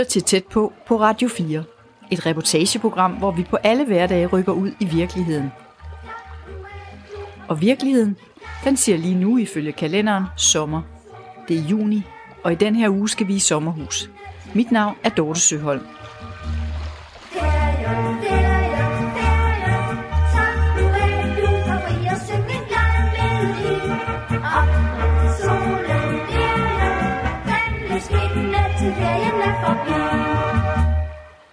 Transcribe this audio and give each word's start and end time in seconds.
lytter 0.00 0.10
til 0.10 0.22
Tæt 0.22 0.44
på 0.44 0.72
på 0.86 1.00
Radio 1.00 1.28
4. 1.28 1.64
Et 2.10 2.26
reportageprogram, 2.26 3.12
hvor 3.12 3.30
vi 3.30 3.42
på 3.50 3.56
alle 3.56 3.84
hverdage 3.84 4.26
rykker 4.26 4.52
ud 4.52 4.70
i 4.80 4.84
virkeligheden. 4.84 5.52
Og 7.48 7.60
virkeligheden, 7.60 8.16
den 8.64 8.76
siger 8.76 8.98
lige 8.98 9.14
nu 9.14 9.38
ifølge 9.38 9.72
kalenderen 9.72 10.24
sommer. 10.36 10.82
Det 11.48 11.56
er 11.56 11.62
juni, 11.62 12.02
og 12.44 12.52
i 12.52 12.54
den 12.54 12.76
her 12.76 12.88
uge 12.88 13.08
skal 13.08 13.28
vi 13.28 13.34
i 13.34 13.38
sommerhus. 13.38 14.10
Mit 14.54 14.72
navn 14.72 14.96
er 15.04 15.08
Dorte 15.10 15.40
Søholm. 15.40 15.86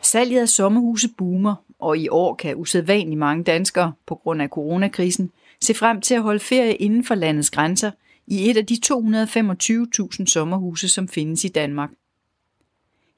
Salget 0.08 0.42
af 0.42 0.50
sommerhuse 0.50 1.10
boomer, 1.18 1.56
og 1.80 1.98
i 1.98 2.10
år 2.10 2.36
kan 2.36 2.56
usædvanligt 2.56 3.20
mange 3.20 3.44
danskere, 3.44 3.94
på 4.06 4.16
grund 4.16 4.42
af 4.42 4.50
coronakrisen, 4.50 5.32
se 5.62 5.74
frem 5.74 6.02
til 6.02 6.14
at 6.14 6.22
holde 6.22 6.40
ferie 6.40 6.76
inden 6.76 7.04
for 7.04 7.16
landets 7.16 7.50
grænser 7.50 7.92
i 8.28 8.50
et 8.50 8.58
af 8.58 8.66
de 8.66 8.78
225.000 8.86 10.26
sommerhuse, 10.26 10.90
som 10.90 11.08
findes 11.08 11.44
i 11.44 11.48
Danmark. 11.48 11.90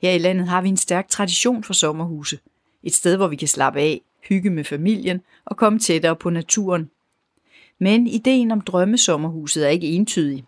Her 0.02 0.12
i 0.12 0.18
landet 0.18 0.48
har 0.48 0.62
vi 0.62 0.70
en 0.70 0.78
stærk 0.78 1.10
tradition 1.10 1.64
for 1.64 1.74
sommerhuse. 1.74 2.40
Et 2.84 2.94
sted, 2.94 3.18
hvor 3.18 3.28
vi 3.28 3.36
kan 3.36 3.48
slappe 3.48 3.80
af, 3.80 4.02
hygge 4.30 4.50
med 4.50 4.64
familien 4.64 5.22
og 5.46 5.58
komme 5.58 5.80
tættere 5.80 6.16
på 6.16 6.30
naturen. 6.30 6.90
Men 7.80 8.08
ideen 8.08 8.52
om 8.52 8.62
drømmesommerhuset 8.62 9.66
er 9.66 9.70
ikke 9.70 9.88
entydig. 9.88 10.46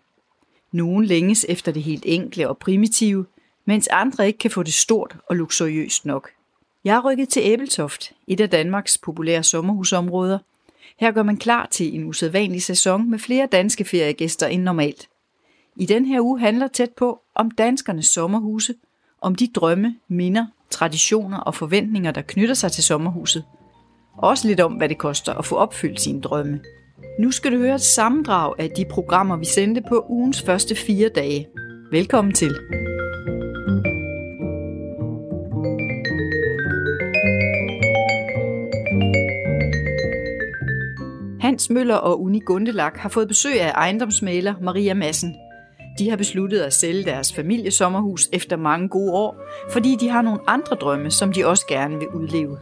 Nogen 0.72 1.04
længes 1.04 1.46
efter 1.48 1.72
det 1.72 1.82
helt 1.82 2.04
enkle 2.06 2.48
og 2.48 2.58
primitive, 2.58 3.26
mens 3.64 3.88
andre 3.88 4.26
ikke 4.26 4.38
kan 4.38 4.50
få 4.50 4.62
det 4.62 4.74
stort 4.74 5.16
og 5.26 5.36
luksuriøst 5.36 6.06
nok. 6.06 6.30
Jeg 6.84 6.96
er 6.96 7.10
rykket 7.10 7.28
til 7.28 7.42
Æbeltoft, 7.44 8.12
et 8.26 8.40
af 8.40 8.50
Danmarks 8.50 8.98
populære 8.98 9.42
sommerhusområder. 9.42 10.38
Her 10.96 11.12
gør 11.12 11.22
man 11.22 11.36
klar 11.36 11.68
til 11.70 11.94
en 11.94 12.04
usædvanlig 12.04 12.62
sæson 12.62 13.10
med 13.10 13.18
flere 13.18 13.48
danske 13.52 13.84
feriegæster 13.84 14.46
end 14.46 14.62
normalt. 14.62 15.08
I 15.76 15.86
den 15.86 16.06
her 16.06 16.20
uge 16.20 16.40
handler 16.40 16.68
tæt 16.68 16.90
på 16.90 17.20
om 17.34 17.50
danskernes 17.50 18.06
sommerhuse, 18.06 18.74
om 19.20 19.34
de 19.34 19.46
drømme, 19.54 19.96
minder, 20.08 20.46
traditioner 20.70 21.38
og 21.38 21.54
forventninger, 21.54 22.10
der 22.10 22.22
knytter 22.22 22.54
sig 22.54 22.72
til 22.72 22.84
sommerhuset. 22.84 23.44
Også 24.18 24.48
lidt 24.48 24.60
om, 24.60 24.72
hvad 24.72 24.88
det 24.88 24.98
koster 24.98 25.34
at 25.34 25.44
få 25.44 25.56
opfyldt 25.56 26.00
sine 26.00 26.20
drømme. 26.20 26.60
Nu 27.18 27.30
skal 27.30 27.52
du 27.52 27.56
høre 27.56 27.74
et 27.74 27.80
sammendrag 27.80 28.54
af 28.58 28.70
de 28.70 28.84
programmer, 28.90 29.36
vi 29.36 29.44
sendte 29.44 29.82
på 29.88 30.06
ugens 30.08 30.42
første 30.42 30.74
fire 30.74 31.08
dage. 31.08 31.48
Velkommen 31.90 32.34
til. 32.34 32.56
Hans 41.52 41.70
Møller 41.70 41.96
og 41.96 42.22
Uni 42.22 42.40
Gundelak 42.40 42.96
har 42.96 43.08
fået 43.08 43.28
besøg 43.28 43.60
af 43.60 43.72
ejendomsmaler 43.74 44.54
Maria 44.60 44.94
Massen. 44.94 45.36
De 45.98 46.10
har 46.10 46.16
besluttet 46.16 46.60
at 46.60 46.74
sælge 46.74 47.04
deres 47.04 47.34
familiesommerhus 47.34 48.28
efter 48.32 48.56
mange 48.56 48.88
gode 48.88 49.12
år, 49.12 49.36
fordi 49.70 49.96
de 49.96 50.08
har 50.08 50.22
nogle 50.22 50.40
andre 50.46 50.76
drømme, 50.76 51.10
som 51.10 51.32
de 51.32 51.46
også 51.46 51.66
gerne 51.68 51.98
vil 51.98 52.08
udleve. 52.08 52.58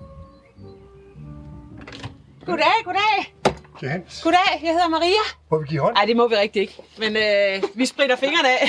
Goddag, 2.46 2.64
goddag. 2.84 3.34
Det 3.80 3.90
Hans. 3.90 4.22
Goddag, 4.22 4.60
jeg 4.62 4.72
hedder 4.72 4.88
Maria. 4.88 5.24
Må 5.50 5.58
vi 5.58 5.66
give 5.66 5.80
hånd? 5.80 5.94
Nej, 5.94 6.04
det 6.04 6.16
må 6.16 6.28
vi 6.28 6.34
rigtig 6.34 6.62
ikke. 6.62 6.76
Men 6.98 7.16
øh, 7.16 7.62
vi 7.74 7.86
spritter 7.86 8.16
fingrene 8.16 8.48
af. 8.48 8.68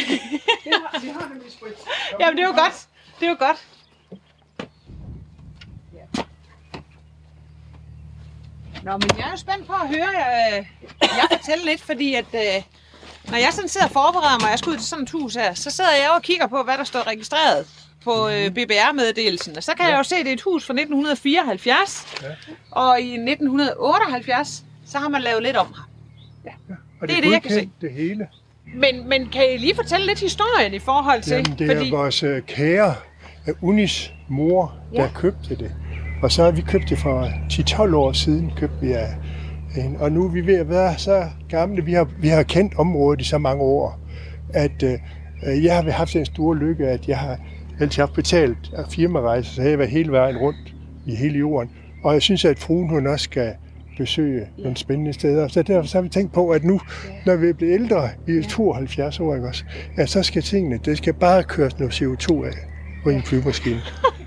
Vi 1.01 1.07
har 1.07 1.29
nemlig 1.33 1.51
sprit. 1.51 1.73
Jamen, 2.19 2.37
det 2.37 2.43
er 2.43 2.47
jo 2.47 2.53
godt. 2.53 2.87
Det 3.19 3.25
er 3.25 3.29
jo 3.29 3.37
godt. 3.39 3.70
Nå, 8.83 8.91
men 8.91 9.09
jeg 9.17 9.25
er 9.27 9.31
jo 9.31 9.37
spændt 9.37 9.67
på 9.67 9.73
at 9.73 9.87
høre 9.87 10.09
øh, 10.59 10.65
jeg 11.01 11.27
fortælle 11.37 11.65
lidt, 11.65 11.81
fordi 11.81 12.13
at, 12.15 12.25
øh, 12.33 12.63
når 13.31 13.37
jeg 13.37 13.49
sådan 13.51 13.67
sidder 13.69 13.85
og 13.87 13.91
forbereder 13.91 14.37
mig, 14.39 14.45
og 14.45 14.51
jeg 14.51 14.59
skal 14.59 14.69
ud 14.69 14.77
til 14.77 14.85
sådan 14.87 15.03
et 15.03 15.09
hus 15.11 15.33
her, 15.35 15.53
så 15.53 15.69
sidder 15.71 15.91
jeg 15.91 16.09
og 16.15 16.21
kigger 16.21 16.47
på, 16.47 16.63
hvad 16.63 16.77
der 16.77 16.83
står 16.83 17.07
registreret 17.07 17.67
på 18.03 18.29
øh, 18.29 18.49
BBR-meddelelsen. 18.51 19.57
Og 19.57 19.63
så 19.63 19.71
kan 19.79 19.89
jeg 19.89 19.97
jo 19.97 20.03
se, 20.03 20.15
at 20.15 20.25
det 20.25 20.29
er 20.31 20.33
et 20.33 20.41
hus 20.41 20.65
fra 20.65 20.73
1974, 20.73 22.05
Ja. 22.21 22.27
og 22.71 23.01
i 23.01 23.13
1978, 23.13 24.63
så 24.85 24.97
har 24.97 25.09
man 25.09 25.21
lavet 25.21 25.43
lidt 25.43 25.57
om 25.57 25.67
her. 26.45 26.51
Og 27.01 27.07
Det 27.07 27.17
er 27.17 27.21
det, 27.21 27.31
jeg 27.31 27.41
kan 27.41 27.51
godkendt, 27.51 27.81
Det 27.81 27.91
hele. 27.93 28.27
Men, 28.75 29.09
men 29.09 29.29
kan 29.29 29.53
I 29.53 29.57
lige 29.57 29.75
fortælle 29.75 30.05
lidt 30.05 30.19
historien 30.19 30.73
i 30.73 30.79
forhold 30.79 31.21
til? 31.21 31.31
Jamen, 31.33 31.59
det 31.59 31.71
er 31.71 31.77
fordi, 31.77 31.89
vores 31.89 32.23
øh, 32.23 32.41
kære 32.41 32.95
Unis 33.61 34.11
mor, 34.27 34.73
der 34.95 35.03
Ja. 35.03 35.09
købte 35.15 35.55
det. 35.55 35.71
Og 36.21 36.31
så 36.31 36.43
har 36.43 36.51
vi 36.51 36.61
købt 36.61 36.89
det 36.89 36.97
for 36.97 37.25
10-12 37.25 37.95
år 37.95 38.11
siden, 38.11 38.51
købte 38.57 38.75
vi 38.81 38.91
af 38.91 39.15
en. 39.77 39.97
Og 39.99 40.11
nu 40.11 40.25
er 40.25 40.29
vi 40.29 40.47
ved 40.47 40.55
at 40.55 40.69
være 40.69 40.97
så 40.97 41.25
gamle. 41.49 41.85
Vi 41.85 41.93
har, 41.93 42.07
vi 42.19 42.27
har 42.27 42.43
kendt 42.43 42.75
området 42.75 43.21
i 43.21 43.23
så 43.23 43.37
mange 43.37 43.63
år, 43.63 43.99
at 44.53 44.83
øh, 44.83 45.63
jeg 45.63 45.75
har 45.75 45.91
haft 45.91 46.13
den 46.13 46.25
store 46.25 46.57
lykke, 46.57 46.87
at 46.87 47.07
jeg 47.07 47.17
har 47.17 47.37
altid 47.79 48.01
haft 48.01 48.13
betalt 48.13 48.73
af 48.73 48.83
firmarejser, 48.89 49.53
så 49.53 49.61
jeg 49.61 49.71
har 49.71 49.77
været 49.77 49.89
hele 49.89 50.11
vejen 50.11 50.37
rundt 50.37 50.75
i 51.05 51.15
hele 51.15 51.39
jorden. 51.39 51.69
Og 52.03 52.13
jeg 52.13 52.21
synes, 52.21 52.45
at 52.45 52.59
fruen 52.59 52.89
hun 52.89 53.07
også 53.07 53.23
skal 53.23 53.53
besøge 53.97 54.47
nogle 54.57 54.77
spændende 54.77 55.13
steder. 55.13 55.47
Så 55.47 55.61
derfor 55.61 55.87
så 55.87 55.97
har 55.97 56.01
vi 56.01 56.09
tænkt 56.09 56.33
på, 56.33 56.49
at 56.49 56.63
nu, 56.63 56.81
når 57.25 57.35
vi 57.35 57.53
bliver 57.53 57.73
ældre, 57.73 58.09
vi 58.25 58.37
er 58.37 58.43
72 58.43 59.19
år, 59.19 59.35
ikke 59.35 59.47
også, 59.47 59.63
at 59.97 60.09
så 60.09 60.23
skal 60.23 60.41
tingene, 60.41 60.79
det 60.85 60.97
skal 60.97 61.13
bare 61.13 61.43
køres 61.43 61.79
noget 61.79 62.01
CO2 62.01 62.45
af 62.45 62.53
på 63.03 63.09
en 63.09 63.23
flyvemaskine. 63.23 63.81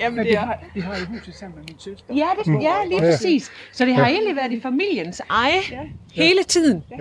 jamen, 0.00 0.16
Men 0.16 0.24
det 0.24 0.30
vi 0.30 0.34
har, 0.34 0.64
vi 0.74 0.80
har 0.80 0.98
jo 0.98 1.04
huset 1.04 1.34
sammen 1.34 1.58
med 1.58 1.64
min 1.68 1.76
søster. 1.78 2.14
ja, 2.14 2.28
det, 2.44 2.62
ja, 2.62 2.84
lige 2.84 3.04
Ja. 3.04 3.10
præcis. 3.10 3.50
Så 3.72 3.84
det 3.84 3.94
har 3.94 4.06
egentlig 4.08 4.36
været 4.36 4.52
i 4.52 4.60
familiens 4.60 5.20
eje 5.30 5.60
Ja. 5.70 5.80
hele 6.12 6.42
tiden. 6.44 6.84
Ja. 6.90 6.96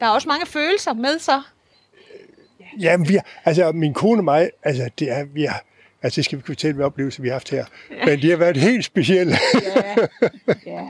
Der 0.00 0.06
er 0.06 0.10
også 0.10 0.28
mange 0.28 0.46
følelser 0.46 0.92
med 0.92 1.18
så. 1.18 1.42
Jamen, 2.80 3.08
vi 3.08 3.14
har, 3.14 3.26
altså 3.44 3.72
min 3.72 3.94
kone 3.94 4.20
og 4.20 4.24
mig, 4.24 4.50
altså 4.62 4.90
det 4.98 5.10
er, 5.10 5.24
vi 5.24 5.42
har, 5.44 5.64
altså 6.02 6.16
det 6.16 6.24
skal 6.24 6.38
vi 6.38 6.42
kunne 6.42 6.54
fortælle, 6.54 6.74
hvad 6.74 6.86
oplevelser 6.86 7.22
vi 7.22 7.28
har 7.28 7.34
haft 7.34 7.50
her. 7.50 7.64
Men 8.06 8.22
de 8.22 8.30
har 8.30 8.36
været 8.36 8.56
helt 8.56 8.84
specielle. 8.84 9.36
Ja, 9.76 9.94
ja. 10.66 10.80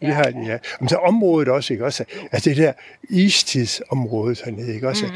Det 0.06 0.14
har 0.14 0.22
de, 0.24 0.44
ja. 0.46 0.58
Men 0.80 0.88
så 0.88 0.96
området 0.96 1.48
også, 1.48 1.72
ikke 1.72 1.84
også? 1.84 2.04
Altså 2.32 2.50
det 2.50 2.56
der 2.56 2.72
istidsområde 3.10 4.36
hernede, 4.44 4.74
ikke 4.74 4.88
også? 4.88 5.06
Mm. 5.06 5.12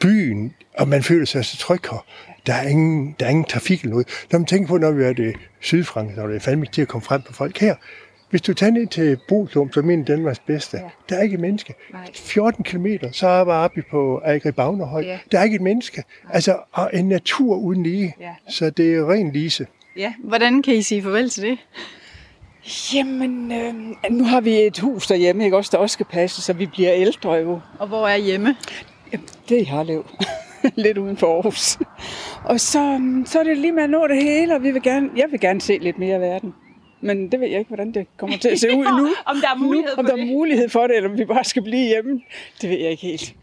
Byen, 0.00 0.54
og 0.78 0.88
man 0.88 1.02
føler 1.02 1.26
sig 1.26 1.44
så 1.44 1.56
tryg 1.56 1.80
her. 1.90 2.04
Der 2.46 2.54
er 2.54 2.68
ingen, 2.68 3.16
der 3.20 3.26
er 3.26 3.30
ingen 3.30 3.44
trafik 3.44 3.80
eller 3.80 3.90
noget. 3.90 4.08
Når 4.32 4.38
man 4.38 4.46
tænker 4.46 4.68
på, 4.68 4.78
når 4.78 4.90
vi 4.90 5.04
er 5.04 5.12
det 5.12 5.34
Sydfrankrig, 5.60 6.14
så 6.16 6.22
er 6.22 6.26
det 6.26 6.42
fandme 6.42 6.64
ikke 6.64 6.72
til 6.72 6.82
at 6.82 6.88
komme 6.88 7.04
frem 7.04 7.22
på 7.22 7.32
folk 7.32 7.58
her. 7.58 7.74
Hvis 8.30 8.42
du 8.42 8.54
tager 8.54 8.72
ned 8.72 8.86
til 8.86 9.18
Boklum, 9.28 9.72
som 9.72 9.90
er 9.90 9.94
en 9.94 10.04
Danmarks 10.04 10.38
bedste, 10.38 10.76
ja. 10.76 10.82
der 11.08 11.16
er 11.16 11.22
ikke 11.22 11.34
et 11.34 11.40
menneske. 11.40 11.74
Nej. 11.92 12.06
14 12.14 12.64
km, 12.64 12.86
så 13.12 13.26
er 13.28 13.36
jeg 13.36 13.46
oppe 13.46 13.82
på 13.90 14.20
Agri 14.24 14.50
Bagnerhøj. 14.52 15.02
Ja. 15.02 15.18
Der 15.32 15.38
er 15.38 15.44
ikke 15.44 15.54
et 15.54 15.60
menneske. 15.60 16.02
Altså, 16.30 16.56
og 16.72 16.90
en 16.94 17.08
natur 17.08 17.56
uden 17.56 17.82
lige. 17.82 18.14
Ja. 18.20 18.34
Så 18.48 18.70
det 18.70 18.94
er 18.94 19.10
ren 19.12 19.32
lise. 19.32 19.66
ja. 19.96 20.12
Hvordan 20.24 20.62
kan 20.62 20.74
I 20.74 20.82
sige 20.82 21.02
farvel 21.02 21.30
til 21.30 21.42
det? 21.42 21.58
Jamen, 22.94 23.52
øh, 23.52 23.74
nu 24.10 24.24
har 24.24 24.40
vi 24.40 24.50
et 24.54 24.78
hus 24.78 25.06
derhjemme, 25.06 25.44
ikke 25.44 25.56
også, 25.56 25.70
der 25.72 25.78
også 25.78 25.94
skal 25.94 26.06
passe, 26.06 26.42
så 26.42 26.52
vi 26.52 26.66
bliver 26.66 26.92
ældre 26.94 27.32
jo. 27.32 27.60
Og 27.78 27.88
hvor 27.88 28.08
er 28.08 28.16
hjemme? 28.16 28.56
Jamen, 29.12 29.28
det 29.48 29.60
er 29.60 29.64
Harlev. 29.66 30.06
lidt 30.76 30.98
uden 30.98 31.16
for 31.16 31.34
Aarhus. 31.34 31.78
Og 32.44 32.60
så, 32.60 33.00
så 33.26 33.38
er 33.38 33.42
det 33.42 33.58
lige 33.58 33.72
med 33.72 33.82
at 33.82 33.90
nå 33.90 34.06
det 34.08 34.22
hele, 34.22 34.54
og 34.54 34.62
vi 34.62 34.70
vil 34.70 34.82
gerne, 34.82 35.10
jeg 35.16 35.26
vil 35.30 35.40
gerne 35.40 35.60
se 35.60 35.78
lidt 35.78 35.98
mere 35.98 36.14
af 36.14 36.20
verden. 36.20 36.54
Men 37.00 37.32
det 37.32 37.40
ved 37.40 37.48
jeg 37.48 37.58
ikke, 37.58 37.68
hvordan 37.68 37.92
det 37.92 38.06
kommer 38.16 38.38
til 38.38 38.48
at 38.48 38.60
se 38.60 38.76
ud 38.76 38.84
nu. 39.00 39.08
Om 39.26 39.36
der 39.40 39.48
er 39.50 39.56
mulighed 39.58 39.96
nu, 39.96 40.00
om 40.00 40.06
for 40.06 40.10
der 40.10 40.12
er 40.12 40.16
det. 40.16 40.26
mulighed 40.34 40.68
for 40.68 40.86
det, 40.86 40.96
eller 40.96 41.10
om 41.10 41.18
vi 41.18 41.24
bare 41.24 41.44
skal 41.44 41.62
blive 41.62 41.86
hjemme. 41.86 42.20
Det 42.60 42.70
ved 42.70 42.78
jeg 42.78 42.90
ikke 42.90 43.02
helt. 43.02 43.34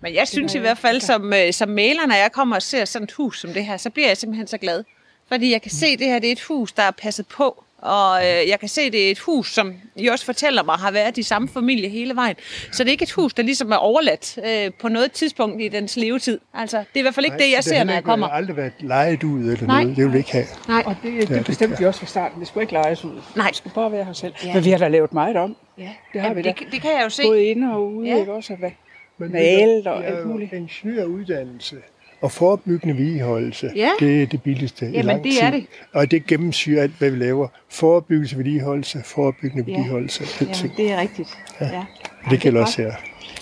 Men 0.00 0.14
jeg 0.14 0.28
synes 0.28 0.54
i 0.54 0.58
hvert 0.58 0.78
fald, 0.78 1.00
som, 1.00 1.32
øh, 1.32 1.52
som 1.52 1.68
maler, 1.68 2.06
når 2.06 2.14
jeg 2.14 2.32
kommer 2.32 2.56
og 2.56 2.62
ser 2.62 2.84
sådan 2.84 3.04
et 3.04 3.12
hus 3.12 3.40
som 3.40 3.50
det 3.50 3.64
her, 3.64 3.76
så 3.76 3.90
bliver 3.90 4.08
jeg 4.08 4.16
simpelthen 4.16 4.46
så 4.46 4.58
glad. 4.58 4.84
Fordi 5.28 5.52
jeg 5.52 5.62
kan 5.62 5.70
se, 5.70 5.86
at 5.86 5.98
det 5.98 6.06
her 6.06 6.18
det 6.18 6.28
er 6.28 6.32
et 6.32 6.40
hus, 6.42 6.72
der 6.72 6.82
er 6.82 6.90
passet 6.90 7.26
på. 7.26 7.64
Og 7.82 8.20
øh, 8.20 8.48
jeg 8.48 8.60
kan 8.60 8.68
se, 8.68 8.90
det 8.90 9.06
er 9.06 9.10
et 9.10 9.18
hus, 9.18 9.52
som 9.54 9.74
I 9.96 10.06
også 10.08 10.24
fortæller 10.24 10.62
mig, 10.62 10.74
har 10.74 10.90
været 10.90 11.18
i 11.18 11.22
samme 11.22 11.48
familie 11.48 11.88
hele 11.88 12.16
vejen. 12.16 12.36
Så 12.72 12.84
det 12.84 12.90
er 12.90 12.92
ikke 12.92 13.02
et 13.02 13.12
hus, 13.12 13.34
der 13.34 13.42
ligesom 13.42 13.72
er 13.72 13.76
overladt 13.76 14.38
øh, 14.46 14.70
på 14.80 14.88
noget 14.88 15.12
tidspunkt 15.12 15.62
i 15.62 15.68
dens 15.68 15.96
levetid. 15.96 16.38
Altså, 16.54 16.78
det 16.78 16.86
er 16.94 16.98
i 16.98 17.02
hvert 17.02 17.14
fald 17.14 17.26
ikke 17.26 17.38
det, 17.38 17.52
jeg 17.54 17.64
ser, 17.64 17.84
når 17.84 17.92
jeg 17.92 18.04
kommer. 18.04 18.26
Det 18.26 18.30
har 18.30 18.38
aldrig 18.38 18.56
været 18.56 18.72
lejet 18.80 19.24
ud 19.24 19.40
eller 19.52 19.66
Nej. 19.66 19.82
noget. 19.82 19.96
Det 19.96 20.04
vil 20.04 20.12
vi 20.12 20.18
ikke 20.18 20.32
have. 20.32 20.46
Nej. 20.68 20.82
Og 20.86 20.96
det, 21.02 21.28
det 21.28 21.44
bestemte 21.46 21.78
vi 21.78 21.84
også 21.86 22.00
fra 22.00 22.06
starten. 22.06 22.40
Det 22.40 22.48
skulle 22.48 22.62
ikke 22.62 22.72
lejes 22.72 23.04
ud. 23.04 23.20
Nej. 23.36 23.46
Det 23.48 23.56
skulle 23.56 23.74
bare 23.74 23.92
være 23.92 24.04
her 24.04 24.12
selv. 24.12 24.34
Ja. 24.42 24.48
Ja. 24.48 24.54
Men 24.54 24.64
vi 24.64 24.70
har 24.70 24.78
da 24.78 24.88
lavet 24.88 25.12
meget 25.12 25.36
om. 25.36 25.56
Ja. 25.78 25.88
Det 26.12 26.20
har 26.20 26.34
vi 26.34 26.42
da. 26.42 26.48
det, 26.58 26.66
det 26.72 26.82
kan 26.82 26.90
jeg 26.96 27.04
jo 27.04 27.08
se. 27.10 27.22
Både 27.26 27.44
inde 27.44 27.72
og 27.74 27.92
ude, 27.92 28.08
Ja. 28.08 28.14
ja. 28.14 28.20
ikke 28.20 28.32
også? 28.32 28.52
Og 28.52 28.58
hvad? 28.58 28.70
Men 29.18 29.32
Malet 29.32 29.86
og 29.86 29.98
det 30.02 30.08
er 30.08 30.16
alt 30.16 30.24
jo 30.24 30.28
muligt. 30.28 30.52
ingeniøruddannelse 30.52 31.76
og 32.22 32.32
forebyggende 32.32 32.96
vedligeholdelse, 32.96 33.70
Ja. 33.76 33.90
det 34.00 34.22
er 34.22 34.26
det 34.26 34.42
billigste 34.42 34.86
i 34.86 34.88
Jamen, 34.90 35.04
lang 35.06 35.24
det 35.24 35.32
tid. 35.32 35.40
er 35.42 35.50
det. 35.50 35.66
Og 35.92 36.10
det 36.10 36.26
gennemsyrer 36.26 36.82
alt, 36.82 36.92
hvad 36.98 37.10
vi 37.10 37.16
laver. 37.18 37.48
Forebyggelse, 37.68 38.36
vedligeholdelse, 38.36 39.02
forebyggende 39.04 39.64
Ja. 39.66 39.72
vedligeholdelse. 39.72 40.24
Jamen, 40.40 40.72
det 40.76 40.90
er 40.92 41.00
rigtigt. 41.00 41.28
Ja. 41.60 41.66
ja. 41.66 41.84
det 42.30 42.40
gælder 42.40 42.60
også 42.60 42.82
her. 42.82 42.92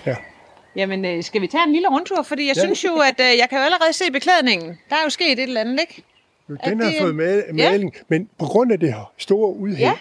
Ja. 0.06 0.16
Jamen, 0.76 1.04
øh, 1.04 1.22
skal 1.22 1.40
vi 1.40 1.46
tage 1.46 1.62
en 1.66 1.72
lille 1.72 1.88
rundtur? 1.88 2.22
Fordi 2.22 2.46
jeg 2.46 2.56
Ja. 2.56 2.62
synes 2.62 2.84
jo, 2.84 2.94
at 2.96 3.20
øh, 3.20 3.38
jeg 3.38 3.46
kan 3.50 3.58
jo 3.58 3.64
allerede 3.64 3.92
se 3.92 4.04
beklædningen. 4.12 4.68
Der 4.90 4.96
er 4.96 5.00
jo 5.04 5.10
sket 5.10 5.32
et 5.32 5.40
eller 5.42 5.60
andet, 5.60 5.80
ikke? 5.80 6.02
Den 6.48 6.58
At 6.62 6.68
har 6.86 6.90
det- 6.92 7.00
fået 7.00 7.12
ma- 7.12 7.52
maling, 7.52 7.92
men 8.08 8.28
på 8.38 8.44
grund 8.44 8.72
af 8.72 8.80
det 8.80 8.88
her 8.94 9.12
store 9.18 9.56
udhæng, 9.56 9.80
Ja. 9.80 9.92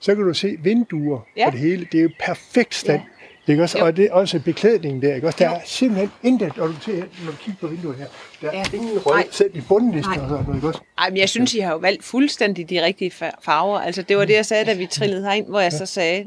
så 0.00 0.14
kan 0.14 0.24
du 0.24 0.34
se 0.34 0.56
vinduer 0.62 1.20
Ja. 1.36 1.46
og 1.46 1.52
det 1.52 1.60
hele. 1.60 1.86
Det 1.92 1.98
er 1.98 2.02
jo 2.02 2.10
perfekt 2.26 2.74
stand. 2.74 3.00
Ikke 3.48 3.62
også? 3.62 3.78
Og 3.78 3.96
det 3.96 4.04
er 4.04 4.12
også 4.12 4.40
beklædningen 4.40 5.02
der. 5.02 5.14
Ikke 5.14 5.26
også? 5.26 5.36
Der 5.38 5.50
er 5.50 5.60
simpelthen 5.64 6.10
intet, 6.22 6.56
når 6.56 6.66
du, 6.66 6.72
ser, 6.80 6.92
når 6.96 7.30
du 7.30 7.36
kigger 7.36 7.60
på 7.60 7.66
vinduet 7.66 7.96
her, 7.96 8.06
der 8.40 8.48
er 8.50 8.56
Ja. 8.58 8.64
ingen 8.76 8.98
rød, 8.98 9.14
Nej. 9.14 9.26
selv 9.30 9.50
i 9.56 9.60
bundlisten 9.68 10.14
Nej. 10.14 10.22
og 10.24 10.28
sådan 10.28 10.44
noget. 10.44 10.56
Ikke 10.56 10.68
også? 10.68 10.80
Ej, 10.98 11.08
men 11.10 11.16
jeg 11.18 11.28
synes, 11.28 11.54
I 11.54 11.58
har 11.58 11.72
jo 11.72 11.78
valgt 11.78 12.04
fuldstændig 12.04 12.70
de 12.70 12.84
rigtige 12.84 13.10
fa- 13.22 13.40
farver. 13.42 13.78
Altså, 13.80 14.02
det 14.02 14.16
var 14.16 14.24
det, 14.24 14.34
jeg 14.34 14.46
sagde, 14.46 14.64
da 14.64 14.74
vi 14.74 14.86
trillede 14.86 15.22
herind, 15.24 15.46
hvor 15.46 15.60
jeg 15.60 15.72
så 15.72 15.86
sagde, 15.86 16.26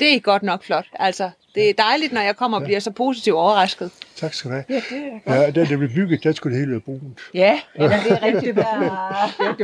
det 0.00 0.14
er 0.14 0.20
godt 0.20 0.42
nok 0.42 0.64
flot. 0.64 0.86
Altså, 0.94 1.30
det 1.54 1.70
er 1.70 1.74
dejligt, 1.78 2.12
når 2.12 2.20
jeg 2.20 2.36
kommer 2.36 2.58
og 2.58 2.64
bliver 2.64 2.80
så 2.80 2.90
positivt 2.90 3.36
overrasket. 3.36 3.90
Tak 4.16 4.34
skal 4.34 4.50
du 4.50 4.54
have. 4.54 4.64
Ja, 4.68 4.74
det 4.74 4.82
er 5.06 5.10
godt. 5.26 5.56
Ja, 5.56 5.60
da 5.60 5.68
det 5.68 5.78
blev 5.78 5.90
bygget, 5.94 6.24
der 6.24 6.32
skulle 6.32 6.52
det 6.56 6.60
hele 6.60 6.70
være 6.72 6.80
brunt. 6.80 7.20
Ja, 7.34 7.60
ja 7.78 7.84
det 7.84 8.12
er 8.12 8.22
rigtigt. 8.22 8.56
Ja, 8.56 8.62
det 8.62 8.90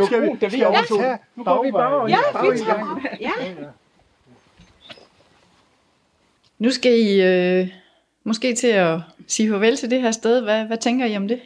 var 0.01 0.07
Skal 0.07 0.23
vi- 0.23 0.27
brunt, 0.27 0.41
da 0.41 0.47
vi 0.47 0.63
overtog. 0.65 0.99
tage 1.01 1.19
Nu 1.37 1.45
går 1.45 1.63
vi 1.65 1.71
bare? 1.73 2.09
Ja, 2.11 2.17
vi 2.53 2.59
tager 2.59 3.01
Ja. 3.21 3.31
Nu 6.59 6.71
skal 6.71 6.99
I 6.99 7.23
øh, 7.23 7.69
måske 8.25 8.55
til 8.55 8.67
at 8.67 9.01
sige 9.27 9.51
farvel 9.51 9.77
til 9.77 9.91
det 9.91 10.03
her 10.03 10.11
sted. 10.11 10.43
Hvad, 10.43 10.65
hvad 10.65 10.77
tænker 10.77 11.07
I 11.07 11.17
om 11.17 11.29
det? 11.29 11.41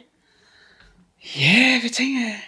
Ja, 1.39 1.79
hvad 1.81 1.89
tænker 1.89 2.19
jeg? 2.19 2.39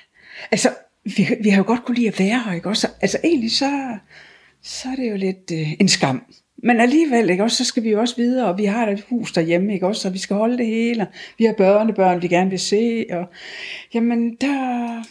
Altså, 0.51 0.69
vi, 1.04 1.27
vi 1.44 1.50
har 1.50 1.57
jo 1.57 1.68
godt 1.68 1.86
kunne 1.86 1.95
lide 1.95 2.07
at 2.07 2.19
være 2.19 2.44
her, 2.45 2.54
ikke 2.54 2.69
også? 2.69 2.88
Altså, 3.01 3.18
egentlig 3.24 3.51
så, 3.51 3.98
så 4.62 4.89
er 4.89 4.95
det 4.95 5.12
jo 5.12 5.15
lidt 5.15 5.51
øh, 5.54 5.74
en 5.80 5.88
skam. 5.88 6.24
Men 6.57 6.80
alligevel, 6.80 7.30
ikke 7.30 7.44
også, 7.44 7.57
så 7.57 7.65
skal 7.65 7.83
vi 7.83 7.89
jo 7.89 8.00
også 8.00 8.15
videre, 8.15 8.48
og 8.48 8.57
vi 8.57 8.65
har 8.65 8.88
et 8.88 9.06
hus 9.10 9.31
derhjemme, 9.31 9.74
ikke 9.74 9.88
også, 9.88 10.01
så 10.01 10.10
vi 10.10 10.18
skal 10.18 10.36
holde 10.36 10.57
det 10.57 10.65
hele. 10.65 11.07
Vi 11.38 11.45
har 11.45 11.54
børnebørn, 11.54 12.21
vi 12.21 12.27
gerne 12.27 12.50
vil 12.50 12.60
se, 12.60 13.06
og 13.12 13.25
jamen, 13.94 14.36
der... 14.42 15.04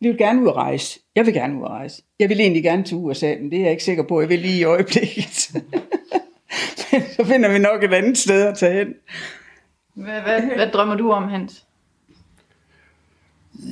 Vi 0.00 0.08
vil 0.08 0.18
gerne 0.18 0.42
ud 0.42 0.48
at 0.48 0.56
rejse. 0.56 1.00
Jeg 1.14 1.26
vil 1.26 1.34
gerne 1.34 1.56
ud 1.56 1.62
at 1.62 1.70
rejse. 1.70 2.02
Jeg 2.18 2.28
vil 2.28 2.40
egentlig 2.40 2.62
gerne 2.62 2.82
til 2.82 2.96
USA, 2.96 3.34
men 3.40 3.50
det 3.50 3.58
er 3.58 3.62
jeg 3.62 3.70
ikke 3.70 3.84
sikker 3.84 4.02
på, 4.02 4.20
jeg 4.20 4.28
vil 4.28 4.38
lige 4.38 4.58
i 4.58 4.64
øjeblikket. 4.64 5.50
så 7.16 7.24
finder 7.24 7.52
vi 7.52 7.58
nok 7.58 7.84
et 7.84 7.94
andet 7.94 8.18
sted 8.18 8.46
at 8.46 8.58
tage 8.58 8.72
hen. 8.72 8.94
Hvad, 9.94 10.20
hvad, 10.20 10.40
hvad 10.56 10.66
drømmer 10.66 10.94
du 10.94 11.10
om, 11.10 11.28
Hans? 11.28 11.64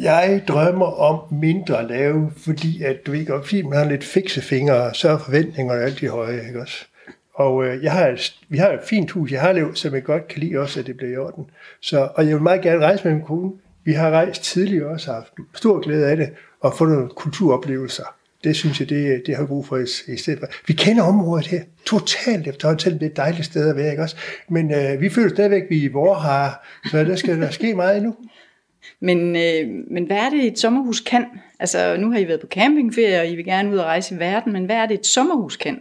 Jeg 0.01 0.43
drømmer 0.49 0.87
om 0.87 1.35
mindre 1.35 1.79
at 1.79 1.85
lave, 1.91 2.33
fordi 2.37 2.83
at 2.83 3.07
du 3.07 3.11
ved 3.11 3.27
godt, 3.27 3.45
fordi 3.45 3.63
man 3.63 3.79
har 3.79 3.85
lidt 3.85 4.05
fikse 4.05 4.43
fingre, 4.43 4.95
så 4.95 5.09
er 5.09 5.19
forventningerne 5.19 5.83
altid 5.83 6.09
høje, 6.09 6.47
ikke 6.47 6.61
også? 6.61 6.85
Og 7.35 7.65
øh, 7.65 7.83
jeg 7.83 7.93
har 7.93 8.07
et, 8.07 8.35
vi 8.49 8.59
har 8.59 8.69
et 8.69 8.81
fint 8.89 9.11
hus, 9.11 9.33
jeg 9.33 9.41
har 9.41 9.53
lavet, 9.53 9.79
som 9.79 9.95
jeg 9.95 10.05
godt 10.05 10.29
kan 10.29 10.41
lide 10.41 10.59
også, 10.59 10.81
at 10.81 10.87
det 10.87 10.97
bliver 10.97 11.13
i 11.13 11.17
orden. 11.17 11.51
Så, 11.81 12.09
og 12.15 12.27
jeg 12.27 12.35
vil 12.35 12.43
meget 12.43 12.63
gerne 12.63 12.85
rejse 12.85 13.05
med 13.05 13.15
min 13.15 13.25
kone. 13.25 13.53
Vi 13.85 13.93
har 13.93 14.11
rejst 14.11 14.43
tidligere 14.43 14.87
også 14.87 15.11
og 15.11 15.17
haft 15.17 15.33
stor 15.55 15.81
glæde 15.81 16.07
af 16.07 16.17
det, 16.17 16.31
og 16.61 16.75
få 16.75 16.85
nogle 16.85 17.09
kulturoplevelser. 17.09 18.05
Det 18.45 18.57
synes 18.57 18.81
jeg, 18.81 18.89
det, 18.89 19.23
det 19.27 19.35
har 19.35 19.43
jeg 19.43 19.49
brug 19.49 19.67
for 19.67 19.77
i, 19.77 20.13
i 20.13 20.17
stedet 20.17 20.39
for. 20.39 20.47
Vi 20.67 20.73
kender 20.73 21.03
området 21.03 21.47
her 21.47 21.63
totalt 21.87 22.47
efterhånden, 22.47 22.81
selvom 22.81 22.99
det 22.99 23.07
er 23.07 23.11
et 23.11 23.17
dejligt 23.17 23.45
sted 23.45 23.71
at 23.71 23.77
være, 23.77 23.91
ikke 23.91 24.03
også? 24.03 24.17
Men 24.49 24.75
øh, 24.75 25.01
vi 25.01 25.09
føler 25.09 25.29
stadigvæk, 25.29 25.63
at 25.63 25.71
vi 25.71 25.79
er 25.79 25.89
i 25.89 25.93
vor 25.93 26.15
har, 26.15 26.67
så 26.91 27.05
der 27.05 27.17
skal 27.17 27.41
der 27.41 27.51
ske 27.51 27.75
meget 27.75 27.97
endnu. 27.97 28.15
Men, 29.01 29.37
øh, 29.37 29.69
men 29.91 30.05
hvad 30.07 30.17
er 30.17 30.31
det, 30.31 30.47
et 30.47 30.59
sommerhus 30.59 31.01
kan? 31.01 31.27
Altså, 31.59 31.97
nu 31.97 32.11
har 32.11 32.19
I 32.19 32.29
været 32.29 32.41
på 32.41 32.47
campingferie, 32.47 33.21
og 33.21 33.29
I 33.29 33.37
vil 33.37 33.45
gerne 33.45 33.71
ud 33.71 33.77
og 33.77 33.85
rejse 33.85 34.15
i 34.15 34.19
verden, 34.19 34.53
men 34.53 34.65
hvad 34.65 34.77
er 34.77 34.87
det, 34.87 34.99
et 34.99 35.07
sommerhus 35.07 35.57
kan? 35.57 35.81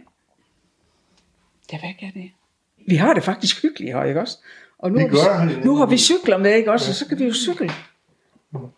Ja, 1.72 1.78
hvad 1.78 1.90
kan 2.00 2.22
det? 2.22 2.30
Vi 2.86 2.96
har 2.96 3.14
det 3.14 3.24
faktisk 3.24 3.62
hyggeligt 3.62 3.94
her, 3.94 4.04
ikke 4.04 4.20
også? 4.20 4.38
Og 4.78 4.92
nu, 4.92 4.98
Vi 4.98 5.04
har 5.04 5.46
vi, 5.46 5.64
nu 5.64 5.76
har 5.76 5.86
vi 5.86 5.96
cykler 5.96 6.38
med, 6.38 6.54
ikke 6.54 6.72
også? 6.72 6.90
Og 6.90 6.94
så 6.94 7.06
kan 7.08 7.18
vi 7.18 7.24
jo 7.24 7.32
cykle 7.32 7.70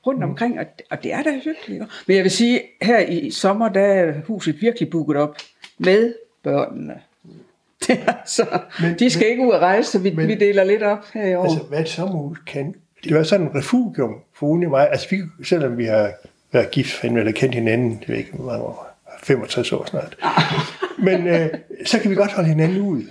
rundt 0.07 0.25
omkring, 0.25 0.59
og, 0.61 0.67
og 0.91 1.03
det 1.03 1.13
er 1.13 1.23
da 1.23 1.31
hyggeligt. 1.45 1.85
Men 2.07 2.17
jeg 2.17 2.23
vil 2.25 2.31
sige, 2.31 2.61
her 2.83 2.99
i 2.99 3.31
sommer, 3.31 3.69
der 3.69 3.81
er 3.81 4.13
huset 4.27 4.57
virkelig 4.61 4.91
booket 4.91 5.17
op 5.17 5.37
med 5.79 6.15
børnene. 6.43 6.95
Det 7.87 8.01
er 8.07 8.13
altså, 8.13 8.47
Men- 8.81 8.99
de 8.99 9.11
skal 9.11 9.27
ikke 9.31 9.43
ud 9.47 9.51
og 9.51 9.61
rejse, 9.61 9.91
så 9.91 9.99
vi, 9.99 10.11
men- 10.11 10.29
vi 10.29 10.35
deler 10.35 10.65
lidt 10.65 10.83
op 10.83 11.05
her 11.15 11.27
i 11.27 11.35
år. 11.35 11.45
Altså, 11.45 11.59
hvad 11.69 11.81
et 11.81 11.89
sommerhus 11.89 12.39
kan. 12.47 12.75
Det 13.05 13.17
var 13.17 13.23
sådan 13.23 13.47
en 13.47 13.55
refugium 13.55 14.15
for 14.35 14.47
Une 14.57 14.67
og 14.67 14.71
mig. 14.71 14.91
Altså, 14.91 15.07
vi, 15.11 15.45
selvom 15.45 15.79
vi 15.79 15.85
har 15.85 16.13
været 16.53 16.71
gift 16.71 16.93
fandme, 16.93 17.19
eller 17.21 17.33
kendt 17.33 17.55
hinanden, 17.55 17.99
det 18.01 18.09
ved 18.09 18.17
ikke, 18.17 18.37
mange 18.43 18.63
år, 18.65 18.89
65 19.23 19.73
år 19.73 19.85
snart. 19.85 20.17
Men 21.07 21.27
øh, 21.27 21.49
så 21.87 21.99
kan 22.01 22.11
vi 22.11 22.15
godt 22.17 22.33
holde 22.33 22.49
hinanden 22.49 22.81
ud. 22.81 23.03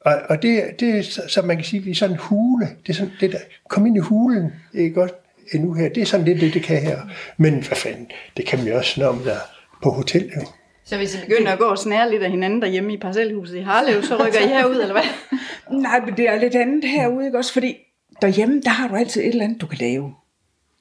Og, 0.00 0.12
og 0.28 0.42
det, 0.42 0.62
det 0.80 0.98
er, 0.98 1.02
så, 1.02 1.22
så 1.28 1.42
man 1.42 1.56
kan 1.56 1.64
sige, 1.64 1.82
vi 1.82 1.90
er 1.90 1.94
sådan 1.94 2.14
en 2.16 2.20
hule. 2.20 2.68
Det 2.82 2.88
er 2.88 2.94
sådan, 2.94 3.12
det 3.20 3.32
der, 3.32 3.38
kom 3.68 3.86
ind 3.86 3.96
i 3.96 4.00
hulen, 4.00 4.52
ikke 4.74 4.94
godt 4.94 5.12
endnu 5.52 5.72
her. 5.72 5.88
Det 5.88 6.00
er 6.00 6.06
sådan 6.06 6.26
lidt 6.26 6.40
det, 6.40 6.54
det 6.54 6.62
kan 6.62 6.76
her. 6.82 6.98
Men 7.36 7.54
hvad 7.54 7.76
fanden, 7.76 8.10
det 8.36 8.46
kan 8.46 8.64
vi 8.64 8.70
også, 8.70 9.00
når 9.00 9.12
man 9.12 9.28
er 9.28 9.40
på 9.82 9.90
hotel. 9.90 10.32
Jo. 10.36 10.40
Så 10.84 10.96
hvis 10.96 11.14
I 11.14 11.18
begynder 11.28 11.52
at 11.52 11.58
gå 11.58 11.64
og 11.64 11.78
snære 11.78 12.10
lidt 12.10 12.22
af 12.22 12.30
hinanden 12.30 12.62
derhjemme 12.62 12.92
i 12.94 12.96
parcelhuset 12.96 13.56
i 13.56 13.60
Harlev, 13.60 14.02
så 14.02 14.16
rykker 14.26 14.40
I 14.40 14.48
herud, 14.48 14.80
eller 14.80 14.92
hvad? 14.92 15.02
Nej, 15.82 16.00
men 16.04 16.16
det 16.16 16.28
er 16.28 16.36
lidt 16.40 16.54
andet 16.54 16.90
herude, 16.90 17.26
ikke 17.26 17.38
også? 17.38 17.52
Fordi 17.52 17.76
derhjemme, 18.22 18.60
der 18.60 18.70
har 18.70 18.88
du 18.88 18.94
altid 18.94 19.20
et 19.22 19.28
eller 19.28 19.44
andet, 19.44 19.60
du 19.60 19.66
kan 19.66 19.78
lave. 19.78 20.14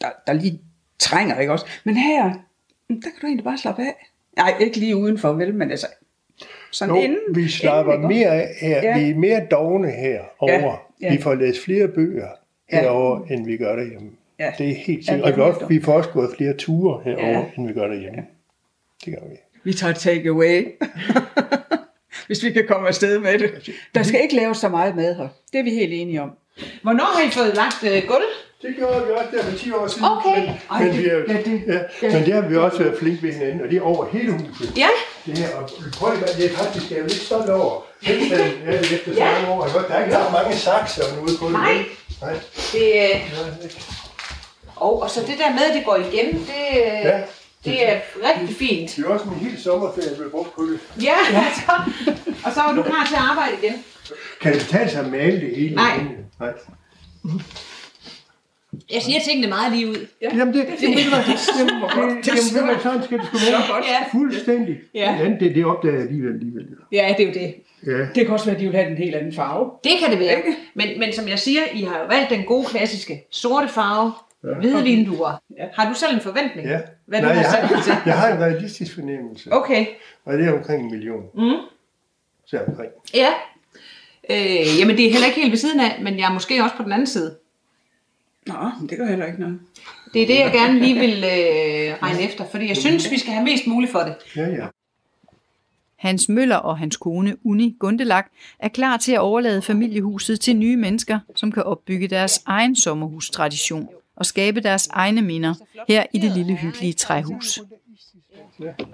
Der, 0.01 0.07
der 0.27 0.33
lige 0.33 0.61
trænger, 0.99 1.39
ikke 1.39 1.53
også? 1.53 1.65
Men 1.83 1.97
her, 1.97 2.23
der 2.23 2.33
kan 2.87 3.11
du 3.21 3.27
egentlig 3.27 3.43
bare 3.43 3.57
slappe 3.57 3.81
af. 3.81 3.95
Nej, 4.37 4.53
ikke 4.59 4.77
lige 4.77 4.95
udenfor, 4.95 5.33
vel, 5.33 5.55
men 5.55 5.71
altså... 5.71 5.87
Sådan 6.71 6.95
Jo, 6.95 7.01
inden, 7.01 7.19
vi 7.35 7.47
slapper 7.47 7.93
inden, 7.93 8.07
mere 8.07 8.27
af 8.27 8.47
her. 8.61 8.81
Ja. 8.83 8.97
Vi 8.99 9.09
er 9.09 9.15
mere 9.15 9.45
dogne 9.51 9.91
herovre. 9.91 10.77
Ja, 11.01 11.07
ja. 11.07 11.15
Vi 11.15 11.21
får 11.21 11.35
læst 11.35 11.63
flere 11.63 11.87
bøger 11.87 12.27
Ja. 12.71 12.81
herovre, 12.81 13.33
end 13.33 13.45
vi 13.45 13.57
gør 13.57 13.75
derhjemme. 13.75 14.09
Ja. 14.39 14.51
Det 14.57 14.69
er 14.69 14.75
helt 14.75 15.07
Ja, 15.07 15.11
sikkert. 15.13 15.21
Og 15.23 15.37
vi, 15.37 15.41
det 15.41 15.47
er 15.47 15.53
også, 15.53 15.65
vi 15.65 15.81
får 15.81 15.93
også 15.93 16.09
gået 16.09 16.29
flere 16.37 16.53
ture 16.57 17.01
herovre, 17.05 17.27
Ja. 17.27 17.43
end 17.57 17.67
vi 17.67 17.73
gør 17.73 17.87
derhjemme. 17.87 18.21
Det 19.05 19.13
gør 19.13 19.27
vi. 19.29 19.35
Vi 19.63 19.73
tager 19.73 19.93
take 19.93 20.29
away. 20.29 20.65
Hvis 22.27 22.43
vi 22.43 22.51
kan 22.51 22.65
komme 22.67 22.87
afsted 22.87 23.19
med 23.19 23.39
det. 23.39 23.69
Der 23.95 24.03
skal 24.03 24.21
ikke 24.23 24.35
laves 24.35 24.57
så 24.57 24.69
meget 24.69 24.95
mad 24.95 25.15
her. 25.15 25.27
Det 25.51 25.59
er 25.59 25.63
vi 25.63 25.69
helt 25.69 25.93
enige 25.93 26.21
om. 26.21 26.29
Hvornår 26.83 27.03
har 27.17 27.27
I 27.27 27.29
fået 27.31 27.55
lagt 27.55 27.83
øh, 27.83 28.03
gulv? 28.07 28.23
Det 28.61 28.75
gjorde 28.77 29.05
vi 29.07 29.11
også 29.11 29.29
der 29.31 29.43
for 29.43 29.57
10 29.57 29.71
år 29.71 29.87
siden. 29.87 30.05
Okay. 30.17 30.39
Men, 30.39 30.49
Ej, 30.71 30.83
men, 30.83 30.87
det- 30.93 31.03
vi 31.03 31.05
er, 31.09 31.17
ja, 31.17 31.37
det- 31.47 31.63
ja, 31.67 31.79
ja. 32.07 32.13
men 32.17 32.25
det 32.25 32.33
har 32.33 32.41
vi 32.49 32.55
også 32.57 32.77
været 32.83 32.97
flinke 32.99 33.23
ved 33.23 33.33
hinanden, 33.33 33.61
og 33.61 33.69
det 33.69 33.77
er 33.77 33.81
over 33.81 34.05
hele 34.13 34.31
huset. 34.31 34.77
Ja. 34.77 34.87
Det 35.25 35.37
her, 35.37 35.49
og 35.57 35.69
prøv 35.99 36.13
at 36.13 36.33
det 36.37 36.45
er 36.45 36.49
faktisk, 36.49 36.91
jeg 36.91 36.99
er 36.99 37.03
lidt 37.03 37.13
stolt 37.13 37.49
over. 37.49 37.85
Er 38.07 38.13
det 38.81 38.91
efter 38.95 39.13
så 39.13 39.19
mange 39.19 39.47
år. 39.47 39.63
Der 39.89 39.93
er 39.95 40.03
ikke 40.03 40.15
så 40.15 40.29
mange 40.37 40.55
sakser 40.55 41.03
ude 41.23 41.31
på 41.39 41.45
det. 41.45 41.53
Nej. 41.53 41.77
Nej. 42.21 42.33
Det, 42.73 42.85
øh, 43.03 43.15
det 43.25 43.39
er 43.39 43.55
det 43.55 43.63
ikke. 43.63 43.81
Og, 44.81 45.01
og 45.01 45.09
så 45.09 45.19
det 45.19 45.37
der 45.37 45.49
med, 45.53 45.63
at 45.69 45.75
det 45.75 45.85
går 45.85 45.95
igen, 45.95 46.33
det, 46.33 46.63
øh, 46.77 47.05
Ja. 47.05 47.21
det 47.65 47.89
er 47.89 47.99
rigtig 48.29 48.55
fint. 48.55 48.95
Det 48.95 49.05
er 49.05 49.09
også 49.09 49.25
min 49.25 49.39
hele 49.39 49.61
sommerferie, 49.61 50.15
blev 50.17 50.31
brugt 50.31 50.55
på 50.55 50.63
det. 50.63 50.79
Ja, 51.03 51.15
så, 51.59 51.71
og 52.45 52.51
så 52.53 52.59
er 52.61 52.73
du 52.75 52.83
klar 52.83 53.05
til 53.07 53.15
at 53.15 53.21
arbejde 53.31 53.51
igen. 53.63 53.73
Kan 54.41 54.53
det 54.53 54.61
betale 54.61 54.89
sig 54.89 54.99
at 55.05 55.11
male 55.11 55.41
det 55.41 55.55
hele? 55.55 55.75
Nej. 55.75 55.95
igen? 55.95 56.07
Nej. 56.39 56.49
Jeg 58.93 59.01
siger 59.01 59.19
tingene 59.19 59.47
meget 59.47 59.71
lige 59.71 59.87
ud. 59.89 60.07
Jamen 60.21 60.53
det, 60.53 60.67
det, 60.67 60.79
det, 60.79 60.79
det, 60.81 60.95
det, 60.95 60.95
det, 60.95 62.27
jamen, 62.27 62.53
ved 62.53 62.59
du 62.59 62.65
hvad, 62.65 62.79
sådan 62.83 63.03
skal 63.03 63.17
det 63.19 63.27
sgu 63.27 63.37
være. 63.37 63.83
Ja. 63.87 64.17
Fuldstændig. 64.19 64.75
Ja. 64.95 65.17
Ja. 65.19 65.25
Det, 65.39 65.55
det 65.55 65.65
opdager 65.65 65.93
jeg 65.95 66.03
alligevel. 66.03 66.33
alligevel. 66.33 66.65
Ja, 66.91 67.13
det 67.17 67.23
er 67.23 67.27
jo 67.27 67.33
det. 67.33 67.55
Ja. 67.87 67.97
Det 68.15 68.25
kan 68.25 68.27
også 68.29 68.45
være, 68.45 68.55
at 68.55 68.61
de 68.61 68.65
vil 68.67 68.75
have 68.75 68.91
en 68.91 68.97
helt 68.97 69.15
anden 69.15 69.33
farve. 69.33 69.71
Det 69.83 69.91
kan 69.99 70.11
det 70.11 70.19
være. 70.19 70.41
Men, 70.73 70.99
men 70.99 71.13
som 71.13 71.27
jeg 71.27 71.39
siger, 71.39 71.61
I 71.73 71.81
har 71.83 71.99
jo 71.99 72.05
valgt 72.05 72.29
den 72.29 72.43
gode 72.43 72.65
klassiske 72.65 73.27
sorte 73.31 73.67
farve, 73.67 74.11
ja. 74.43 74.53
hvide 74.59 74.83
vinduer. 74.83 75.41
Ja. 75.57 75.65
Har 75.73 75.89
du 75.89 75.95
selv 75.95 76.13
en 76.15 76.21
forventning? 76.21 76.67
ja. 76.67 76.79
Hvad 77.05 77.21
Nej, 77.21 77.33
du 77.33 77.39
har 77.39 77.57
jeg, 77.57 77.83
til? 77.83 77.93
har, 77.93 78.03
jeg 78.05 78.19
har 78.19 78.33
en 78.35 78.39
realistisk 78.41 78.93
fornemmelse, 78.95 79.53
Okay, 79.53 79.85
og 80.25 80.37
det 80.37 80.47
er 80.47 80.53
omkring 80.57 80.83
en 80.83 80.91
million. 80.91 81.23
Mm. 81.35 81.55
Så 82.45 82.59
omkring. 82.67 82.91
ja. 83.13 83.29
Øh, 84.31 84.79
jamen, 84.79 84.97
det 84.97 85.05
er 85.07 85.11
heller 85.11 85.27
ikke 85.27 85.39
helt 85.39 85.51
ved 85.51 85.57
siden 85.57 85.79
af, 85.79 85.99
men 86.03 86.19
jeg 86.19 86.29
er 86.29 86.33
måske 86.33 86.63
også 86.63 86.75
på 86.75 86.83
den 86.83 86.91
anden 86.91 87.07
side. 87.07 87.35
Nå, 88.47 88.53
men 88.79 88.89
det 88.89 88.97
gør 88.97 89.05
heller 89.05 89.25
ikke 89.25 89.39
noget. 89.39 89.59
Det 90.13 90.21
er 90.21 90.27
det, 90.27 90.35
jeg 90.39 90.51
gerne 90.53 90.79
lige 90.79 90.99
vil 90.99 91.17
øh, 91.17 91.97
regne 92.03 92.21
efter, 92.23 92.45
fordi 92.51 92.67
jeg 92.67 92.77
synes, 92.77 93.11
vi 93.11 93.19
skal 93.19 93.33
have 93.33 93.43
mest 93.43 93.67
muligt 93.67 93.91
for 93.91 93.99
det. 93.99 94.15
Ja, 94.35 94.47
ja. 94.47 94.65
Hans 95.95 96.29
Møller 96.29 96.55
og 96.55 96.77
hans 96.77 96.97
kone 96.97 97.35
Uni 97.45 97.75
Gundelak 97.79 98.27
er 98.59 98.67
klar 98.67 98.97
til 98.97 99.11
at 99.11 99.19
overlade 99.19 99.61
familiehuset 99.61 100.39
til 100.39 100.55
nye 100.55 100.77
mennesker, 100.77 101.19
som 101.35 101.51
kan 101.51 101.63
opbygge 101.63 102.07
deres 102.07 102.41
egen 102.45 102.75
sommerhustradition 102.75 103.89
og 104.19 104.25
skabe 104.25 104.61
deres 104.61 104.87
egne 104.87 105.21
minder 105.21 105.53
her 105.87 106.05
i 106.13 106.17
det 106.19 106.31
lille 106.31 106.55
hyggelige 106.55 106.93
træhus. 106.93 107.59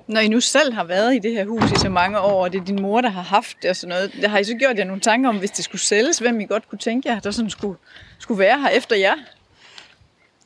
Når 0.08 0.20
I 0.20 0.28
nu 0.28 0.40
selv 0.40 0.74
har 0.74 0.84
været 0.84 1.16
i 1.16 1.20
det 1.20 1.32
her 1.32 1.46
hus 1.46 1.72
i 1.72 1.76
så 1.76 1.90
mange 1.90 2.20
år, 2.20 2.44
og 2.44 2.54
det 2.54 2.62
er 2.62 2.66
din 2.66 2.82
mor, 2.82 3.02
der 3.02 3.10
har 3.10 3.22
haft 3.22 3.58
det 3.62 3.70
og 3.70 3.76
sådan 3.76 3.90
noget, 3.96 4.12
der 4.22 4.28
har 4.28 4.38
I 4.38 4.44
så 4.44 4.56
gjort 4.56 4.78
jer 4.78 4.84
nogle 4.84 5.02
tanker 5.02 5.30
om, 5.30 5.38
hvis 5.38 5.52
det 5.52 5.66
skulle 5.66 5.82
sælges, 5.82 6.20
hvem 6.20 6.40
I 6.40 6.46
godt 6.46 6.70
kunne 6.70 6.80
tænke 6.80 7.10
jer, 7.10 7.20
der 7.20 7.32
sådan 7.32 7.50
skulle, 7.50 7.78
skulle 8.20 8.40
være 8.40 8.62
her 8.62 8.70
efter 8.70 8.96
jer? 8.96 9.16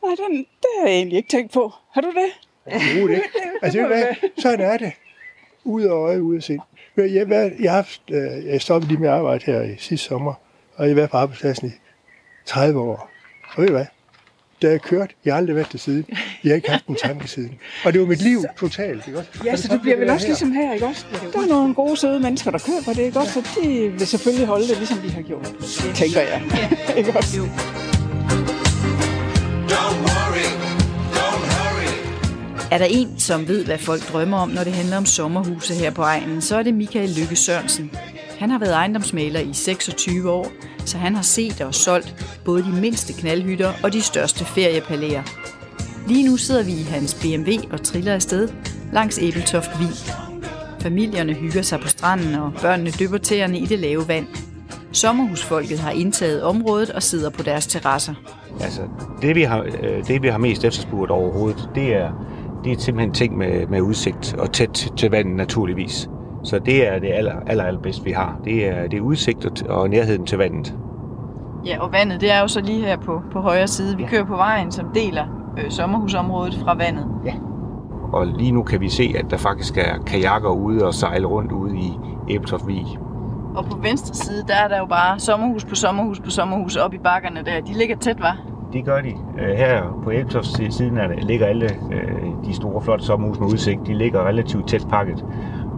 Nej, 0.04 0.16
den, 0.28 0.38
det 0.38 0.70
har 0.80 0.88
jeg 0.88 0.96
egentlig 0.96 1.18
ikke 1.18 1.30
tænkt 1.30 1.52
på. 1.54 1.74
Har 1.92 2.02
du 2.02 2.08
det? 2.08 2.32
Overhovedet 2.66 3.16
ikke. 3.16 3.30
Altså, 3.62 3.80
du 3.80 3.88
hvad? 3.88 4.04
sådan 4.38 4.62
er 4.62 4.78
det. 4.78 4.92
Ud 5.64 5.82
af 5.82 5.90
øje, 5.90 6.24
ud 6.24 6.36
af 6.36 6.44
sind. 6.44 6.60
Jeg, 6.98 7.14
jeg, 7.14 7.52
jeg, 7.60 7.72
har 7.72 7.76
haft, 7.76 8.02
øh, 8.12 8.46
jeg 8.46 8.62
stoppede 8.62 8.92
lige 8.92 9.02
med 9.02 9.10
arbejde 9.10 9.46
her 9.46 9.62
i 9.62 9.76
sidste 9.78 10.08
sommer, 10.08 10.34
og 10.76 10.86
jeg 10.86 10.90
har 10.90 10.96
været 10.96 11.10
på 11.10 11.18
arbejdspladsen 11.18 11.68
i 11.68 11.72
30 12.46 12.80
år. 12.80 13.10
Og 13.56 13.62
ved 13.62 13.68
du 13.68 13.74
hvad? 13.74 13.86
Da 14.62 14.70
jeg 14.70 14.82
kørte, 14.82 15.14
jeg 15.26 15.34
har 15.34 15.38
aldrig 15.38 15.56
været 15.56 15.70
til 15.70 15.80
siden. 15.80 16.06
Jeg 16.44 16.50
har 16.50 16.56
ikke 16.56 16.70
haft 16.72 16.88
en 16.88 16.96
tanke 16.96 17.28
siden. 17.28 17.52
Og 17.86 17.94
det 17.94 18.02
var 18.02 18.08
mit 18.08 18.22
liv 18.22 18.44
totalt, 18.60 19.08
ikke 19.08 19.20
også? 19.20 19.30
Ja, 19.46 19.56
så 19.56 19.68
det 19.68 19.82
bliver 19.82 19.98
vel 19.98 20.10
også 20.10 20.28
ligesom 20.28 20.52
her, 20.52 20.74
ikke 20.74 20.86
også? 20.86 21.06
Der 21.34 21.40
er 21.42 21.48
nogle 21.48 21.74
gode, 21.74 21.98
søde 21.98 22.20
mennesker, 22.20 22.52
der 22.52 22.60
køber 22.60 22.94
det, 22.94 23.02
ikke 23.02 23.20
også? 23.20 23.34
Så 23.34 23.62
de 23.64 23.90
vil 23.90 24.08
selvfølgelig 24.08 24.48
holde 24.48 24.68
det, 24.68 24.78
ligesom 24.78 24.98
de 24.98 25.12
har 25.12 25.22
gjort, 25.22 25.56
tænker 25.96 26.22
jeg. 26.22 26.42
ikke 26.98 27.14
også? 27.18 27.50
Er 32.72 32.78
der 32.78 32.86
en, 32.90 33.20
som 33.20 33.48
ved, 33.48 33.66
hvad 33.66 33.78
folk 33.78 34.12
drømmer 34.12 34.38
om, 34.38 34.50
når 34.50 34.64
det 34.64 34.74
handler 34.74 34.98
om 34.98 35.06
sommerhuse 35.06 35.74
her 35.74 35.92
på 35.92 36.02
egnen, 36.02 36.42
så 36.42 36.56
er 36.58 36.64
det 36.64 36.74
Michael 36.74 37.10
Lykke 37.10 37.36
Sørensen. 37.36 37.92
Han 38.40 38.50
har 38.50 38.60
været 38.60 38.74
ejendomsmaler 38.74 39.40
i 39.40 39.54
26 39.54 40.32
år, 40.32 40.52
så 40.90 40.98
han 40.98 41.16
har 41.16 41.22
set 41.22 41.62
og 41.62 41.76
solgt 41.76 42.40
både 42.46 42.64
de 42.64 42.72
mindste 42.82 43.14
knaldhytter 43.14 43.74
og 43.84 43.94
de 43.94 44.02
største 44.02 44.46
feriepalæer. 44.46 45.24
Lige 46.08 46.30
nu 46.30 46.38
sidder 46.38 46.64
vi 46.64 46.72
i 46.72 46.84
hans 46.84 47.14
BMW 47.14 47.52
og 47.72 47.84
triller 47.84 48.14
afsted 48.14 48.50
langs 48.94 49.20
Æbeltoft 49.22 49.80
Vig. 49.80 50.14
Familierne 50.82 51.34
hygger 51.34 51.62
sig 51.62 51.80
på 51.80 51.88
stranden, 51.88 52.36
og 52.36 52.54
børnene 52.62 52.92
dypper 52.92 53.18
tæerne 53.18 53.60
i 53.60 53.66
det 53.66 53.80
lave 53.80 54.08
vand. 54.08 54.28
Sommerhusfolket 54.92 55.80
har 55.80 55.92
indtaget 55.92 56.44
området 56.44 56.90
og 56.90 57.04
sidder 57.04 57.30
på 57.30 57.44
deres 57.44 57.68
terrasser. 57.68 58.14
Altså, 58.62 58.82
det 59.22 59.36
vi 59.36 59.44
har, 59.44 59.62
øh, 59.62 60.08
det, 60.08 60.24
vi 60.24 60.28
har 60.28 60.38
mest 60.38 60.64
efterspurgt 60.64 61.12
overhovedet, 61.12 61.70
det 61.76 61.96
er, 61.96 62.12
det 62.64 62.72
er 62.72 62.80
simpelthen 62.80 63.14
ting 63.14 63.38
med, 63.38 63.68
med 63.68 63.82
udsigt 63.82 64.36
og 64.38 64.54
tæt 64.54 64.92
til 64.98 65.10
vandet 65.12 65.36
naturligvis. 65.36 66.10
Så 66.50 66.60
det 66.60 66.88
er 66.88 67.00
det 67.00 67.08
aller, 67.14 67.34
aller, 67.48 67.64
allerbedste, 67.64 68.04
vi 68.04 68.12
har. 68.12 68.40
Det 68.46 68.68
er, 68.68 68.88
det 68.88 68.98
er 68.98 69.02
udsigt 69.02 69.62
og 69.68 69.90
nærheden 69.90 70.26
til 70.26 70.38
vandet. 70.38 70.74
Ja, 71.66 71.82
og 71.84 71.92
vandet, 71.92 72.22
det 72.22 72.32
er 72.34 72.42
jo 72.42 72.48
så 72.48 72.62
lige 72.62 72.86
her 72.86 72.98
på, 72.98 73.22
på 73.32 73.40
højre 73.40 73.68
side. 73.68 73.98
Vi 73.98 74.04
Ja. 74.04 74.10
kører 74.10 74.24
på 74.26 74.36
vejen, 74.36 74.72
som 74.72 74.86
deler 74.96 75.26
øh, 75.58 75.70
sommerhusområdet 75.72 76.60
fra 76.64 76.76
vandet. 76.76 77.06
Og 78.14 78.28
lige 78.28 78.52
nu 78.52 78.64
kan 78.64 78.82
vi 78.82 78.90
se, 78.90 79.16
at 79.20 79.26
der 79.32 79.38
faktisk 79.38 79.78
er 79.78 79.98
kajakker 80.08 80.50
ude 80.50 80.86
og 80.86 80.94
sejle 80.94 81.28
rundt 81.28 81.52
ude 81.52 81.78
i 81.78 81.92
Æbeltoft 82.30 82.68
Vig. 82.68 82.86
Og 83.56 83.66
på 83.66 83.78
venstre 83.82 84.16
side, 84.16 84.44
der 84.48 84.56
er 84.56 84.68
der 84.68 84.78
jo 84.80 84.86
bare 84.86 85.20
sommerhus 85.20 85.66
på 85.66 85.76
sommerhus 85.76 86.20
på 86.20 86.30
sommerhus 86.30 86.76
op 86.76 86.94
i 86.94 86.98
bakkerne 86.98 87.40
der. 87.46 87.62
De 87.62 87.74
ligger 87.74 87.96
tæt, 87.98 88.22
var. 88.22 88.38
Det 88.74 88.86
gør 88.86 89.02
de. 89.02 89.10
Øh, 89.40 89.58
Her 89.58 90.00
på 90.04 90.12
Æbeltoft 90.12 90.48
siden 90.74 90.98
det 90.98 91.24
ligger 91.24 91.46
alle 91.46 91.66
øh, 91.66 92.46
de 92.46 92.54
store, 92.56 92.82
flotte 92.82 93.06
sommerhus 93.06 93.40
med 93.40 93.48
udsigt. 93.48 93.80
De 93.88 93.94
ligger 93.94 94.28
relativt 94.28 94.68
tæt 94.68 94.86
pakket 94.90 95.26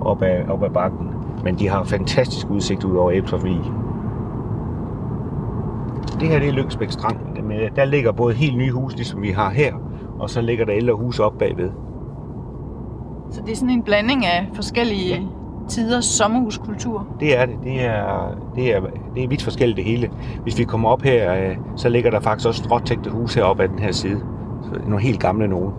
op 0.01 0.21
ad, 0.21 0.47
op 0.49 0.63
ad 0.63 0.69
bakken. 0.69 1.07
Men 1.43 1.55
de 1.55 1.69
har 1.69 1.83
fantastisk 1.83 2.49
udsigt 2.49 2.83
ud 2.83 2.97
over 2.97 3.11
Æbeltoft 3.11 3.43
Vig. 3.43 3.61
Det 6.19 6.29
her 6.29 6.39
det 6.39 6.47
er 6.47 6.51
Lyngsbæk 6.51 6.91
Strand. 6.91 7.17
Der 7.75 7.85
ligger 7.85 8.11
både 8.11 8.33
helt 8.33 8.57
nye 8.57 8.71
huse, 8.71 8.95
ligesom 8.95 9.21
vi 9.21 9.29
har 9.29 9.49
her, 9.49 9.73
og 10.19 10.29
så 10.29 10.41
ligger 10.41 10.65
der 10.65 10.73
ældre 10.75 10.93
huse 10.93 11.23
op 11.23 11.37
bagved. 11.37 11.69
Så 13.31 13.41
det 13.41 13.51
er 13.51 13.55
sådan 13.55 13.69
en 13.69 13.83
blanding 13.83 14.25
af 14.25 14.49
forskellige 14.53 15.15
ja. 15.15 15.21
tiders 15.69 16.05
sommerhuskultur. 16.05 17.07
Det 17.19 17.37
er 17.37 17.45
det. 17.45 17.55
Det 17.63 17.85
er, 17.85 18.37
det 18.55 18.75
er, 18.75 18.81
det 19.15 19.23
er 19.23 19.27
vidt 19.27 19.43
forskelligt 19.43 19.77
det 19.77 19.85
hele. 19.85 20.09
Hvis 20.43 20.57
vi 20.57 20.63
kommer 20.63 20.89
op 20.89 21.01
her, 21.01 21.33
øh, 21.33 21.57
så 21.75 21.89
ligger 21.89 22.11
der 22.11 22.19
faktisk 22.19 22.47
også 22.47 22.63
stråtægte 22.63 23.09
huse 23.09 23.39
heroppe 23.39 23.63
ad 23.63 23.69
den 23.69 23.79
her 23.79 23.91
side. 23.91 24.21
Så 24.61 24.79
nogle 24.87 25.01
helt 25.01 25.19
gamle 25.19 25.47
nogen. 25.47 25.73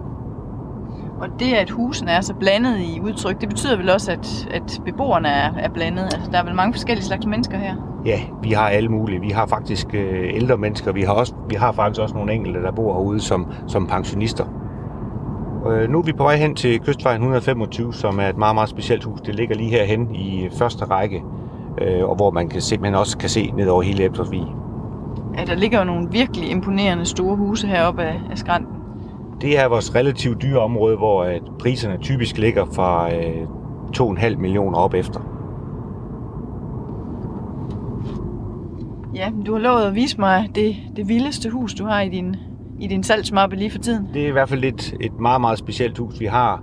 Og 1.23 1.29
det, 1.41 1.55
at 1.55 1.71
husene 1.71 2.11
er 2.11 2.21
så 2.21 2.35
blandet 2.35 2.79
i 2.79 3.01
udtryk, 3.01 3.41
det 3.41 3.49
betyder 3.49 3.77
vel 3.77 3.91
også, 3.91 4.13
at, 4.13 4.49
at 4.51 4.81
beboerne 4.85 5.29
er, 5.29 5.55
er 5.55 5.69
blandet. 5.69 6.05
Altså, 6.05 6.31
der 6.33 6.39
er 6.39 6.45
vel 6.45 6.55
mange 6.55 6.73
forskellige 6.73 7.05
slags 7.05 7.27
mennesker 7.27 7.59
her. 7.59 7.75
Ja, 8.07 8.21
vi 8.43 8.51
har 8.53 8.69
alle 8.69 8.89
mulige. 8.89 9.21
Vi 9.21 9.31
har 9.31 9.47
faktisk 9.47 9.95
øh, 9.95 10.35
ældre 10.35 10.57
mennesker. 10.57 10.93
Vi 10.93 11.03
har, 11.03 11.13
også, 11.13 11.35
vi 11.49 11.55
har 11.55 11.73
faktisk 11.73 12.01
også 12.01 12.15
nogle 12.15 12.33
enkelte, 12.33 12.63
der 12.63 12.73
bor 12.73 12.95
herude 12.95 13.21
som, 13.21 13.47
som 13.67 13.87
pensionister. 13.87 14.45
Øh, 15.71 15.91
nu 15.91 15.99
er 15.99 16.03
vi 16.03 16.13
på 16.13 16.23
vej 16.23 16.37
hen 16.37 16.55
til 16.55 16.81
Kystvejen 16.81 17.21
125, 17.21 17.95
som 17.95 18.19
er 18.19 18.29
et 18.29 18.37
meget, 18.37 18.55
meget 18.55 18.69
specielt 18.69 19.05
hus. 19.05 19.21
Det 19.21 19.35
ligger 19.35 19.55
lige 19.55 19.71
herhen 19.71 20.15
i 20.15 20.49
første 20.59 20.85
række, 20.85 21.23
øh, 21.81 22.05
og 22.05 22.17
hvor 22.17 22.31
man 22.31 22.49
kan 22.49 22.61
simpelthen 22.61 22.95
også 22.95 23.19
kan 23.19 23.29
se 23.29 23.53
ned 23.57 23.69
over 23.69 23.83
hele 23.83 24.05
Ebsersvig. 24.05 24.47
Ja, 25.39 25.45
der 25.45 25.55
ligger 25.55 25.79
jo 25.79 25.85
nogle 25.85 26.09
virkelig 26.11 26.51
imponerende 26.51 27.05
store 27.05 27.37
huse 27.37 27.67
heroppe 27.67 28.03
af, 28.03 28.21
af 28.31 28.39
skrænten. 28.39 28.82
Det 29.43 29.59
er 29.59 29.69
vores 29.69 29.95
relativt 29.95 30.43
dyre 30.43 30.59
område, 30.61 30.97
hvor 30.97 31.25
at 31.25 31.43
priserne 31.59 31.99
typisk 32.01 32.39
ligger 32.39 32.65
fra 32.75 33.15
øh, 33.15 33.43
2,5 33.97 34.37
millioner 34.37 34.79
op 34.79 34.95
efter. 34.95 35.21
Ja, 39.15 39.31
du 39.47 39.53
har 39.53 39.59
lovet 39.61 39.83
at 39.83 39.95
vise 39.95 40.21
mig 40.21 40.49
det, 40.55 40.77
det 40.97 41.09
vildeste 41.09 41.51
hus, 41.51 41.75
du 41.75 41.85
har 41.85 42.01
i 42.01 42.09
din, 42.09 42.37
i 42.81 42.87
din 42.87 43.03
salgsmappe 43.03 43.57
lige 43.57 43.71
for 43.71 43.79
tiden. 43.79 44.09
Det 44.15 44.23
er 44.23 44.29
i 44.29 44.31
hvert 44.31 44.49
fald 44.49 44.65
et, 44.65 44.95
et 45.01 45.21
meget, 45.21 45.41
meget 45.41 45.59
specielt 45.59 45.99
hus. 45.99 46.21
Vi 46.21 46.27
har, 46.27 46.63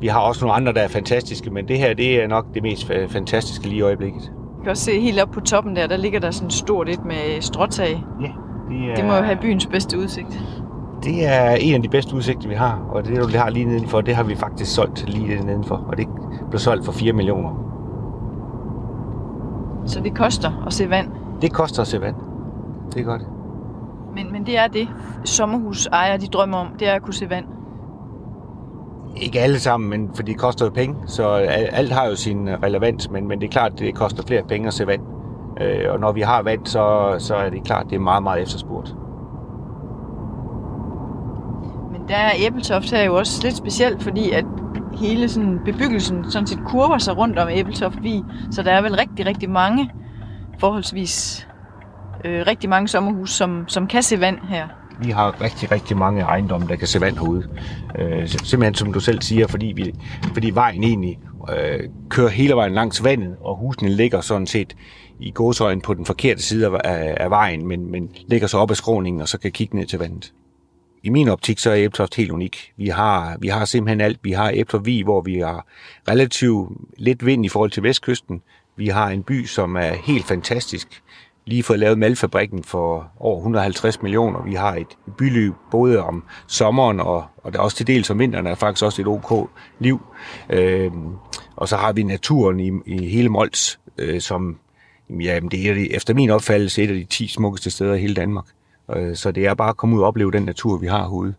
vi 0.00 0.06
har 0.06 0.20
også 0.20 0.44
nogle 0.44 0.54
andre, 0.56 0.72
der 0.72 0.80
er 0.80 0.88
fantastiske, 0.88 1.50
men 1.50 1.68
det 1.68 1.78
her 1.78 1.94
det 1.94 2.22
er 2.22 2.26
nok 2.26 2.54
det 2.54 2.62
mest 2.62 2.90
fa- 2.90 3.06
fantastiske 3.06 3.64
lige 3.68 3.78
i 3.78 3.82
øjeblikket. 3.82 4.32
Du 4.56 4.62
kan 4.62 4.70
også 4.70 4.84
se 4.84 5.00
helt 5.00 5.20
op 5.20 5.30
på 5.30 5.40
toppen 5.40 5.76
der, 5.76 5.86
der 5.86 5.96
ligger 5.96 6.20
der 6.20 6.30
sådan 6.30 6.50
stort 6.50 6.88
et 6.88 7.04
med 7.04 7.40
stråtag. 7.40 8.04
Ja, 8.20 8.30
det 8.70 8.90
er, 8.90 8.94
Det 8.94 9.04
må 9.04 9.14
jo 9.14 9.22
have 9.22 9.38
byens 9.42 9.66
bedste 9.66 9.98
udsigt. 9.98 10.42
Det 11.02 11.26
er 11.26 11.50
en 11.50 11.74
af 11.74 11.82
de 11.82 11.88
bedste 11.88 12.16
udsigter, 12.16 12.48
vi 12.48 12.54
har, 12.54 12.78
og 12.90 13.04
det, 13.04 13.32
vi 13.32 13.36
har 13.36 13.50
lige 13.50 13.64
nedenfor, 13.64 14.00
det 14.00 14.14
har 14.16 14.22
vi 14.22 14.34
faktisk 14.34 14.74
solgt 14.74 15.08
lige 15.08 15.44
nedenfor, 15.44 15.84
og 15.88 15.96
det 15.96 16.08
blev 16.50 16.58
solgt 16.58 16.84
for 16.84 16.92
4 16.92 17.12
millioner. 17.12 17.64
Så 19.86 20.00
det 20.00 20.16
koster 20.16 20.64
at 20.66 20.72
se 20.72 20.90
vand. 20.90 21.08
Det 21.42 21.52
koster 21.52 21.80
at 21.82 21.86
se 21.88 22.00
vand. 22.00 22.14
Det 22.94 23.00
er 23.00 23.04
godt. 23.04 23.22
Men, 24.14 24.32
men 24.32 24.46
det 24.46 24.58
er 24.58 24.66
det, 24.68 24.88
sommerhusejere 25.24 26.18
de 26.18 26.26
drømmer 26.26 26.58
om, 26.58 26.66
det 26.78 26.88
er 26.88 26.92
at 26.92 27.02
kunne 27.02 27.14
se 27.14 27.30
vand. 27.30 27.44
Ikke 29.16 29.40
alle 29.40 29.58
sammen, 29.60 29.90
men 29.90 30.10
for 30.14 30.22
det 30.22 30.38
koster 30.38 30.64
jo 30.64 30.70
penge, 30.70 30.96
så 31.06 31.28
al- 31.28 31.68
alt 31.72 31.92
har 31.92 32.06
jo 32.06 32.16
sin 32.16 32.48
relevans, 32.62 33.10
men, 33.10 33.28
men 33.28 33.40
det 33.40 33.46
er 33.46 33.50
klart, 33.50 33.78
det 33.78 33.94
koster 33.94 34.22
flere 34.26 34.42
penge 34.48 34.66
at 34.66 34.74
se 34.74 34.86
vand. 34.86 35.02
Øh, 35.60 35.92
og 35.92 36.00
når 36.00 36.12
vi 36.12 36.20
har 36.20 36.42
vand, 36.42 36.66
så, 36.66 37.14
så 37.18 37.34
er 37.34 37.50
det 37.50 37.64
klart, 37.64 37.86
det 37.90 37.96
er 37.96 38.00
meget, 38.00 38.22
meget 38.22 38.42
efterspurgt. 38.42 38.96
Men 41.90 41.96
der 42.08 42.16
er 42.16 42.32
Æbeltoft 42.38 42.90
her 42.90 43.04
jo 43.04 43.16
også 43.16 43.40
lidt 43.42 43.56
specielt, 43.56 44.02
fordi 44.02 44.30
at 44.30 44.44
hele 45.00 45.28
sådan 45.28 45.58
bebyggelsen 45.64 46.30
sådan 46.30 46.46
set 46.46 46.58
kurver 46.66 46.98
sig 46.98 47.16
rundt 47.16 47.38
om 47.38 47.48
Æbeltoft 47.48 48.02
Vig. 48.02 48.24
Så 48.50 48.62
der 48.62 48.72
er 48.72 48.82
vel 48.82 48.94
rigtig, 48.94 49.26
rigtig 49.26 49.50
mange, 49.50 49.90
forholdsvis 50.58 51.46
øh, 52.24 52.46
rigtig 52.46 52.70
mange 52.70 52.88
sommerhus, 52.88 53.30
som, 53.30 53.64
som 53.68 53.86
kan 53.86 54.02
se 54.02 54.20
vand 54.20 54.38
her. 54.48 54.68
Vi 55.00 55.10
har 55.10 55.40
rigtig, 55.40 55.72
rigtig 55.72 55.96
mange 55.96 56.22
ejendomme, 56.22 56.68
der 56.68 56.76
kan 56.76 56.86
se 56.86 57.00
vand 57.00 57.18
herude. 57.18 57.48
Øh, 57.98 58.28
simpelthen 58.28 58.74
som 58.74 58.92
du 58.92 59.00
selv 59.00 59.22
siger, 59.22 59.46
fordi, 59.46 59.72
vi, 59.76 59.94
fordi 60.32 60.50
vejen 60.50 60.84
egentlig 60.84 61.18
øh, 61.58 61.80
kører 62.08 62.28
hele 62.28 62.54
vejen 62.54 62.74
langs 62.74 63.04
vandet, 63.04 63.36
og 63.40 63.56
husene 63.56 63.90
ligger 63.90 64.20
sådan 64.20 64.46
set 64.46 64.76
i 65.20 65.30
gåsøjen 65.30 65.80
på 65.80 65.94
den 65.94 66.04
forkerte 66.04 66.42
side 66.42 66.66
af, 66.66 66.80
af, 66.84 67.14
af 67.20 67.30
vejen, 67.30 67.66
men, 67.66 67.90
men 67.90 68.08
ligger 68.28 68.46
så 68.46 68.58
op 68.58 68.70
ad 68.70 68.74
skråningen, 68.74 69.22
og 69.22 69.28
så 69.28 69.38
kan 69.38 69.52
kigge 69.52 69.76
ned 69.76 69.86
til 69.86 69.98
vandet. 69.98 70.32
I 71.02 71.08
min 71.08 71.28
optik, 71.28 71.58
så 71.58 71.70
er 71.70 71.84
Ebtoft 71.84 72.14
helt 72.14 72.30
unik. 72.30 72.72
Vi 72.76 72.88
har, 72.88 73.36
vi 73.40 73.48
har 73.48 73.64
simpelthen 73.64 74.00
alt. 74.00 74.18
Vi 74.22 74.32
har 74.32 74.52
Ebtoft 74.54 74.86
Vi, 74.86 75.02
hvor 75.02 75.20
vi 75.20 75.38
har 75.38 75.66
relativt 76.08 76.68
lidt 76.96 77.26
vind 77.26 77.44
i 77.44 77.48
forhold 77.48 77.70
til 77.70 77.82
vestkysten. 77.82 78.42
Vi 78.76 78.88
har 78.88 79.08
en 79.08 79.22
by, 79.22 79.46
som 79.46 79.76
er 79.76 79.92
helt 80.04 80.24
fantastisk. 80.24 81.02
Lige 81.46 81.62
fået 81.62 81.78
lavet 81.78 81.98
malfabrikken 81.98 82.64
for 82.64 83.10
over 83.20 83.36
150 83.36 84.02
millioner. 84.02 84.42
Vi 84.42 84.54
har 84.54 84.74
et 84.74 84.96
byliv 85.18 85.54
både 85.70 85.98
om 85.98 86.24
sommeren 86.46 87.00
og, 87.00 87.24
og 87.36 87.52
der 87.52 87.58
er 87.58 87.62
også 87.62 87.76
til 87.76 87.86
dels 87.86 88.10
om 88.10 88.18
vinteren 88.18 88.46
er 88.46 88.54
faktisk 88.54 88.84
også 88.84 89.02
et 89.02 89.08
OK 89.08 89.50
liv. 89.78 90.00
Øhm, 90.50 91.12
og 91.56 91.68
så 91.68 91.76
har 91.76 91.92
vi 91.92 92.02
naturen 92.02 92.60
i, 92.60 92.70
i 92.86 93.08
hele 93.08 93.28
Mols, 93.28 93.80
øh, 93.98 94.20
som 94.20 94.58
jamen, 95.10 95.50
det 95.50 95.66
er 95.66 95.86
efter 95.90 96.14
min 96.14 96.30
opfattelse 96.30 96.82
et 96.82 96.88
af 96.88 96.94
de 96.94 97.04
10 97.04 97.28
smukkeste 97.28 97.70
steder 97.70 97.94
i 97.94 98.00
hele 98.00 98.14
Danmark. 98.14 98.44
Øh, 98.96 99.16
Så 99.16 99.30
det 99.30 99.46
er 99.46 99.54
bare 99.54 99.68
at 99.68 99.76
komme 99.76 99.96
ud 99.96 100.00
og 100.00 100.06
opleve 100.06 100.32
den 100.32 100.42
natur, 100.42 100.76
vi 100.76 100.86
har 100.86 101.02
herude. 101.02 101.34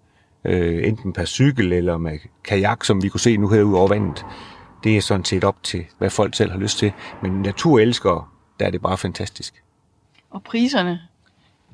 Øh, 0.45 0.87
enten 0.87 1.13
per 1.13 1.25
cykel 1.25 1.73
eller 1.73 1.97
med 1.97 2.19
kajak, 2.43 2.83
som 2.83 3.03
vi 3.03 3.09
kunne 3.09 3.19
se 3.19 3.37
nu 3.37 3.49
herude 3.49 3.77
over 3.77 3.87
vandet. 3.87 4.25
Det 4.83 4.97
er 4.97 5.01
sådan 5.01 5.25
set 5.25 5.43
op 5.43 5.63
til, 5.63 5.85
hvad 5.97 6.09
folk 6.09 6.35
selv 6.35 6.51
har 6.51 6.59
lyst 6.59 6.77
til. 6.77 6.91
Men 7.21 7.41
naturelskere, 7.41 8.25
der 8.59 8.65
er 8.65 8.69
det 8.69 8.81
bare 8.81 8.97
fantastisk. 8.97 9.63
Og 10.31 10.43
priserne, 10.43 10.99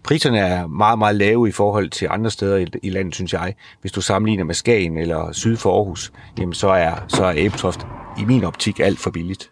Priserne 0.03 0.39
er 0.39 0.67
meget, 0.67 0.99
meget 0.99 1.15
lave 1.15 1.49
i 1.49 1.51
forhold 1.51 1.89
til 1.89 2.07
andre 2.11 2.31
steder 2.31 2.57
i, 2.57 2.67
i 2.83 2.89
landet, 2.89 3.15
synes 3.15 3.33
jeg. 3.33 3.55
Hvis 3.81 3.91
du 3.91 4.01
sammenligner 4.01 4.43
med 4.43 4.55
Skagen 4.55 4.97
eller 4.97 5.31
syd 5.31 5.57
for 5.57 5.75
Aarhus, 5.75 6.13
jamen 6.39 6.53
så 6.53 6.69
er, 6.69 6.95
så 7.07 7.25
er 7.25 7.33
Æbetoft 7.35 7.87
i 8.19 8.25
min 8.25 8.43
optik 8.43 8.79
alt 8.79 8.99
for 8.99 9.11
billigt 9.11 9.51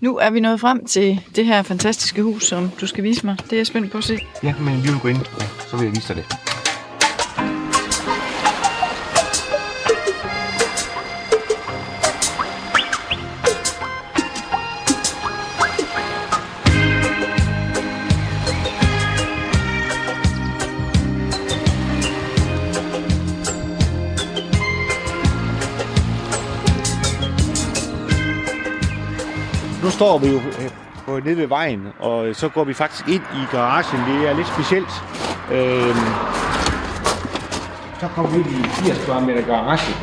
nu 0.00 0.16
er 0.18 0.30
vi 0.30 0.40
nået 0.40 0.60
frem 0.60 0.86
til 0.86 1.20
det 1.36 1.46
her 1.46 1.62
fantastiske 1.62 2.22
hus, 2.22 2.44
som 2.44 2.70
du 2.80 2.86
skal 2.86 3.04
vise 3.04 3.26
mig. 3.26 3.36
Det 3.44 3.52
er 3.52 3.56
jeg 3.56 3.66
spændt 3.66 3.92
på 3.92 3.98
at 3.98 4.04
se. 4.04 4.18
Ja, 4.42 4.54
men 4.60 4.82
vi 4.82 4.88
vil 4.88 5.00
gå 5.00 5.08
ind, 5.08 5.24
så 5.70 5.76
vil 5.76 5.84
jeg 5.84 5.94
vise 5.94 6.14
dig 6.14 6.16
det. 6.16 6.67
Står 29.98 30.18
vi 30.18 30.28
jo 30.28 30.36
øh, 30.36 30.70
på 31.06 31.20
nede 31.24 31.36
ved 31.36 31.46
vejen, 31.46 31.86
og 31.98 32.36
så 32.36 32.48
går 32.48 32.64
vi 32.64 32.74
faktisk 32.74 33.08
ind 33.08 33.22
i 33.34 33.56
garagen. 33.56 34.00
Det 34.14 34.28
er 34.30 34.34
lidt 34.36 34.46
specielt. 34.48 34.92
Øhm, 35.52 35.96
så 38.00 38.08
kommer 38.14 38.30
vi 38.30 38.36
ind 38.38 38.46
i 38.46 38.68
80 38.68 39.04
kvadratmeter 39.04 39.42
garage, 39.46 39.94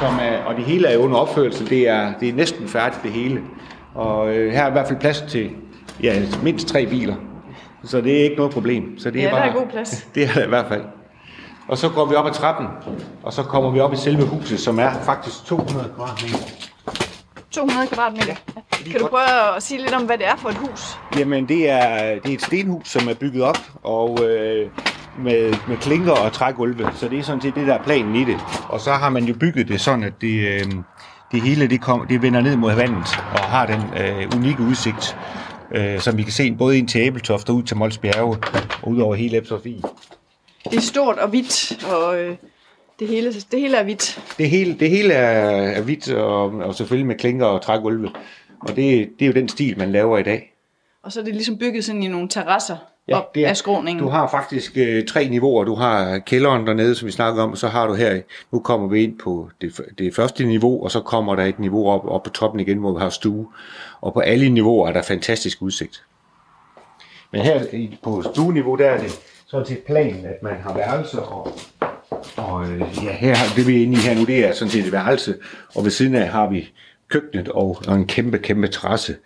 som 0.00 0.14
er, 0.20 0.44
og 0.46 0.56
det 0.56 0.64
hele 0.64 0.88
er 0.88 0.98
under 0.98 1.16
opførelse. 1.16 1.66
Det 1.66 1.88
er, 1.88 2.12
det 2.20 2.28
er 2.28 2.32
næsten 2.32 2.68
færdigt 2.68 3.02
det 3.02 3.10
hele. 3.10 3.40
Og 3.94 4.34
øh, 4.34 4.52
her 4.52 4.62
er 4.62 4.68
i 4.68 4.72
hvert 4.72 4.88
fald 4.88 5.00
plads 5.00 5.24
til 5.28 5.50
ja, 6.02 6.22
mindst 6.42 6.68
tre 6.68 6.86
biler. 6.86 7.14
Så 7.84 8.00
det 8.00 8.18
er 8.20 8.22
ikke 8.24 8.36
noget 8.36 8.52
problem. 8.52 8.98
Så 8.98 9.10
det 9.10 9.18
Ja, 9.20 9.24
er 9.26 9.30
der 9.30 9.36
bare, 9.36 9.48
er 9.48 9.52
god 9.52 9.66
plads. 9.70 10.04
Det 10.14 10.22
er 10.22 10.32
der 10.32 10.44
i 10.44 10.48
hvert 10.48 10.66
fald. 10.68 10.82
Og 11.68 11.78
så 11.78 11.88
går 11.88 12.04
vi 12.04 12.14
op 12.14 12.26
ad 12.26 12.32
trappen, 12.32 12.66
og 13.22 13.32
så 13.32 13.42
kommer 13.42 13.70
vi 13.70 13.80
op 13.80 13.92
i 13.92 13.96
selve 13.96 14.26
huset, 14.26 14.60
som 14.60 14.78
er 14.78 14.90
faktisk 14.92 15.44
200 15.44 15.88
kvadratmeter. 15.96 16.59
200 17.50 17.86
kvadratmeter. 17.86 18.34
Ja. 18.56 18.90
Kan 18.90 19.00
du 19.00 19.06
prøve 19.06 19.56
at 19.56 19.62
sige 19.62 19.80
lidt 19.80 19.94
om, 19.94 20.02
hvad 20.02 20.18
det 20.18 20.26
er 20.26 20.36
for 20.36 20.48
et 20.48 20.56
hus? 20.56 20.98
Jamen, 21.18 21.48
det 21.48 21.70
er, 21.70 22.14
det 22.20 22.30
er 22.30 22.34
et 22.34 22.42
stenhus, 22.42 22.88
som 22.88 23.08
er 23.08 23.14
bygget 23.14 23.42
op 23.42 23.58
og 23.82 24.28
øh, 24.28 24.70
med, 25.18 25.54
med 25.68 25.76
klinker 25.76 26.12
og 26.12 26.32
trægulve. 26.32 26.90
Så 26.94 27.08
det 27.08 27.18
er 27.18 27.22
sådan 27.22 27.42
set 27.42 27.54
det, 27.54 27.66
der 27.66 27.74
er 27.74 27.82
planen 27.82 28.16
i 28.16 28.24
det. 28.24 28.38
Og 28.68 28.80
så 28.80 28.92
har 28.92 29.10
man 29.10 29.24
jo 29.24 29.34
bygget 29.34 29.68
det 29.68 29.80
sådan, 29.80 30.04
at 30.04 30.12
det, 30.20 30.48
øh, 30.48 30.64
det 31.32 31.42
hele 31.42 31.66
det, 31.66 31.80
kom, 31.80 32.06
det 32.06 32.22
vender 32.22 32.40
ned 32.40 32.56
mod 32.56 32.74
vandet 32.74 33.20
og 33.32 33.40
har 33.40 33.66
den 33.66 33.80
øh, 34.00 34.36
unikke 34.36 34.62
udsigt, 34.62 35.16
øh, 35.74 36.00
som 36.00 36.16
vi 36.16 36.22
kan 36.22 36.32
se 36.32 36.52
både 36.52 36.78
ind 36.78 36.88
til 36.88 37.00
Æbeltoft 37.00 37.50
og 37.50 37.56
ud 37.56 37.62
til 37.62 37.76
Mols 37.76 37.98
Bjerge 37.98 38.38
og 38.82 38.88
ud 38.88 39.00
over 39.00 39.14
hele 39.14 39.42
I. 39.64 39.82
Det 40.64 40.76
er 40.76 40.80
stort 40.80 41.18
og 41.18 41.28
hvidt, 41.28 41.84
og 41.84 42.18
øh, 42.18 42.36
det, 43.00 43.08
hele, 43.08 43.32
det 43.32 43.60
hele 43.60 43.76
er 43.76 43.82
hvidt. 43.84 44.20
Det 44.38 44.50
hele, 44.50 44.74
det 44.80 44.90
hele 44.90 45.14
er, 45.14 45.50
er 45.70 45.80
hvidt 45.82 46.12
og, 46.12 46.42
og 46.52 46.74
selvfølgelig 46.74 47.06
med 47.06 47.14
klinker 47.16 47.46
og 47.46 47.62
trægulve. 47.62 48.10
Og 48.60 48.68
det, 48.68 49.08
det 49.18 49.22
er 49.22 49.26
jo 49.26 49.32
den 49.32 49.48
stil, 49.48 49.78
man 49.78 49.92
laver 49.92 50.18
i 50.18 50.22
dag. 50.22 50.54
Og 51.02 51.12
så 51.12 51.20
er 51.20 51.24
det 51.24 51.34
ligesom 51.34 51.58
bygget 51.58 51.84
sådan 51.84 52.02
i 52.02 52.08
nogle 52.08 52.28
terrasser 52.28 52.76
Ja, 53.08 53.18
op 53.18 53.34
det 53.34 53.44
er- 53.44 53.48
af 53.48 53.56
skråningen. 53.56 54.04
Du 54.04 54.08
har 54.10 54.28
faktisk 54.28 54.72
øh, 54.76 55.06
tre 55.06 55.28
niveauer. 55.28 55.64
Du 55.64 55.74
har 55.74 56.18
kælderen 56.18 56.66
dernede, 56.66 56.94
som 56.94 57.06
vi 57.06 57.12
snakkede 57.12 57.42
om, 57.44 57.50
og 57.50 57.58
så 57.58 57.68
har 57.68 57.86
du 57.86 57.94
her, 57.94 58.20
nu 58.52 58.60
kommer 58.60 58.88
vi 58.88 59.02
ind 59.02 59.18
på 59.18 59.50
det, 59.60 59.80
det 59.98 60.14
første 60.14 60.44
niveau, 60.44 60.82
og 60.84 60.90
så 60.90 61.00
kommer 61.00 61.36
der 61.36 61.44
et 61.44 61.58
niveau 61.58 61.88
op, 61.90 62.06
op 62.08 62.22
på 62.22 62.30
toppen 62.30 62.60
igen, 62.60 62.78
hvor 62.78 62.92
vi 62.92 63.00
har 63.00 63.08
stue. 63.10 63.46
Og 64.00 64.14
på 64.14 64.20
alle 64.20 64.48
niveauer 64.48 64.88
er 64.88 64.92
der 64.92 65.02
fantastisk 65.02 65.62
udsigt. 65.62 66.04
Men 67.32 67.40
her 67.42 67.60
på 68.02 68.22
stueniveau, 68.22 68.76
der 68.76 68.86
er 68.90 68.98
det 69.00 69.20
sådan 69.46 69.66
set 69.66 69.78
planen, 69.78 70.24
at 70.24 70.42
man 70.42 70.54
har 70.62 70.74
værelser, 70.74 71.20
og, 71.20 71.52
og 72.36 72.70
øh, 72.70 72.80
ja, 72.80 73.12
her, 73.12 73.34
det 73.56 73.66
vi 73.66 73.76
er 73.78 73.82
inde 73.82 73.92
i 73.92 73.96
her 73.96 74.14
nu, 74.14 74.24
det 74.24 74.46
er 74.46 74.52
sådan 74.52 74.70
set 74.70 74.86
et 74.86 74.92
værelse, 74.92 75.34
og 75.74 75.84
ved 75.84 75.90
siden 75.90 76.14
af 76.14 76.28
har 76.28 76.50
vi 76.50 76.68
køkkenet 77.08 77.48
og, 77.48 77.78
og 77.88 77.94
en 77.96 78.06
kæmpe, 78.06 78.38
kæmpe 78.38 78.68
terrasse, 78.68 79.16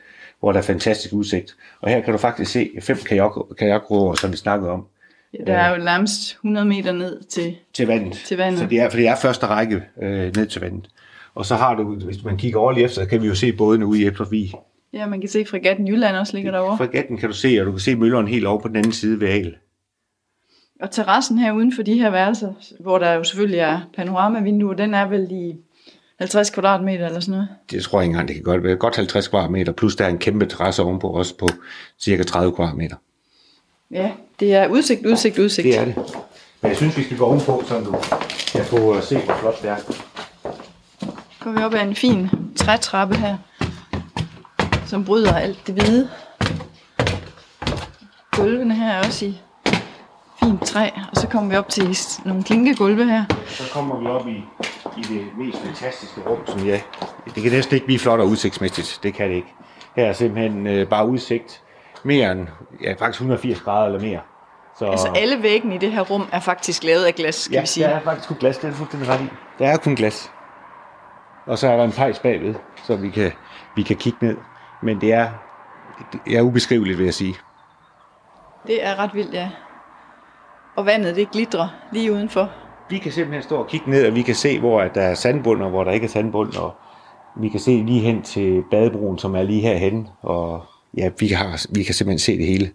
hvor 0.40 0.52
der 0.52 0.58
er 0.58 0.62
fantastisk 0.62 1.14
udsigt. 1.14 1.56
Og 1.80 1.90
her 1.90 2.00
kan 2.00 2.12
du 2.12 2.18
faktisk 2.18 2.50
se 2.52 2.70
fem 2.82 2.96
kajak- 2.96 3.54
kajakroer, 3.58 4.14
som 4.14 4.32
vi 4.32 4.36
snakkede 4.36 4.70
om, 4.70 4.84
Ja, 5.38 5.44
der 5.52 5.58
er 5.58 5.76
jo 5.78 5.84
nærmest 5.84 6.32
100 6.32 6.66
meter 6.66 6.92
ned 6.92 7.22
til... 7.22 7.56
til 7.74 7.86
vandet. 7.86 8.22
Til 8.26 8.36
vandet. 8.36 8.58
Så 8.60 8.66
det 8.66 8.80
er, 8.80 8.88
for 8.90 8.96
det 8.96 9.08
er 9.08 9.16
første 9.16 9.46
række 9.46 9.82
øh, 10.02 10.36
ned 10.36 10.46
til 10.46 10.60
vandet. 10.60 10.90
Og 11.34 11.46
så 11.46 11.54
har 11.54 11.74
du, 11.74 11.94
hvis 11.94 12.24
man 12.24 12.36
kigger 12.36 12.60
over 12.60 12.72
lige 12.72 12.84
efter, 12.84 13.02
så 13.02 13.08
kan 13.08 13.22
vi 13.22 13.26
jo 13.26 13.34
se 13.34 13.52
bådene 13.52 13.86
ude 13.86 14.02
i 14.02 14.06
Eblervig. 14.06 14.52
Ja, 14.92 15.06
man 15.06 15.20
kan 15.20 15.28
se 15.30 15.44
fregatten 15.44 15.88
Jylland 15.88 16.16
også 16.16 16.36
ligger 16.36 16.50
derovre. 16.52 16.76
Fregatten 16.76 17.16
kan 17.18 17.28
du 17.28 17.34
se, 17.34 17.56
og 17.60 17.66
du 17.66 17.70
kan 17.70 17.80
se 17.80 17.96
mølleren 17.96 18.28
helt 18.28 18.46
over 18.46 18.60
på 18.60 18.68
den 18.68 18.76
anden 18.76 18.92
side 18.92 19.20
ved 19.20 19.28
Al. 19.28 19.54
Og 20.84 20.90
terrassen 20.90 21.38
her 21.38 21.52
uden 21.52 21.74
for 21.74 21.82
de 21.82 21.98
her 21.98 22.10
værelser, 22.10 22.52
hvor 22.80 22.98
der 22.98 23.12
jo 23.12 23.24
selvfølgelig 23.24 23.58
er 23.58 23.80
panoramavinduer, 23.96 24.74
den 24.74 24.94
er 24.94 25.08
vel 25.08 25.28
i 25.30 25.56
50 26.18 26.50
kvadratmeter 26.50 27.06
eller 27.06 27.20
sådan 27.20 27.32
noget. 27.32 27.48
Det 27.70 27.82
tror 27.82 27.98
jeg 27.98 28.04
ikke 28.04 28.12
engang, 28.12 28.28
det 28.28 28.36
kan 28.36 28.44
godt 28.44 28.62
være. 28.62 28.76
Godt 28.76 28.96
50 28.96 29.28
kvadratmeter, 29.28 29.72
plus 29.72 29.96
der 29.96 30.04
er 30.04 30.08
en 30.08 30.18
kæmpe 30.18 30.46
terrasse 30.46 30.82
ovenpå, 30.82 31.08
også 31.08 31.36
på 31.36 31.48
cirka 31.98 32.22
30 32.22 32.52
kvadratmeter. 32.52 32.96
Ja, 33.90 34.12
det 34.40 34.54
er 34.54 34.68
udsigt, 34.68 35.06
udsigt, 35.06 35.38
udsigt. 35.38 35.64
Det 35.64 35.78
er 35.78 35.84
det. 35.84 35.96
Men 36.60 36.68
jeg 36.68 36.76
synes, 36.76 36.98
vi 36.98 37.02
skal 37.02 37.16
gå 37.16 37.24
ovenpå, 37.24 37.62
så 37.66 37.80
du 37.80 37.96
kan 38.52 38.64
få 38.64 38.92
at 38.92 39.04
se, 39.04 39.18
hvor 39.18 39.34
flot 39.34 39.62
det 39.62 39.70
er. 39.70 39.76
Går 41.40 41.50
vi 41.50 41.62
op 41.62 41.74
ad 41.74 41.80
en 41.80 41.94
fin 41.94 42.28
trætrappe 42.56 43.16
her, 43.16 43.36
som 44.86 45.04
bryder 45.04 45.34
alt 45.34 45.66
det 45.66 45.74
hvide. 45.74 46.08
Gulvene 48.32 48.74
her 48.74 48.92
er 48.92 49.06
også 49.06 49.26
i 49.26 49.40
træ, 50.74 50.90
og 51.10 51.16
så 51.16 51.28
kommer 51.28 51.50
vi 51.50 51.56
op 51.56 51.68
til 51.68 51.96
nogle 52.24 52.42
klinkegulve 52.42 53.04
her. 53.04 53.24
Så 53.46 53.72
kommer 53.72 54.00
vi 54.00 54.06
op 54.06 54.28
i, 54.28 54.44
i 54.98 55.02
det 55.02 55.26
mest 55.38 55.58
fantastiske 55.58 56.20
rum, 56.26 56.46
som 56.46 56.68
jeg... 56.68 56.82
Det 57.34 57.42
kan 57.42 57.52
næsten 57.52 57.74
ikke 57.74 57.86
blive 57.86 57.98
flottere 57.98 58.28
udsigtsmæssigt. 58.28 59.00
Det 59.02 59.14
kan 59.14 59.28
det 59.28 59.36
ikke. 59.36 59.54
Her 59.96 60.04
er 60.06 60.12
simpelthen 60.12 60.66
øh, 60.66 60.88
bare 60.88 61.08
udsigt 61.08 61.62
mere 62.02 62.32
end 62.32 62.46
ja, 62.82 62.92
faktisk 62.92 63.20
180 63.20 63.60
grader 63.60 63.86
eller 63.86 64.00
mere. 64.00 64.20
Så, 64.78 64.86
Altså 64.86 65.12
alle 65.16 65.42
væggene 65.42 65.74
i 65.74 65.78
det 65.78 65.92
her 65.92 66.00
rum 66.02 66.26
er 66.32 66.40
faktisk 66.40 66.84
lavet 66.84 67.04
af 67.04 67.14
glas, 67.14 67.34
skal 67.34 67.54
ja, 67.54 67.60
vi 67.60 67.66
sige. 67.66 67.86
der 67.86 67.90
er 67.94 68.00
faktisk 68.00 68.28
kun 68.28 68.36
glas. 68.36 68.58
Det 68.58 68.70
er 68.70 68.74
fuldstændig 68.74 69.08
ret 69.08 69.20
i. 69.20 69.28
Der 69.58 69.68
er 69.68 69.76
kun 69.76 69.94
glas. 69.94 70.30
Og 71.46 71.58
så 71.58 71.68
er 71.68 71.76
der 71.76 71.84
en 71.84 71.92
pejs 71.92 72.18
bagved, 72.18 72.54
så 72.84 72.96
vi 72.96 73.10
kan, 73.10 73.32
vi 73.76 73.82
kan 73.82 73.96
kigge 73.96 74.18
ned. 74.26 74.36
Men 74.82 75.00
det 75.00 75.12
er, 75.12 75.30
det 76.12 76.36
er 76.38 76.42
ubeskriveligt, 76.42 76.98
vil 76.98 77.04
jeg 77.04 77.14
sige. 77.14 77.34
Det 78.66 78.86
er 78.86 78.98
ret 78.98 79.14
vildt, 79.14 79.34
ja. 79.34 79.50
Og 80.76 80.86
vandet, 80.86 81.16
det 81.16 81.30
glitrer 81.30 81.68
lige 81.92 82.12
udenfor. 82.12 82.50
Vi 82.90 82.98
kan 82.98 83.12
simpelthen 83.12 83.42
stå 83.42 83.56
og 83.56 83.66
kigge 83.66 83.90
ned, 83.90 84.06
og 84.06 84.14
vi 84.14 84.22
kan 84.22 84.34
se, 84.34 84.60
hvor 84.60 84.80
der 84.80 85.02
er 85.02 85.14
sandbund, 85.14 85.62
og 85.62 85.70
hvor 85.70 85.84
der 85.84 85.92
ikke 85.92 86.04
er 86.04 86.08
sandbund, 86.08 86.56
og 86.56 86.74
vi 87.36 87.48
kan 87.48 87.60
se 87.60 87.82
lige 87.86 88.00
hen 88.00 88.22
til 88.22 88.62
badebroen, 88.70 89.18
som 89.18 89.34
er 89.34 89.42
lige 89.42 89.60
herhen, 89.60 90.08
og 90.22 90.62
ja, 90.96 91.10
vi 91.18 91.28
kan, 91.28 91.38
vi 91.70 91.82
kan 91.82 91.94
simpelthen 91.94 92.18
se 92.18 92.38
det 92.38 92.46
hele. 92.46 92.70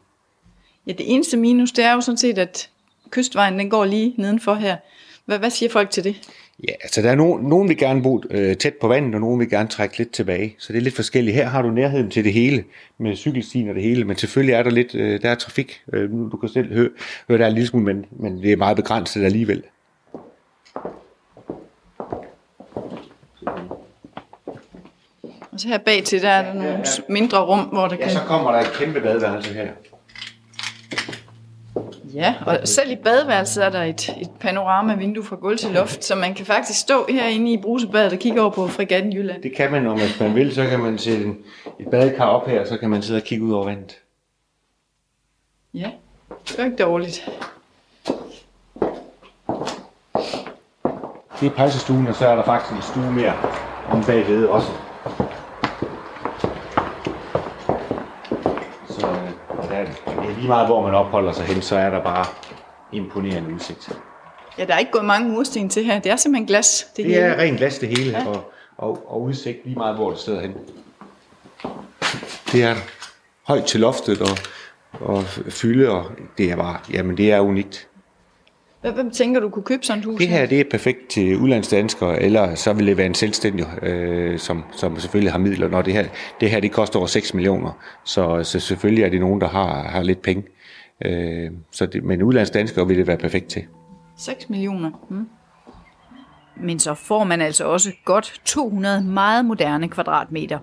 Ja, 0.88 0.92
det 0.92 1.14
eneste 1.14 1.38
minus, 1.38 1.72
det 1.72 1.86
er 1.86 1.94
jo 1.94 2.02
sådan 2.02 2.18
set, 2.18 2.38
at 2.38 2.70
kystvejen, 3.10 3.60
den 3.60 3.70
går 3.70 3.86
lige 3.86 4.14
nedenfor 4.18 4.54
her. 4.54 4.78
Hvad, 5.26 5.40
hvad 5.40 5.50
siger 5.50 5.70
folk 5.70 5.90
til 5.90 6.04
det? 6.04 6.16
Ja, 6.68 6.74
altså 6.84 7.02
der 7.02 7.12
er 7.12 7.16
nogen, 7.16 7.44
nogen 7.46 7.70
vil 7.70 7.78
gerne 7.78 8.04
bo 8.04 8.22
øh, 8.32 8.58
tæt 8.58 8.74
på 8.82 8.88
vandet, 8.88 9.16
og 9.16 9.22
nogen 9.22 9.40
vil 9.40 9.50
gerne 9.50 9.70
trække 9.70 9.98
lidt 9.98 10.12
tilbage. 10.12 10.56
Så 10.58 10.74
det 10.74 10.80
er 10.80 10.84
lidt 10.84 10.96
forskelligt. 10.96 11.36
Her 11.36 11.46
har 11.48 11.62
du 11.62 11.70
nærheden 11.70 12.12
til 12.12 12.24
det 12.24 12.34
hele, 12.34 12.64
med 12.98 13.16
cykelstien 13.16 13.70
og 13.70 13.76
det 13.76 13.84
hele, 13.84 14.04
men 14.06 14.18
selvfølgelig 14.18 14.54
er 14.54 14.64
der 14.64 14.70
lidt, 14.70 14.96
øh, 14.96 15.22
der 15.22 15.30
er 15.30 15.36
trafik. 15.36 15.82
Øh, 15.94 16.12
nu- 16.12 16.30
du 16.30 16.38
kan 16.38 16.50
selv 16.50 16.74
høre, 16.74 16.90
høre 17.28 17.38
der 17.38 17.44
er 17.46 17.48
en 17.50 17.54
lille 17.54 17.68
smule, 17.68 17.86
men, 17.86 18.06
men 18.12 18.42
det 18.44 18.52
er 18.52 18.56
meget 18.58 18.76
begrænset 18.76 19.26
alligevel. 19.26 19.64
Og 25.52 25.60
så 25.60 25.68
her 25.68 25.78
bag 25.78 26.04
til, 26.04 26.22
der 26.22 26.30
er 26.30 26.46
der 26.46 26.54
nogle 26.54 26.84
mindre 27.10 27.38
rum, 27.46 27.60
hvor 27.60 27.88
der 27.88 27.96
Ja, 27.96 28.04
kan... 28.04 28.12
så 28.12 28.20
kommer 28.28 28.52
der 28.52 28.60
et 28.60 28.72
kæmpe 28.80 29.02
badeværelse 29.02 29.54
her. 29.54 29.68
Ja, 32.14 32.36
og 32.46 32.60
selv 32.68 32.92
i 32.92 32.96
badeværelset 32.96 33.66
er 33.66 33.70
der 33.70 33.84
et, 33.84 34.10
et 34.22 34.30
panoramavindue 34.40 35.24
fra 35.24 35.36
gulv 35.36 35.58
til 35.58 35.72
loft, 35.72 36.04
så 36.06 36.16
man 36.16 36.34
kan 36.34 36.46
faktisk 36.46 36.80
stå 36.80 37.06
herinde 37.10 37.52
i 37.52 37.58
brusebadet 37.62 38.14
og 38.14 38.20
kigge 38.20 38.42
over 38.42 38.50
på 38.50 38.68
fregatten 38.68 39.14
Jylland. 39.14 39.44
Det 39.44 39.56
kan 39.56 39.72
man, 39.72 39.88
og 39.88 39.94
hvis 39.94 40.20
man 40.20 40.36
vil, 40.36 40.56
så 40.56 40.68
kan 40.68 40.80
man 40.80 40.98
sætte 40.98 41.26
en, 41.26 41.38
et 41.80 41.88
badekar 41.88 42.26
op 42.26 42.48
her, 42.48 42.66
så 42.66 42.78
kan 42.78 42.90
man 42.90 43.02
sidde 43.02 43.18
og 43.18 43.24
kigge 43.24 43.46
ud 43.46 43.52
over 43.54 43.66
vandet. 43.66 43.98
Ja, 45.74 45.90
det 46.48 46.60
er 46.60 46.66
ikke 46.66 46.84
dårligt. 46.84 47.30
Det 51.40 51.46
er 51.46 51.56
pejsestuen, 51.56 52.08
og 52.08 52.16
så 52.16 52.28
er 52.28 52.36
der 52.36 52.44
faktisk 52.44 52.76
en 52.76 52.82
stue 52.82 53.12
mere 53.12 53.34
om 53.90 54.04
bagved 54.04 54.46
også. 54.46 54.72
Så 58.90 59.08
øh, 59.08 59.32
der 59.70 59.76
er, 59.76 59.86
det 59.86 60.29
er 60.29 60.29
lige 60.40 60.48
meget, 60.48 60.68
hvor 60.68 60.82
man 60.84 60.96
opholder 60.96 61.32
sig 61.32 61.46
hen, 61.46 61.62
så 61.62 61.76
er 61.76 61.90
der 61.90 62.04
bare 62.04 62.26
imponerende 62.92 63.54
udsigt. 63.54 63.92
Ja, 64.58 64.66
der 64.66 64.74
er 64.74 64.78
ikke 64.80 64.92
gået 64.92 65.06
mange 65.06 65.30
mursten 65.30 65.70
til 65.70 65.84
her. 65.86 66.00
Det 66.00 66.12
er 66.12 66.16
simpelthen 66.16 66.48
glas. 66.48 66.86
Det, 66.90 66.98
Det 66.98 67.06
hele. 67.06 67.18
er 67.20 67.40
rent 67.40 67.58
glas 67.58 67.80
det 67.80 67.90
hele, 67.90 68.18
og, 68.28 68.52
og, 68.78 69.12
og 69.12 69.22
udsigt 69.22 69.58
lige 69.66 69.76
meget, 69.78 69.96
hvor 69.96 70.10
det 70.10 70.20
sidder 70.20 70.42
hen. 70.42 70.54
Det 72.52 72.64
er 72.64 72.76
højt 73.48 73.64
til 73.66 73.80
loftet 73.80 74.22
og, 74.22 74.38
og 75.02 75.24
fylde, 75.50 75.90
og 75.90 76.06
det 76.38 76.52
er 76.52 76.56
bare, 76.56 76.78
jamen 76.94 77.18
det 77.18 77.32
er 77.32 77.40
unikt. 77.40 77.88
Hvad, 78.82 78.92
hvem 78.92 79.12
tænker 79.12 79.40
du 79.40 79.50
kunne 79.50 79.64
købe 79.64 79.84
sådan 79.84 80.00
et 80.00 80.06
hus? 80.06 80.20
Det 80.20 80.28
her 80.28 80.46
det 80.46 80.60
er 80.60 80.64
perfekt 80.72 81.08
til 81.10 81.38
udlandsdanskere, 81.38 82.22
eller 82.22 82.56
så 82.56 82.74
vil 82.74 82.88
det 82.88 82.98
være 82.98 83.06
en 83.06 83.14
selvstændig, 83.14 83.66
øh, 83.84 84.40
som, 84.40 84.64
som 84.72 85.00
selvfølgelig 85.00 85.32
har 85.32 85.40
midler. 85.40 85.68
Når 85.68 85.82
det 85.82 85.94
her, 85.94 86.06
det 86.42 86.52
her 86.52 86.60
det 86.60 86.72
koster 86.72 87.00
over 87.00 87.08
6 87.08 87.34
millioner, 87.34 87.72
så, 88.04 88.44
så 88.44 88.60
selvfølgelig 88.60 89.04
er 89.04 89.10
det 89.10 89.20
nogen, 89.20 89.42
der 89.42 89.48
har, 89.48 89.84
har 89.84 90.04
lidt 90.04 90.22
penge. 90.22 90.44
Øh, 91.06 91.52
så 91.72 91.86
det, 91.86 92.04
men 92.04 92.24
udlandsdanskere 92.24 92.88
vil 92.88 92.98
det 92.98 93.08
være 93.08 93.18
perfekt 93.18 93.48
til. 93.48 93.66
6 94.18 94.50
millioner. 94.50 94.92
Hmm. 95.10 95.30
Men 96.62 96.80
så 96.80 96.94
får 96.94 97.24
man 97.24 97.42
altså 97.42 97.66
også 97.66 97.92
godt 98.06 98.42
200 98.46 99.04
meget 99.04 99.46
moderne 99.46 99.88
kvadratmeter. 99.88 100.60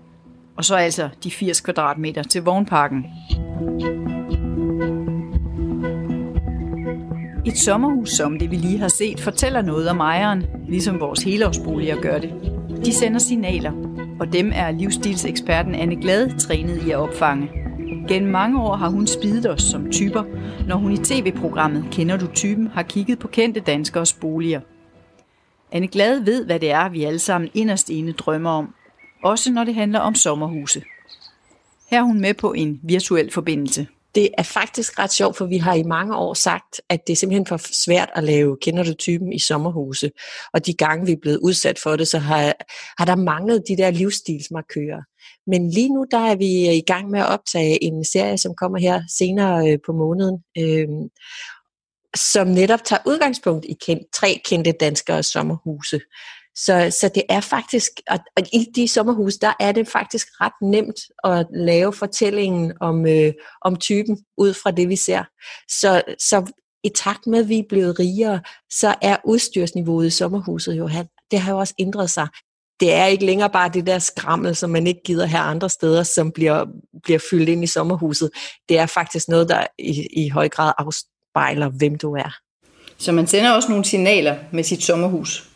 Og 0.57 0.65
så 0.65 0.77
altså 0.77 1.09
de 1.25 1.31
80 1.31 1.61
kvadratmeter 1.61 2.23
til 2.23 2.43
vognparken. 2.43 3.05
Et 7.47 7.59
sommerhus 7.59 8.11
som 8.11 8.39
det 8.39 8.51
vi 8.51 8.57
lige 8.57 8.79
har 8.79 8.89
set 8.89 9.21
fortæller 9.21 9.63
noget 9.63 9.89
om 9.89 10.01
ejeren, 10.01 10.45
ligesom 10.69 11.01
vores 11.01 11.23
helårsboliger 11.23 12.01
gør 12.01 12.19
det. 12.19 12.35
De 12.85 12.93
sender 12.93 13.19
signaler. 13.19 13.73
og 14.21 14.33
dem 14.33 14.53
er 14.55 14.71
livsstilseksperten 14.71 15.75
Anne 15.75 15.97
Glad 15.97 16.39
trænet 16.39 16.87
i 16.87 16.91
at 16.91 16.97
opfange. 16.97 17.51
Gennem 18.09 18.31
mange 18.31 18.63
år 18.63 18.77
har 18.77 18.89
hun 18.89 19.07
spidet 19.07 19.51
os 19.51 19.63
som 19.63 19.91
typer, 19.91 20.25
når 20.69 20.77
hun 20.77 20.93
i 20.93 20.97
tv-programmet 20.97 21.85
Kender 21.93 22.17
du 22.17 22.27
typen 22.27 22.67
har 22.67 22.83
kigget 22.83 23.19
på 23.19 23.29
kendte 23.29 23.61
danskers 23.61 24.13
boliger. 24.13 24.61
Anne 25.73 25.89
Glad 25.89 26.21
ved, 26.21 26.45
hvad 26.45 26.61
det 26.61 26.71
er, 26.71 26.89
vi 26.89 27.05
alle 27.05 27.19
sammen 27.19 27.51
inderst 27.55 27.91
inde 27.91 28.13
drømmer 28.13 28.51
om. 28.51 28.75
Også 29.25 29.53
når 29.53 29.65
det 29.65 29.75
handler 29.75 29.99
om 29.99 30.15
sommerhuse. 30.15 30.83
Her 31.91 31.99
er 31.99 32.03
hun 32.03 32.21
med 32.21 32.35
på 32.35 32.53
en 32.53 32.81
virtuel 32.83 33.33
forbindelse 33.33 33.87
det 34.17 34.31
er 34.39 34.43
faktisk 34.43 34.99
ret 34.99 35.13
sjovt, 35.13 35.37
for 35.37 35.47
vi 35.47 35.59
har 35.59 35.75
i 35.75 35.83
mange 35.83 36.17
år 36.17 36.35
sagt, 36.35 36.81
at 36.89 37.07
det 37.07 37.13
er 37.13 37.17
simpelthen 37.17 37.47
for 37.47 37.61
svært 37.85 38.11
at 38.15 38.25
lave 38.25 38.57
kender 38.63 38.85
du 38.85 38.95
typen 38.95 39.33
i 39.33 39.39
sommerhuse. 39.39 40.11
Og 40.53 40.67
de 40.67 40.75
gange, 40.75 41.07
vi 41.07 41.13
er 41.13 41.21
blevet 41.23 41.39
udsat 41.39 41.79
for 41.79 41.97
det, 41.97 42.09
så 42.09 42.19
har, 42.19 42.55
har 42.99 43.05
der 43.05 43.17
manglet 43.17 43.63
de 43.69 43.77
der 43.77 43.91
livsstilsmarkører. 43.91 45.03
Men 45.47 45.71
lige 45.71 45.89
nu, 45.89 46.07
der 46.11 46.19
er 46.19 46.37
vi 46.37 46.69
øh, 46.69 46.75
i 46.75 46.85
gang 46.87 47.11
med 47.11 47.21
at 47.21 47.27
optage 47.27 47.85
en 47.85 48.05
serie, 48.05 48.39
som 48.39 48.55
kommer 48.55 48.79
her 48.79 49.03
senere 49.19 49.71
øh, 49.71 49.79
på 49.87 49.93
måneden, 49.93 50.39
øh, 50.59 50.89
som 52.17 52.47
netop 52.47 52.85
tager 52.85 53.03
udgangspunkt 53.07 53.65
i 53.69 53.77
kendt, 53.87 54.03
tre 54.15 54.41
kendte 54.45 54.73
danskere 54.73 55.23
sommerhuse. 55.23 56.01
Så, 56.57 56.97
så 57.01 57.11
det 57.15 57.23
er 57.29 57.41
faktisk, 57.41 57.91
og, 58.11 58.19
og 58.37 58.43
i 58.53 58.67
de 58.77 58.89
sommerhuse, 58.89 59.39
der 59.39 59.53
er 59.61 59.73
det 59.73 59.89
faktisk 59.89 60.29
ret 60.41 60.53
nemt 60.63 61.01
at 61.25 61.47
lave 61.55 61.93
fortællingen 61.93 62.73
om, 62.81 63.07
øh, 63.07 63.33
om 63.63 63.77
typen 63.77 64.19
ud 64.39 64.55
fra 64.55 64.71
det, 64.71 64.89
vi 64.89 64.97
ser. 64.97 65.25
Så, 65.69 66.03
så 66.19 66.53
i 66.85 66.89
takt 66.89 67.27
med, 67.27 67.39
at 67.39 67.49
vi 67.49 67.59
er 67.59 67.65
blevet 67.69 67.99
rigere, 67.99 68.41
så 68.73 68.95
er 69.03 69.17
udstyrsniveauet 69.25 70.07
i 70.07 70.11
sommerhuset 70.11 70.75
jo, 70.75 70.91
det 71.31 71.41
har 71.41 71.53
jo 71.53 71.59
også 71.59 71.75
ændret 71.79 72.11
sig. 72.11 72.29
Det 72.81 72.93
er 72.93 73.07
ikke 73.07 73.27
længere 73.27 73.51
bare 73.51 73.71
det 73.75 73.87
der 73.87 73.99
skrammel, 73.99 74.57
som 74.57 74.71
man 74.71 74.87
ikke 74.87 75.01
gider 75.05 75.27
her 75.27 75.41
andre 75.41 75.71
steder, 75.71 76.03
som 76.03 76.33
bliver, 76.33 76.67
bliver 77.03 77.19
fyldt 77.31 77.49
ind 77.49 77.65
i 77.65 77.67
sommerhuset. 77.67 78.31
Det 78.69 78.79
er 78.79 78.87
faktisk 78.87 79.29
noget, 79.29 79.49
der 79.49 79.67
i, 79.79 80.07
i 80.25 80.29
høj 80.29 80.49
grad 80.49 80.73
afspejler, 80.79 81.69
hvem 81.69 81.99
du 81.99 82.15
er. 82.15 82.37
Så 82.99 83.13
man 83.13 83.27
sender 83.27 83.51
også 83.51 83.69
nogle 83.69 83.85
signaler 83.85 84.37
med 84.53 84.65
sit 84.65 84.83
sommerhus? 84.83 85.56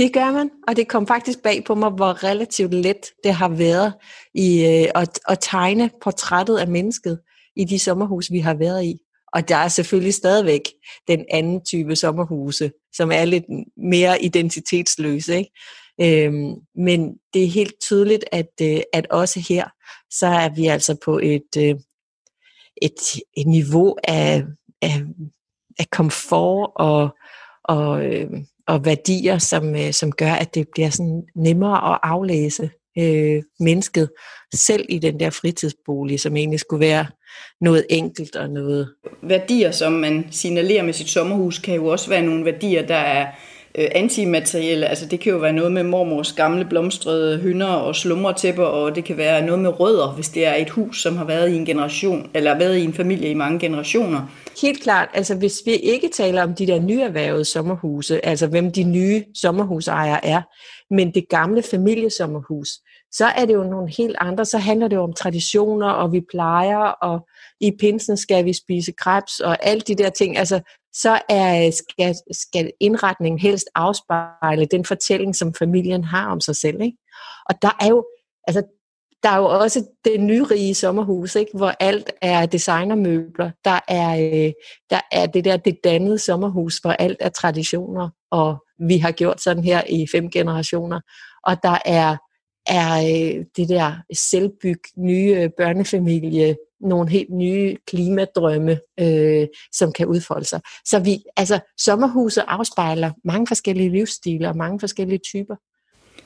Det 0.00 0.12
gør 0.12 0.32
man, 0.32 0.50
og 0.68 0.76
det 0.76 0.88
kom 0.88 1.06
faktisk 1.06 1.42
bag 1.42 1.64
på 1.64 1.74
mig, 1.74 1.90
hvor 1.90 2.24
relativt 2.24 2.74
let 2.74 3.06
det 3.24 3.34
har 3.34 3.48
været 3.48 3.94
i 4.34 4.64
øh, 4.64 5.02
at, 5.02 5.20
at 5.28 5.38
tegne 5.40 5.90
portrættet 6.02 6.58
af 6.58 6.68
mennesket 6.68 7.20
i 7.56 7.64
de 7.64 7.78
sommerhus, 7.78 8.30
vi 8.30 8.38
har 8.38 8.54
været 8.54 8.84
i. 8.84 8.98
Og 9.32 9.48
der 9.48 9.56
er 9.56 9.68
selvfølgelig 9.68 10.14
stadigvæk 10.14 10.60
den 11.08 11.24
anden 11.30 11.64
type 11.64 11.96
sommerhuse, 11.96 12.72
som 12.92 13.12
er 13.12 13.24
lidt 13.24 13.44
mere 13.76 14.22
identitetsløse. 14.22 15.38
Ikke? 15.38 16.26
Øhm, 16.26 16.54
men 16.76 17.14
det 17.34 17.44
er 17.44 17.48
helt 17.48 17.74
tydeligt, 17.82 18.24
at, 18.32 18.50
øh, 18.62 18.80
at 18.92 19.06
også 19.10 19.40
her, 19.48 19.68
så 20.10 20.26
er 20.26 20.48
vi 20.48 20.66
altså 20.66 20.96
på 21.04 21.18
et, 21.18 21.56
øh, 21.58 21.74
et, 22.82 23.00
et 23.36 23.46
niveau 23.46 23.96
af, 24.04 24.44
af, 24.82 25.02
af 25.78 25.90
komfort 25.90 26.70
og, 26.76 27.08
og, 27.64 28.04
øh, 28.04 28.30
og 28.70 28.84
værdier, 28.84 29.38
som, 29.38 29.74
øh, 29.74 29.92
som 29.92 30.12
gør, 30.12 30.32
at 30.32 30.54
det 30.54 30.66
bliver 30.72 30.90
sådan 30.90 31.22
nemmere 31.36 31.92
at 31.92 31.98
aflæse 32.02 32.70
øh, 32.98 33.42
mennesket 33.60 34.10
selv 34.54 34.86
i 34.88 34.98
den 34.98 35.20
der 35.20 35.30
fritidsbolig, 35.30 36.20
som 36.20 36.36
egentlig 36.36 36.60
skulle 36.60 36.86
være 36.86 37.06
noget 37.60 37.86
enkelt 37.90 38.36
og 38.36 38.50
noget. 38.50 38.94
Værdier, 39.22 39.70
som 39.70 39.92
man 39.92 40.26
signalerer 40.30 40.82
med 40.82 40.92
sit 40.92 41.08
sommerhus, 41.08 41.58
kan 41.58 41.74
jo 41.74 41.86
også 41.86 42.08
være 42.08 42.22
nogle 42.22 42.44
værdier, 42.44 42.86
der 42.86 42.94
er 42.94 43.26
øh, 43.78 43.88
antimaterielle. 43.94 44.86
Altså 44.86 45.06
det 45.06 45.20
kan 45.20 45.32
jo 45.32 45.38
være 45.38 45.52
noget 45.52 45.72
med 45.72 45.82
mormors 45.82 46.32
gamle 46.32 46.64
blomstrede 46.64 47.38
hynder 47.38 47.66
og 47.66 47.96
slumretæpper, 47.96 48.64
og 48.64 48.94
det 48.94 49.04
kan 49.04 49.16
være 49.16 49.42
noget 49.46 49.60
med 49.60 49.80
rødder, 49.80 50.12
hvis 50.12 50.28
det 50.28 50.46
er 50.46 50.54
et 50.54 50.70
hus, 50.70 51.02
som 51.02 51.16
har 51.16 51.24
været 51.24 51.48
i 51.48 51.56
en 51.56 51.64
generation, 51.64 52.30
eller 52.34 52.58
været 52.58 52.76
i 52.76 52.84
en 52.84 52.94
familie 52.94 53.30
i 53.30 53.34
mange 53.34 53.58
generationer. 53.58 54.26
Helt 54.62 54.82
klart, 54.82 55.08
altså 55.14 55.34
hvis 55.34 55.62
vi 55.66 55.72
ikke 55.72 56.08
taler 56.08 56.42
om 56.42 56.54
de 56.54 56.66
der 56.66 56.80
nyerhvervede 56.80 57.44
sommerhuse, 57.44 58.26
altså 58.26 58.46
hvem 58.46 58.72
de 58.72 58.82
nye 58.82 59.24
sommerhusejere 59.34 60.26
er, 60.26 60.42
men 60.94 61.14
det 61.14 61.28
gamle 61.28 61.62
familiesommerhus, 61.62 62.68
så 63.12 63.26
er 63.26 63.44
det 63.44 63.54
jo 63.54 63.62
nogle 63.62 63.92
helt 63.96 64.16
andre, 64.20 64.44
så 64.44 64.58
handler 64.58 64.88
det 64.88 64.96
jo 64.96 65.02
om 65.02 65.12
traditioner, 65.12 65.90
og 65.90 66.12
vi 66.12 66.20
plejer, 66.30 66.78
og 66.78 67.26
i 67.60 67.72
pinsen 67.80 68.16
skal 68.16 68.44
vi 68.44 68.52
spise 68.52 68.92
krebs, 68.92 69.40
og 69.40 69.66
alt 69.66 69.88
de 69.88 69.94
der 69.94 70.10
ting. 70.10 70.36
Altså, 70.36 70.60
så 70.92 71.20
er, 71.28 71.70
skal, 71.70 72.14
skal 72.32 72.72
indretningen 72.80 73.38
helst 73.38 73.66
afspejle 73.74 74.66
den 74.66 74.84
fortælling, 74.84 75.36
som 75.36 75.54
familien 75.54 76.04
har 76.04 76.30
om 76.30 76.40
sig 76.40 76.56
selv. 76.56 76.80
Ikke? 76.80 76.96
Og 77.48 77.54
der 77.62 77.76
er 77.80 77.88
jo, 77.88 78.06
altså, 78.46 78.62
der 79.22 79.28
er 79.28 79.36
jo 79.36 79.44
også 79.44 79.86
det 80.04 80.20
nyrige 80.20 80.74
sommerhus, 80.74 81.34
ikke? 81.34 81.56
hvor 81.56 81.74
alt 81.80 82.10
er 82.22 82.46
designermøbler. 82.46 83.50
Der 83.64 83.80
er, 83.88 84.10
øh, 84.16 84.52
der 84.90 85.00
er 85.12 85.26
det 85.26 85.44
der 85.44 85.56
det 85.56 85.78
dannede 85.84 86.18
sommerhus, 86.18 86.78
hvor 86.78 86.90
alt 86.90 87.16
er 87.20 87.28
traditioner, 87.28 88.08
og 88.30 88.64
vi 88.88 88.98
har 88.98 89.10
gjort 89.10 89.40
sådan 89.40 89.64
her 89.64 89.82
i 89.88 90.06
fem 90.12 90.30
generationer. 90.30 91.00
Og 91.46 91.62
der 91.62 91.78
er, 91.84 92.16
er 92.66 93.00
øh, 93.00 93.44
det 93.56 93.68
der 93.68 93.94
selvbyg, 94.14 94.80
nye 94.96 95.50
børnefamilie, 95.56 96.56
nogle 96.80 97.10
helt 97.10 97.30
nye 97.30 97.76
klimadrømme, 97.86 98.80
øh, 99.00 99.46
som 99.72 99.92
kan 99.92 100.06
udfolde 100.06 100.44
sig. 100.44 100.60
Så 100.84 100.98
vi, 100.98 101.22
altså, 101.36 101.60
sommerhuset 101.78 102.44
afspejler 102.48 103.10
mange 103.24 103.46
forskellige 103.46 103.90
livsstile 103.90 104.48
og 104.48 104.56
mange 104.56 104.80
forskellige 104.80 105.18
typer. 105.18 105.56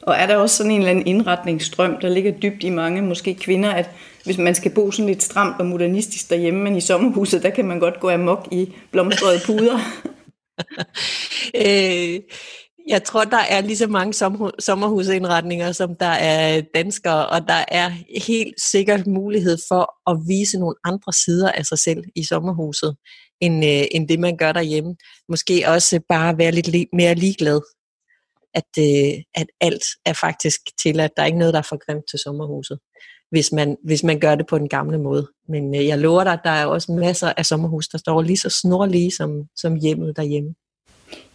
Og 0.02 0.14
er 0.14 0.26
der 0.26 0.36
også 0.36 0.56
sådan 0.56 0.72
en 0.72 0.78
eller 0.78 0.90
anden 0.90 1.06
indretningsstrøm, 1.06 2.00
der 2.00 2.08
ligger 2.08 2.32
dybt 2.32 2.62
i 2.62 2.70
mange, 2.70 3.02
måske 3.02 3.34
kvinder, 3.34 3.70
at 3.70 3.90
hvis 4.24 4.38
man 4.38 4.54
skal 4.54 4.74
bo 4.74 4.90
sådan 4.90 5.06
lidt 5.06 5.22
stramt 5.22 5.60
og 5.60 5.66
modernistisk 5.66 6.30
derhjemme, 6.30 6.62
men 6.62 6.76
i 6.76 6.80
sommerhuset, 6.80 7.42
der 7.42 7.50
kan 7.50 7.64
man 7.64 7.78
godt 7.78 8.00
gå 8.00 8.10
amok 8.10 8.48
i 8.50 8.74
blomstrede 8.90 9.40
puder? 9.46 9.78
øh, 11.66 12.20
jeg 12.88 13.04
tror, 13.04 13.24
der 13.24 13.38
er 13.50 13.60
lige 13.60 13.76
så 13.76 13.86
mange 13.86 14.12
sommerhusindretninger, 14.58 15.72
som 15.72 15.96
der 15.96 16.06
er 16.06 16.60
danskere, 16.74 17.28
og 17.28 17.48
der 17.48 17.64
er 17.68 17.90
helt 18.26 18.60
sikkert 18.60 19.06
mulighed 19.06 19.58
for 19.68 20.10
at 20.10 20.18
vise 20.28 20.58
nogle 20.58 20.74
andre 20.84 21.12
sider 21.12 21.52
af 21.52 21.66
sig 21.66 21.78
selv 21.78 22.04
i 22.16 22.24
sommerhuset, 22.24 22.96
end, 23.40 23.64
øh, 23.64 23.84
end 23.90 24.08
det 24.08 24.20
man 24.20 24.36
gør 24.36 24.52
derhjemme. 24.52 24.96
Måske 25.28 25.64
også 25.68 26.00
bare 26.08 26.38
være 26.38 26.52
lidt 26.52 26.68
li- 26.68 26.88
mere 26.92 27.14
ligeglad, 27.14 27.60
at, 28.54 28.70
øh, 28.78 29.22
at 29.34 29.46
alt 29.60 29.84
er 30.06 30.12
faktisk 30.12 30.60
til, 30.82 31.00
at 31.00 31.10
der 31.16 31.22
er 31.22 31.26
ikke 31.26 31.38
noget, 31.38 31.54
der 31.54 31.60
er 31.60 31.68
for 31.68 31.86
grimt 31.86 32.04
til 32.10 32.18
sommerhuset, 32.18 32.78
hvis 33.30 33.52
man, 33.52 33.76
hvis 33.84 34.02
man 34.02 34.20
gør 34.20 34.34
det 34.34 34.46
på 34.46 34.58
den 34.58 34.68
gamle 34.68 34.98
måde. 34.98 35.28
Men 35.48 35.74
øh, 35.74 35.86
jeg 35.86 35.98
lover 35.98 36.24
dig, 36.24 36.32
at 36.32 36.40
der 36.44 36.50
er 36.50 36.66
også 36.66 36.92
masser 36.92 37.32
af 37.36 37.46
sommerhus, 37.46 37.88
der 37.88 37.98
står 37.98 38.22
lige 38.22 38.36
så 38.36 38.48
snorlige 38.48 39.10
som, 39.10 39.30
som 39.56 39.74
hjemmet 39.74 40.16
derhjemme. 40.16 40.54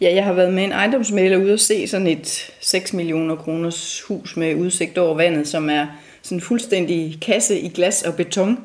Ja, 0.00 0.14
jeg 0.14 0.24
har 0.24 0.32
været 0.32 0.52
med 0.52 0.64
en 0.64 0.72
ejendomsmaler 0.72 1.36
ude 1.36 1.52
og 1.52 1.60
se 1.60 1.86
sådan 1.86 2.06
et 2.06 2.52
6 2.60 2.92
millioner 2.92 3.36
kroners 3.36 4.00
hus 4.00 4.36
med 4.36 4.54
udsigt 4.54 4.98
over 4.98 5.14
vandet, 5.14 5.48
som 5.48 5.70
er 5.70 5.86
sådan 6.22 6.38
en 6.38 6.42
fuldstændig 6.42 7.18
kasse 7.22 7.60
i 7.60 7.68
glas 7.68 8.02
og 8.02 8.14
beton. 8.14 8.58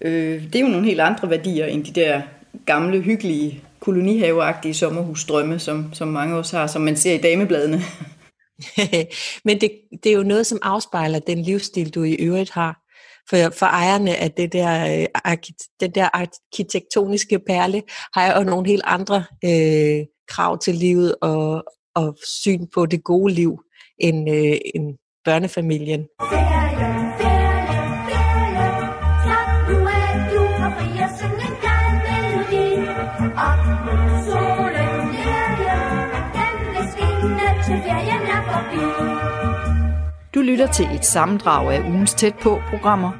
Øh, 0.00 0.42
det 0.42 0.56
er 0.56 0.60
jo 0.60 0.68
nogle 0.68 0.86
helt 0.86 1.00
andre 1.00 1.30
værdier 1.30 1.66
end 1.66 1.84
de 1.84 2.00
der 2.00 2.22
gamle, 2.66 3.00
hyggelige, 3.00 3.62
kolonihaveagtige 3.80 4.74
sommerhusdrømme, 4.74 5.58
som, 5.58 5.90
som 5.92 6.08
mange 6.08 6.36
også 6.36 6.56
har, 6.56 6.66
som 6.66 6.82
man 6.82 6.96
ser 6.96 7.14
i 7.14 7.18
damebladene. 7.18 7.80
Men 9.44 9.60
det, 9.60 9.70
det 10.04 10.12
er 10.12 10.16
jo 10.16 10.22
noget, 10.22 10.46
som 10.46 10.58
afspejler 10.62 11.18
den 11.18 11.42
livsstil, 11.42 11.94
du 11.94 12.02
i 12.02 12.12
øvrigt 12.14 12.50
har. 12.50 12.78
For, 13.30 13.50
for 13.58 13.66
ejerne 13.66 14.16
af 14.16 14.30
det 14.30 14.52
der, 14.52 15.00
øh, 15.26 15.36
den 15.80 15.90
der 15.90 16.08
arkitektoniske 16.12 17.38
perle 17.38 17.82
har 18.14 18.26
jeg 18.26 18.36
jo 18.38 18.42
nogle 18.42 18.68
helt 18.68 18.82
andre 18.84 19.24
øh, 19.44 20.06
krav 20.28 20.58
til 20.58 20.74
livet 20.74 21.14
og, 21.22 21.64
og 21.94 22.16
syn 22.26 22.66
på 22.74 22.86
det 22.86 23.04
gode 23.04 23.34
liv 23.34 23.58
end, 23.98 24.30
øh, 24.30 24.56
end 24.74 24.98
børnefamilien. 25.24 26.06
Du 40.34 40.40
lytter 40.42 40.66
til 40.72 40.86
et 40.94 41.04
sammendrag 41.04 41.72
af 41.72 41.80
ugens 41.80 42.14
tæt 42.14 42.34
på 42.42 42.60
programmer. 42.70 43.12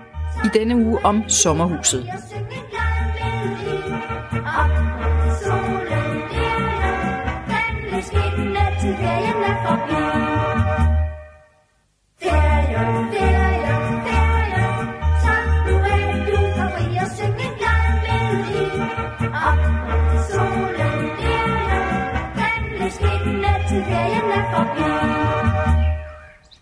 I 0.45 0.59
denne 0.59 0.77
uge 0.77 0.99
om 1.05 1.29
sommerhuset. 1.29 2.09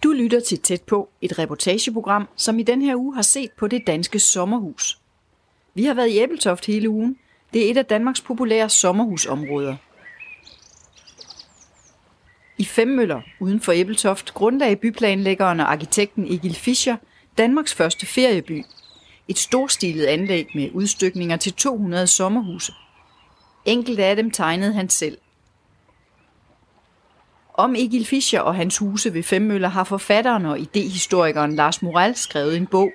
Du 0.03 0.13
lytter 0.13 0.41
til 0.41 0.59
Tæt 0.59 0.83
på, 0.83 1.09
et 1.21 1.39
reportageprogram, 1.39 2.29
som 2.37 2.59
i 2.59 2.63
den 2.63 2.83
her 2.83 2.97
uge 2.97 3.15
har 3.15 3.23
set 3.23 3.51
på 3.59 3.69
det 3.69 3.87
danske 3.87 4.19
sommerhus. 4.19 4.99
Vi 5.75 5.85
har 5.85 5.95
været 5.95 6.09
i 6.09 6.19
Æbeltoft 6.19 6.67
hele 6.67 6.91
ugen. 6.91 7.19
Det 7.53 7.67
er 7.67 7.71
et 7.71 7.77
af 7.77 7.87
Danmarks 7.87 8.21
populære 8.21 8.69
sommerhusområder. 8.69 9.77
I 12.59 12.65
Femmøller, 12.65 13.21
uden 13.41 13.61
for 13.61 13.73
Æbeltoft, 13.73 14.35
grundlagde 14.35 14.77
byplanlæggeren 14.77 15.61
og 15.61 15.73
arkitekten 15.73 16.25
Egil 16.33 16.55
Fischer 16.55 16.97
Danmarks 17.39 17.75
første 17.75 18.07
ferieby. 18.07 18.65
Et 19.29 19.39
storstilet 19.39 20.07
anlæg 20.07 20.49
med 20.55 20.71
udstykninger 20.73 21.37
til 21.37 21.53
200 21.53 22.07
sommerhuse. 22.07 22.73
Enkelte 23.65 24.05
af 24.05 24.17
dem 24.17 24.31
tegnede 24.31 24.73
han 24.73 24.89
selv. 24.89 25.19
Om 27.55 27.75
Egil 27.75 28.07
Fischer 28.07 28.41
og 28.41 28.55
hans 28.55 28.79
huse 28.79 29.15
ved 29.15 29.23
Femmøller 29.23 29.69
har 29.69 29.85
forfatteren 29.85 30.47
og 30.47 30.61
idehistorikeren 30.61 31.55
Lars 31.55 31.83
Moral 31.83 32.17
skrevet 32.17 32.57
en 32.57 32.67
bog. 32.67 32.91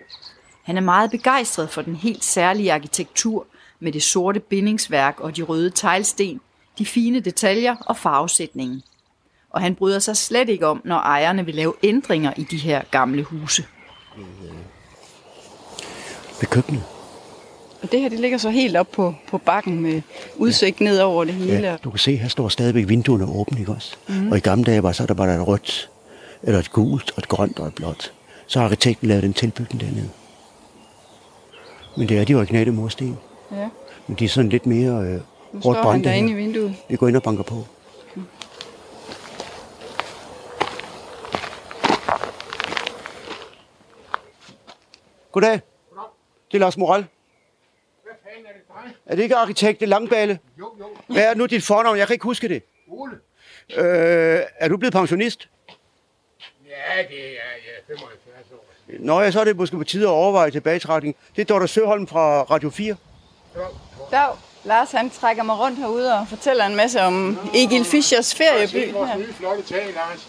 Han 0.63 0.78
er 0.78 0.82
meget 0.82 1.12
begejstret 1.12 1.69
for 1.69 1.82
den 1.82 1.95
helt 1.95 2.24
særlige 2.24 2.74
arkitektur 2.74 3.47
med 3.80 3.91
det 3.91 4.04
sorte 4.04 4.39
bindingsværk 4.39 5.19
og 5.19 5.38
de 5.38 5.41
røde 5.41 5.69
teglsten, 5.69 6.41
de 6.78 6.86
fine 6.86 7.19
detaljer 7.19 7.76
og 7.76 7.97
farvesætningen. 7.97 8.84
Og 9.52 9.62
han 9.62 9.76
bryder 9.76 10.00
sig 10.00 10.18
slet 10.18 10.50
ikke 10.50 10.68
om, 10.68 10.82
når 10.86 10.96
ejerne 10.98 11.46
vil 11.46 11.56
lave 11.56 11.74
ændringer 11.84 12.34
i 12.38 12.44
de 12.44 12.58
her 12.58 12.82
gamle 12.92 13.24
huse. 13.24 13.66
Ved 16.40 16.48
køkkenet. 16.50 16.84
Og 17.82 17.92
det 17.92 18.02
her, 18.02 18.10
det 18.10 18.20
ligger 18.20 18.38
så 18.38 18.50
helt 18.50 18.78
op 18.78 18.92
på, 18.92 19.16
på 19.28 19.38
bakken 19.38 19.80
med 19.80 20.02
udsigt 20.38 20.82
ja. 20.82 20.86
ned 20.86 21.00
over 21.00 21.24
det 21.24 21.34
hele. 21.34 21.58
Ja, 21.58 21.76
du 21.84 21.90
kan 21.90 22.00
se, 22.00 22.16
her 22.16 22.28
står 22.28 22.50
stadigvæk 22.50 22.88
vinduerne 22.90 23.26
åbne, 23.26 23.60
ikke 23.60 23.72
også? 23.72 23.96
Mm. 24.08 24.32
Og 24.32 24.38
i 24.38 24.40
gamle 24.40 24.64
dage 24.64 24.84
var 24.84 24.92
så 24.92 25.06
der 25.06 25.14
bare 25.14 25.36
et 25.36 25.48
rødt, 25.48 25.90
eller 26.44 26.60
et 26.60 26.72
gult, 26.72 27.12
og 27.12 27.18
et 27.18 27.28
grønt 27.28 27.60
og 27.60 27.68
et 27.68 27.76
blåt. 27.76 28.14
Så 28.48 28.60
har 28.60 28.66
arkitekten 28.66 29.08
lavet 29.08 29.24
en 29.24 29.34
tilbygning 29.34 29.82
dernede. 29.82 30.10
Men 31.98 32.10
det 32.10 32.20
er 32.20 32.26
de 32.26 32.36
originale 32.36 32.72
mursten. 32.72 33.18
Ja. 33.52 33.70
Men 34.08 34.16
de 34.20 34.26
er 34.26 34.30
sådan 34.30 34.50
lidt 34.50 34.66
mere 34.66 34.92
øh, 35.02 35.14
Nu 35.14 35.20
hårdt 35.54 35.62
står 35.64 35.74
han 35.74 35.84
brændte 35.84 36.10
derinde 36.10 36.30
i 36.30 36.34
her. 36.34 36.42
vinduet. 36.42 36.76
Vi 36.90 36.96
går 36.96 37.08
ind 37.08 37.16
og 37.16 37.24
banker 37.24 37.44
på. 37.44 37.66
Goddag. 45.32 45.62
Det 46.52 46.58
er 46.58 46.60
Lars 46.60 46.78
Moral. 46.78 47.06
Hvad 48.04 48.13
fanden 48.24 48.46
er 48.46 48.54
det 48.54 48.62
dig? 48.67 48.96
Er 49.06 49.15
det 49.15 49.24
ikke 49.24 49.36
arkitekt 49.36 49.82
Langballe? 49.89 50.39
Jo, 50.60 50.72
jo. 50.80 50.86
Hvad 51.08 51.24
er 51.24 51.34
nu 51.36 51.46
dit 51.46 51.63
fornavn? 51.63 51.98
Jeg 51.98 52.08
kan 52.08 52.13
ikke 52.13 52.24
huske 52.24 52.48
det. 52.48 52.63
Ole. 52.88 53.12
Øh, 53.78 54.41
er 54.60 54.67
du 54.67 54.78
blevet 54.78 54.94
pensionist? 54.94 55.50
Ja, 56.70 57.04
det 57.04 57.20
er 57.20 57.54
ja, 57.88 57.94
75 57.96 58.48
år. 58.54 58.65
Nå 59.00 59.22
ja, 59.22 59.32
så 59.32 59.39
er 59.39 59.44
det 59.44 59.58
måske 59.58 59.78
på 59.78 59.84
tide 59.84 60.04
at 60.04 60.10
overveje 60.10 60.52
tilbagetrækning. 60.52 61.15
Det 61.36 61.41
er 61.41 61.46
Dorte 61.46 61.67
Søholm 61.67 62.08
fra 62.08 62.41
Radio 62.44 62.70
4. 62.70 62.96
Dag. 64.12 64.36
Lars 64.63 64.91
han 64.91 65.10
trækker 65.10 65.44
mig 65.44 65.60
rundt 65.60 65.78
herude 65.80 66.20
og 66.20 66.28
fortæller 66.28 66.65
en 66.65 66.76
masse 66.76 67.02
om 67.02 67.38
Egil 67.56 67.86
Fischers 67.86 68.36
ferieby. 68.36 68.94
Her. 68.94 69.17
nye 69.17 69.34
flotte 69.34 69.63
tag, 69.63 69.94
Lars. 69.96 70.28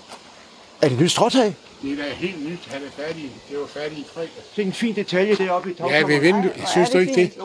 Er 0.82 0.88
det 0.88 1.00
nyt 1.00 1.10
stråtag? 1.10 1.54
Det 1.82 1.92
er 1.92 1.96
da 2.04 2.10
helt 2.14 2.48
nyt. 2.50 2.58
Han 2.70 2.82
er 2.82 2.90
færdig. 3.02 3.30
Det 3.50 3.58
var 3.58 3.66
færdig 3.66 3.98
i 3.98 4.04
fredag. 4.14 4.28
Det 4.56 4.62
er 4.62 4.66
en 4.66 4.72
fin 4.72 4.94
detalje 4.96 5.34
deroppe 5.36 5.70
i 5.70 5.72
Ja, 5.78 5.82
tagkammeret. 5.84 6.08
ved 6.08 6.20
vinduet. 6.20 6.68
Synes 6.72 6.90
du 6.90 6.98
ikke 6.98 7.14
det? 7.14 7.30
fint. 7.32 7.42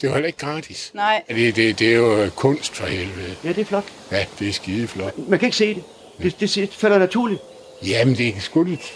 Det 0.00 0.08
var 0.08 0.14
heller 0.14 0.26
ikke 0.26 0.38
gratis. 0.38 0.90
Nej, 0.94 1.22
Ja, 1.30 1.34
Det, 1.34 1.56
det, 1.56 1.78
det 1.78 1.88
er 1.92 1.96
jo 1.96 2.30
kunst 2.36 2.74
for 2.76 2.86
helvede. 2.86 3.36
Ja, 3.44 3.48
det 3.48 3.58
er 3.58 3.64
flot. 3.64 3.84
Ja, 4.12 4.26
det 4.38 4.48
er 4.48 4.52
skide 4.52 4.88
flot. 4.88 5.18
Man 5.28 5.38
kan 5.38 5.46
ikke 5.46 5.56
se 5.56 5.74
det. 5.74 5.82
Det, 6.22 6.40
det, 6.40 6.54
det 6.54 6.74
falder 6.74 6.98
naturligt. 6.98 7.40
Jamen, 7.86 8.16
det 8.16 8.28
er 8.36 8.40
sgu 8.40 8.62
lidt 8.62 8.92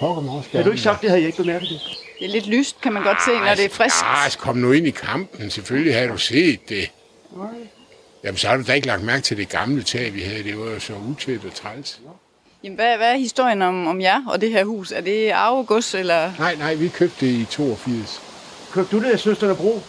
pokker 0.00 0.22
mig 0.22 0.34
også 0.34 0.50
Har 0.52 0.62
du 0.62 0.70
ikke 0.70 0.82
sagt 0.82 1.00
det, 1.02 1.10
havde 1.10 1.20
jeg 1.22 1.26
ikke 1.26 1.42
bemærket 1.42 1.68
det. 1.68 1.80
det 2.18 2.24
er 2.24 2.28
lidt 2.30 2.46
lyst, 2.46 2.80
kan 2.80 2.92
man 2.92 3.02
godt 3.02 3.18
se, 3.24 3.30
når 3.30 3.54
det 3.54 3.64
er 3.64 3.68
frisk. 3.68 4.00
Lars, 4.02 4.36
kom 4.36 4.56
nu 4.56 4.72
ind 4.72 4.86
i 4.86 4.90
kampen. 4.90 5.50
Selvfølgelig 5.50 5.94
har 5.94 6.06
du 6.06 6.16
set 6.16 6.68
det. 6.68 6.90
Jamen, 8.24 8.38
så 8.38 8.48
har 8.48 8.56
du 8.56 8.62
da 8.66 8.72
ikke 8.72 8.86
lagt 8.86 9.02
mærke 9.02 9.22
til 9.22 9.36
det 9.36 9.48
gamle 9.48 9.82
tag, 9.82 10.14
vi 10.14 10.20
havde. 10.20 10.44
Det 10.44 10.58
var 10.58 10.64
jo 10.70 10.80
så 10.80 10.92
utæt 11.10 11.44
og 11.44 11.54
træls. 11.54 12.00
Jamen, 12.64 12.76
hvad, 12.76 12.96
hvad 12.96 13.12
er 13.12 13.16
historien 13.16 13.62
om, 13.62 13.86
om 13.86 14.00
jer 14.00 14.22
og 14.28 14.40
det 14.40 14.50
her 14.50 14.64
hus? 14.64 14.92
Er 14.92 15.00
det 15.00 15.30
arvegods, 15.30 15.94
eller? 15.94 16.32
Nej, 16.38 16.54
nej, 16.56 16.74
vi 16.74 16.88
købte 16.88 17.26
det 17.26 17.32
i 17.32 17.44
82. 17.50 18.20
Købte 18.72 18.96
du 18.96 19.02
det 19.02 19.10
af 19.10 19.20
søsterne 19.20 19.54
Bro? 19.56 19.80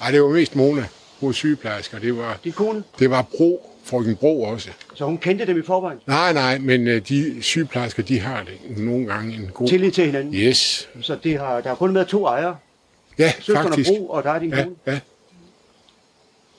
Nej, 0.00 0.10
det 0.10 0.22
var 0.22 0.28
mest 0.28 0.56
Mona, 0.56 0.84
hun 1.20 1.28
er 1.28 1.32
sygeplejerske, 1.32 1.96
og 1.96 2.02
det 2.02 2.16
var, 2.18 2.38
Din 2.44 2.52
kone? 2.52 2.82
det 2.98 3.10
var 3.10 3.22
Bro, 3.22 3.70
frøken 3.84 4.16
Bro 4.16 4.42
også. 4.42 4.68
Så 4.94 5.04
hun 5.04 5.18
kendte 5.18 5.46
dem 5.46 5.58
i 5.58 5.62
forvejen. 5.62 5.98
Nej, 6.06 6.32
nej, 6.32 6.58
men 6.58 6.86
øh, 6.88 7.08
de 7.08 7.42
sygeplejersker, 7.42 8.02
de 8.02 8.20
har 8.20 8.42
det 8.42 8.78
nogle 8.78 9.06
gange 9.06 9.34
en 9.34 9.50
god... 9.54 9.68
Tillid 9.68 9.90
til 9.90 10.06
hinanden. 10.06 10.34
Yes. 10.34 10.88
Så 11.02 11.16
det 11.24 11.38
har, 11.38 11.60
der 11.60 11.68
har 11.68 11.76
kun 11.76 11.94
været 11.94 12.08
to 12.08 12.26
ejere. 12.26 12.56
Ja, 13.18 13.32
Søsterne 13.38 13.68
faktisk. 13.68 13.90
Bro, 13.90 14.06
og 14.08 14.22
der 14.22 14.30
er 14.30 14.38
din 14.38 14.50
Ja, 14.54 14.62
kone. 14.62 14.74
ja. 14.86 14.98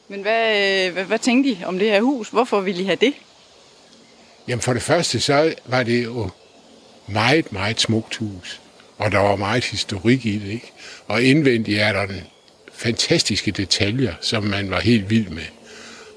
Men 0.08 0.21
hvad, 0.21 0.49
øh, 0.88 0.93
hvad, 0.93 1.03
hvad 1.03 1.19
tænkte 1.19 1.49
I 1.49 1.58
om 1.65 1.80
det 1.80 1.89
her 1.89 2.01
hus? 2.01 2.30
Hvorfor 2.30 2.60
ville 2.62 2.82
I 2.82 2.86
have 2.86 2.95
det? 3.01 3.13
Jamen 4.48 4.62
for 4.62 4.74
det 4.74 4.82
første, 4.82 5.20
så 5.20 5.54
var 5.66 5.84
det 5.84 6.04
jo 6.04 6.30
meget, 7.08 7.52
meget 7.52 7.80
smukt 7.80 8.16
hus. 8.16 8.62
Og 8.98 9.12
der 9.12 9.20
var 9.20 9.36
meget 9.36 9.66
historik 9.66 10.26
i 10.26 10.40
det, 10.40 10.52
ikke? 10.52 10.72
Og 11.08 11.24
indvendigt 11.24 11.80
er 11.80 11.94
der 11.94 12.06
den 12.06 12.22
fantastiske 12.74 13.52
detaljer, 13.52 14.14
som 14.22 14.44
man 14.44 14.70
var 14.70 14.80
helt 14.80 15.10
vild 15.10 15.30
med. 15.30 15.44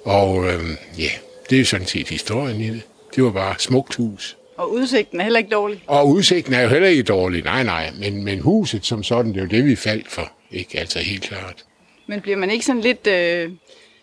Og 0.04 0.46
øhm, 0.52 0.76
ja, 0.98 1.10
det 1.50 1.56
er 1.56 1.60
jo 1.60 1.64
sådan 1.64 1.86
set 1.86 2.08
historien 2.08 2.60
i 2.60 2.68
det. 2.68 2.82
Det 3.16 3.24
var 3.24 3.30
bare 3.30 3.54
smukt 3.58 3.94
hus. 3.94 4.36
Og 4.56 4.72
udsigten 4.72 5.20
er 5.20 5.24
heller 5.24 5.38
ikke 5.38 5.50
dårlig. 5.50 5.82
Og 5.86 6.08
udsigten 6.08 6.54
er 6.54 6.60
jo 6.60 6.68
heller 6.68 6.88
ikke 6.88 7.02
dårlig, 7.02 7.44
nej, 7.44 7.62
nej. 7.62 7.90
Men, 7.98 8.24
men 8.24 8.40
huset 8.40 8.86
som 8.86 9.02
sådan, 9.02 9.32
det 9.32 9.36
er 9.36 9.42
jo 9.42 9.48
det, 9.48 9.64
vi 9.64 9.76
faldt 9.76 10.08
for. 10.08 10.32
Ikke 10.50 10.78
altså 10.78 10.98
helt 10.98 11.22
klart. 11.22 11.64
Men 12.06 12.20
bliver 12.20 12.36
man 12.36 12.50
ikke 12.50 12.64
sådan 12.64 12.80
lidt 12.80 13.06
øh, 13.06 13.50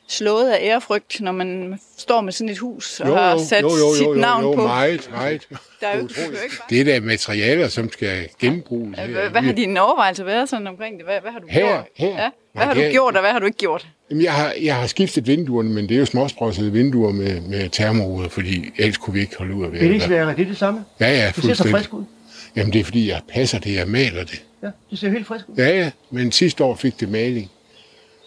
slået 0.07 0.49
af 0.49 0.57
ærefrygt, 0.61 1.21
når 1.21 1.31
man 1.31 1.79
står 1.97 2.21
med 2.21 2.33
sådan 2.33 2.49
et 2.49 2.57
hus 2.57 2.99
og 2.99 3.07
har 3.19 3.37
sat 3.37 3.65
sit 3.97 4.17
navn 4.17 4.43
jo, 4.43 4.53
på? 4.53 4.61
meget, 4.61 5.09
meget. 5.11 5.47
Der 5.81 5.87
er 5.87 5.97
jo, 5.97 6.07
det 6.07 6.17
er 6.17 6.25
jo 6.25 6.31
ikke. 6.43 6.55
Det 6.69 6.81
er 6.81 6.83
da 6.85 6.99
materialer, 6.99 7.67
som 7.67 7.91
skal 7.91 8.27
genbruges. 8.39 8.97
Ja. 8.97 9.07
Hvad, 9.07 9.29
hvad 9.29 9.41
har 9.41 9.51
dine 9.53 9.81
overvejelser 9.81 10.23
været 10.23 10.49
sådan 10.49 10.67
omkring 10.67 10.97
det? 10.97 11.05
Hvad, 11.05 11.21
hvad 11.21 11.31
har 11.31 11.39
du 11.39 11.47
Her, 11.49 11.67
gjort? 11.67 11.83
her. 11.95 12.07
Ja. 12.23 12.29
Hvad 12.53 12.63
har 12.63 12.73
du 12.73 12.79
det- 12.79 12.91
gjort, 12.91 13.15
og 13.15 13.21
hvad 13.21 13.31
har 13.31 13.39
du 13.39 13.45
ikke 13.45 13.57
gjort? 13.57 13.87
Jamen, 14.09 14.23
jeg, 14.23 14.33
har, 14.33 14.53
jeg 14.61 14.75
har 14.75 14.87
skiftet 14.87 15.27
vinduerne, 15.27 15.69
men 15.69 15.89
det 15.89 15.95
er 15.95 15.99
jo 15.99 16.05
småsprossede 16.05 16.71
vinduer 16.71 17.11
med, 17.11 17.41
med 17.41 17.69
termoruder, 17.69 18.29
fordi 18.29 18.69
ellers 18.77 18.97
kunne 18.97 19.13
vi 19.13 19.19
ikke 19.19 19.37
holde 19.37 19.53
ud 19.55 19.63
af 19.65 19.71
vejret. 19.71 19.81
Bindingsværker, 19.81 20.33
det 20.35 20.41
er 20.43 20.47
det 20.47 20.57
samme. 20.57 20.85
Ja, 20.99 21.07
ja, 21.09 21.13
Det 21.15 21.23
ser 21.25 21.41
så 21.41 21.41
fuldstændig. 21.41 21.75
frisk 21.75 21.93
ud. 21.93 22.03
Jamen, 22.55 22.73
det 22.73 22.79
er 22.79 22.83
fordi, 22.83 23.09
jeg 23.09 23.21
passer 23.33 23.59
det, 23.59 23.75
jeg 23.75 23.87
maler 23.87 24.23
det. 24.23 24.43
Ja, 24.63 24.67
det 24.89 24.99
ser 24.99 25.09
helt 25.09 25.27
frisk 25.27 25.45
ud. 25.49 25.55
Ja, 25.57 25.69
ja, 25.77 25.91
men 26.11 26.31
sidste 26.31 26.63
år 26.63 26.75
fik 26.75 26.99
det 26.99 27.09
maling. 27.09 27.51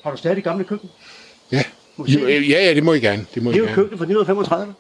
Har 0.04 0.10
du 0.10 0.16
stadig 0.16 0.42
gamle 0.44 0.64
køkken? 0.64 0.88
Ja. 1.52 1.62
Det? 2.06 2.48
ja, 2.48 2.64
ja, 2.66 2.74
det 2.74 2.84
må 2.84 2.92
I 2.92 3.00
gerne. 3.00 3.26
Det 3.34 3.42
må 3.42 3.50
Det 3.50 3.56
er 3.56 3.60
jo 3.60 3.64
gerne. 3.64 3.74
køkkenet 3.74 3.98
fra 3.98 4.04
1935. 4.04 4.74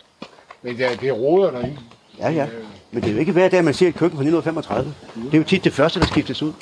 Men 0.62 0.78
det, 0.78 1.00
det 1.00 1.12
råder 1.12 1.50
derinde. 1.50 1.76
Ja, 2.18 2.30
ja. 2.30 2.46
Men 2.92 3.02
det 3.02 3.08
er 3.08 3.12
jo 3.14 3.18
ikke 3.18 3.32
hver 3.32 3.48
dag, 3.48 3.64
man 3.64 3.74
ser 3.74 3.88
et 3.88 3.94
køkken 3.94 4.16
fra 4.18 4.22
1935. 4.22 4.94
Det 5.24 5.34
er 5.34 5.38
jo 5.38 5.44
tit 5.44 5.64
det 5.64 5.72
første, 5.72 6.00
der 6.00 6.06
skiftes 6.06 6.42
ud. 6.42 6.52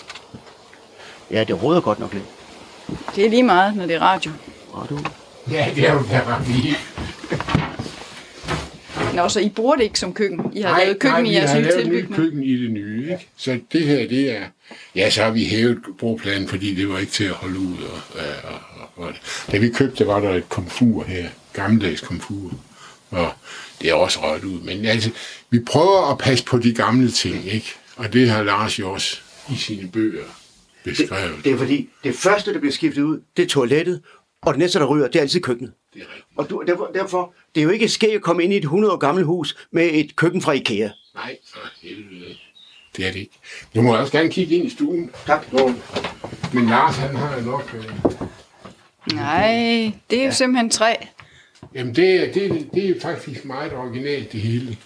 Ja, 1.30 1.44
det 1.44 1.62
råder 1.62 1.80
godt 1.80 1.98
nok 1.98 2.12
lidt. 2.12 2.24
Det 3.16 3.26
er 3.26 3.30
lige 3.30 3.42
meget, 3.42 3.76
når 3.76 3.86
det 3.86 3.94
er 3.96 4.00
radio. 4.00 4.30
Og 4.72 4.86
du, 4.90 4.98
Ja, 5.50 5.66
det 5.74 5.88
er 5.88 5.92
jo 5.92 5.98
der 6.10 6.24
var 6.24 6.42
vi. 6.46 6.76
Nå, 9.18 9.28
så 9.28 9.40
I 9.40 9.48
bruger 9.48 9.76
det 9.76 9.84
ikke 9.84 9.98
som 9.98 10.14
køkken? 10.14 10.40
I 10.54 10.60
har 10.60 10.78
lavet 10.78 10.98
køkken 10.98 11.22
nej, 11.22 11.30
i 11.30 11.34
jeres 11.34 11.50
vi 11.50 11.54
har 11.54 11.60
nye 11.60 11.68
lavet 11.68 11.80
et 11.80 11.86
nyt 11.86 11.92
tilbygning? 11.92 12.16
køkken 12.16 12.42
i 12.42 12.62
det 12.62 12.70
nye, 12.70 13.02
ikke? 13.02 13.28
Så 13.36 13.60
det 13.72 13.80
her, 13.80 14.08
det 14.08 14.36
er... 14.36 14.42
Ja, 14.96 15.10
så 15.10 15.22
har 15.22 15.30
vi 15.30 15.44
hævet 15.44 15.78
bordplanen, 15.98 16.48
fordi 16.48 16.74
det 16.74 16.88
var 16.88 16.98
ikke 16.98 17.12
til 17.12 17.24
at 17.24 17.30
holde 17.30 17.58
ud. 17.58 17.76
Og, 17.82 18.18
og, 18.44 18.60
og, 18.76 19.04
og, 19.04 19.14
da 19.52 19.58
vi 19.58 19.68
købte, 19.68 20.06
var 20.06 20.20
der 20.20 20.34
et 20.34 20.48
komfur 20.48 21.04
her. 21.04 21.28
Gammeldags 21.52 22.00
komfur. 22.00 22.52
Og 23.10 23.32
det 23.82 23.90
er 23.90 23.94
også 23.94 24.18
rødt 24.22 24.44
ud. 24.44 24.60
Men 24.60 24.84
altså, 24.84 25.10
vi 25.50 25.60
prøver 25.60 26.12
at 26.12 26.18
passe 26.18 26.44
på 26.44 26.58
de 26.58 26.74
gamle 26.74 27.10
ting, 27.10 27.46
ikke? 27.46 27.74
Og 27.96 28.12
det 28.12 28.30
har 28.30 28.42
Lars 28.42 28.78
jo 28.78 28.90
også 28.90 29.18
i 29.52 29.56
sine 29.56 29.88
bøger 29.88 30.24
beskrevet. 30.84 31.44
det 31.44 31.52
er 31.52 31.58
fordi, 31.58 31.88
det 32.04 32.14
første, 32.14 32.52
der 32.52 32.58
bliver 32.58 32.72
skiftet 32.72 33.02
ud, 33.02 33.20
det 33.36 33.42
er 33.42 33.48
toilettet, 33.48 34.00
og 34.42 34.52
det 34.54 34.58
næste, 34.58 34.78
der 34.78 34.86
ryger, 34.86 35.06
det 35.06 35.16
er 35.16 35.20
altid 35.20 35.40
køkkenet. 35.40 35.72
Og 36.36 36.50
du, 36.50 36.62
derfor, 36.66 36.90
derfor, 36.94 37.34
det 37.54 37.60
er 37.60 37.64
jo 37.64 37.70
ikke 37.70 37.88
ske 37.88 38.06
at 38.06 38.22
komme 38.22 38.44
ind 38.44 38.52
i 38.52 38.56
et 38.56 38.62
100 38.62 38.92
år 38.92 38.96
gammelt 38.96 39.26
hus 39.26 39.56
med 39.72 39.90
et 39.92 40.16
køkken 40.16 40.42
fra 40.42 40.52
Ikea. 40.52 40.88
Nej, 41.14 41.36
for 41.52 41.60
helvede. 41.82 42.34
Det 42.96 43.06
er 43.06 43.12
det 43.12 43.18
ikke. 43.20 43.38
Du 43.74 43.82
må 43.82 43.96
også 43.96 44.12
gerne 44.12 44.30
kigge 44.30 44.54
ind 44.56 44.66
i 44.66 44.70
stuen. 44.70 45.10
Tak. 45.26 45.46
Men 46.52 46.66
Lars, 46.66 46.96
han 46.96 47.16
har 47.16 47.38
jo 47.38 47.44
nok... 47.44 47.74
Øh, 47.74 47.84
Nej, 49.14 49.92
det 50.10 50.20
er 50.20 50.24
jo 50.26 50.32
simpelthen 50.32 50.70
træ. 50.70 50.94
Jamen, 51.74 51.94
det, 51.96 52.14
er- 52.14 52.32
det, 52.32 52.46
er- 52.46 52.64
det 52.74 52.88
er 52.96 53.00
faktisk 53.00 53.44
meget 53.44 53.72
originalt, 53.72 54.32
det 54.32 54.40
hele. 54.40 54.76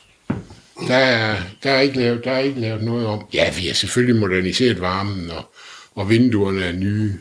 Der 0.89 0.95
er, 0.97 1.37
der, 1.63 1.71
er 1.71 1.81
ikke 1.81 1.97
lavet, 1.99 2.25
der 2.25 2.31
er 2.31 2.39
ikke 2.39 2.61
lavet 2.61 2.83
noget 2.85 3.07
om... 3.07 3.27
Ja, 3.35 3.53
vi 3.61 3.67
har 3.67 3.75
selvfølgelig 3.75 4.21
moderniseret 4.21 4.81
varmen, 4.81 5.31
og, 5.31 5.53
og 5.95 6.11
vinduerne 6.11 6.65
er 6.65 6.73
nye, 6.73 7.13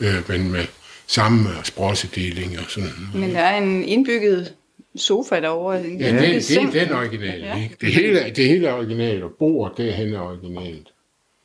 øh, 0.00 0.14
men 0.28 0.52
med 0.52 0.64
samme 1.10 1.48
sprossedeling 1.64 2.58
og 2.58 2.64
sådan. 2.68 2.90
Men 3.14 3.30
der 3.30 3.40
er 3.40 3.62
en 3.62 3.84
indbygget 3.84 4.54
sofa 4.96 5.40
derovre. 5.40 5.86
En 5.86 6.00
Ja, 6.00 6.12
det, 6.12 6.48
det 6.48 6.80
er 6.82 6.84
den 6.86 6.94
originale. 6.96 7.44
Ja. 7.46 7.56
Ja. 7.56 7.62
Ikke? 7.62 7.76
Det, 7.80 7.92
hele, 7.92 8.32
det 8.36 8.48
hele 8.48 8.66
er 8.68 8.72
originalt, 8.72 9.22
og 9.22 9.30
bordet, 9.38 9.76
det 9.76 9.88
er 9.88 10.16
er 10.16 10.20
originalt. 10.20 10.88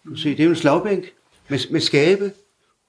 Du 0.10 0.15
se, 0.15 0.30
det 0.30 0.39
er 0.39 0.43
jo 0.43 0.49
en 0.49 0.56
slagbænk 0.56 1.06
med, 1.47 1.60
med 1.71 1.82
skabe, 1.82 2.32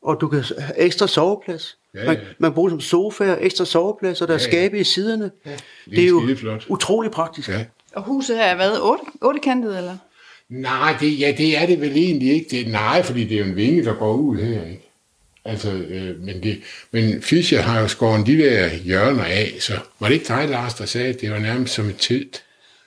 og 0.03 0.21
du 0.21 0.29
kan 0.29 0.45
have 0.59 0.81
ekstra 0.81 1.07
soveplads. 1.07 1.77
Ja, 1.95 2.05
Man, 2.07 2.15
ja. 2.17 2.21
man 2.39 2.53
bruger 2.53 2.71
som 2.71 2.81
sofa, 2.81 3.37
ekstra 3.41 3.65
soveplads, 3.65 4.23
og 4.23 4.29
der 4.29 4.35
er 4.35 4.39
Ja, 4.39 4.45
ja. 4.45 4.51
skabe 4.51 4.79
i 4.81 4.85
siderne. 4.85 5.25
Det 5.25 5.33
er, 5.45 5.57
Det 5.91 6.05
er 6.05 6.09
jo 6.09 6.21
skideflot. 6.21 6.67
utrolig 6.69 7.11
praktisk. 7.11 7.49
Ja. 7.49 7.65
Og 7.95 8.03
huset 8.03 8.37
her 8.37 8.45
er 8.45 8.57
hvad? 8.57 8.71
Otte, 8.83 9.03
ottekantet, 9.21 9.79
eller? 9.79 9.97
Nej, 10.49 10.97
det, 11.01 11.21
ja, 11.21 11.35
det 11.39 11.59
er 11.63 11.67
det 11.67 11.81
vel 11.81 11.97
egentlig 11.97 12.33
ikke. 12.33 12.47
Det, 12.51 12.69
nej, 12.73 13.03
fordi 13.03 13.25
det 13.25 13.35
er 13.35 13.39
jo 13.39 13.45
en 13.45 13.57
vinge, 13.57 13.85
der 13.85 13.95
går 13.95 14.15
ud 14.15 14.37
her, 14.39 14.65
ikke? 14.65 14.86
Altså, 15.47 15.71
øh, 15.73 16.21
men, 16.25 16.43
det, 16.43 16.61
men 16.91 17.23
Fischer 17.23 17.61
har 17.63 17.81
jo 17.81 17.89
skåret 17.89 18.27
de 18.27 18.37
der 18.39 18.69
hjørner 18.75 19.25
af, 19.25 19.53
så 19.61 19.73
var 20.01 20.07
det 20.09 20.15
ikke 20.15 20.29
dig, 20.29 20.49
Lars, 20.49 20.75
der 20.75 20.85
sagde, 20.85 21.09
at 21.09 21.21
det 21.21 21.31
var 21.31 21.39
nærmest 21.39 21.75
som 21.75 21.89
et 21.89 21.97
telt? 21.99 22.43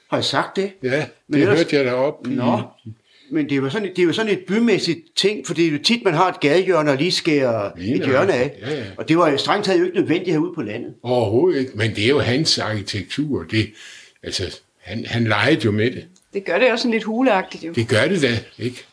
Har 0.09 0.17
jeg 0.17 0.23
sagt 0.25 0.55
det? 0.55 0.71
Ja, 0.83 0.95
det 0.97 1.07
Men 1.27 1.41
ellers- 1.41 1.57
hørte 1.57 1.75
jeg 1.75 1.85
deroppe. 1.85 2.29
i- 2.31 2.33
Nå. 2.35 2.61
Men 3.31 3.45
det 3.45 3.51
er, 3.51 3.55
jo 3.55 3.69
sådan, 3.69 3.87
det 3.95 3.99
er 3.99 4.03
jo 4.03 4.13
sådan 4.13 4.31
et 4.31 4.39
bymæssigt 4.47 4.99
ting, 5.15 5.47
for 5.47 5.53
det 5.53 5.67
er 5.67 5.71
jo 5.71 5.77
tit, 5.83 6.03
man 6.03 6.13
har 6.13 6.29
et 6.29 6.39
gadehjørne 6.39 6.91
og 6.91 6.97
lige 6.97 7.11
skærer 7.11 7.71
et 7.79 8.05
hjørne 8.05 8.33
af. 8.33 8.51
Ja, 8.61 8.75
ja. 8.77 8.83
Og 8.97 9.09
det 9.09 9.17
var 9.17 9.29
jo 9.29 9.37
strengt 9.37 9.65
taget 9.65 9.79
jo 9.79 9.85
ikke 9.85 9.97
nødvendigt 9.97 10.31
herude 10.31 10.51
på 10.55 10.61
landet. 10.61 10.93
Overhovedet 11.03 11.59
ikke, 11.59 11.71
men 11.75 11.95
det 11.95 12.05
er 12.05 12.09
jo 12.09 12.19
hans 12.19 12.59
arkitektur. 12.59 13.43
Det, 13.43 13.69
altså, 14.23 14.59
han, 14.81 15.05
han 15.07 15.23
legede 15.23 15.59
jo 15.65 15.71
med 15.71 15.91
det. 15.91 16.05
Det 16.33 16.45
gør 16.45 16.59
det 16.59 16.71
også 16.71 16.81
sådan 16.81 16.91
lidt 16.93 17.03
huleagtigt 17.03 17.63
jo. 17.63 17.71
Det 17.73 17.87
gør 17.87 18.07
det 18.07 18.21
da, 18.21 18.39
ikke? 18.59 18.83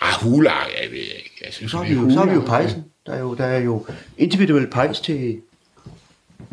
Ah, 0.00 0.12
hulag, 0.22 0.52
jeg 0.82 0.90
ved 0.90 0.98
ikke. 0.98 1.32
Jeg 1.44 1.52
synes, 1.52 1.70
Så 1.72 1.82
vi 1.82 1.88
er 1.92 1.94
jo, 1.94 2.10
så 2.10 2.16
har 2.18 2.26
vi 2.26 2.34
jo 2.34 2.40
pejsen. 2.40 2.84
Der 3.06 3.12
er 3.12 3.18
jo, 3.20 3.34
der 3.34 3.44
er 3.44 3.58
jo 3.58 3.86
individuel 4.18 4.70
pejs 4.70 5.00
til, 5.00 5.40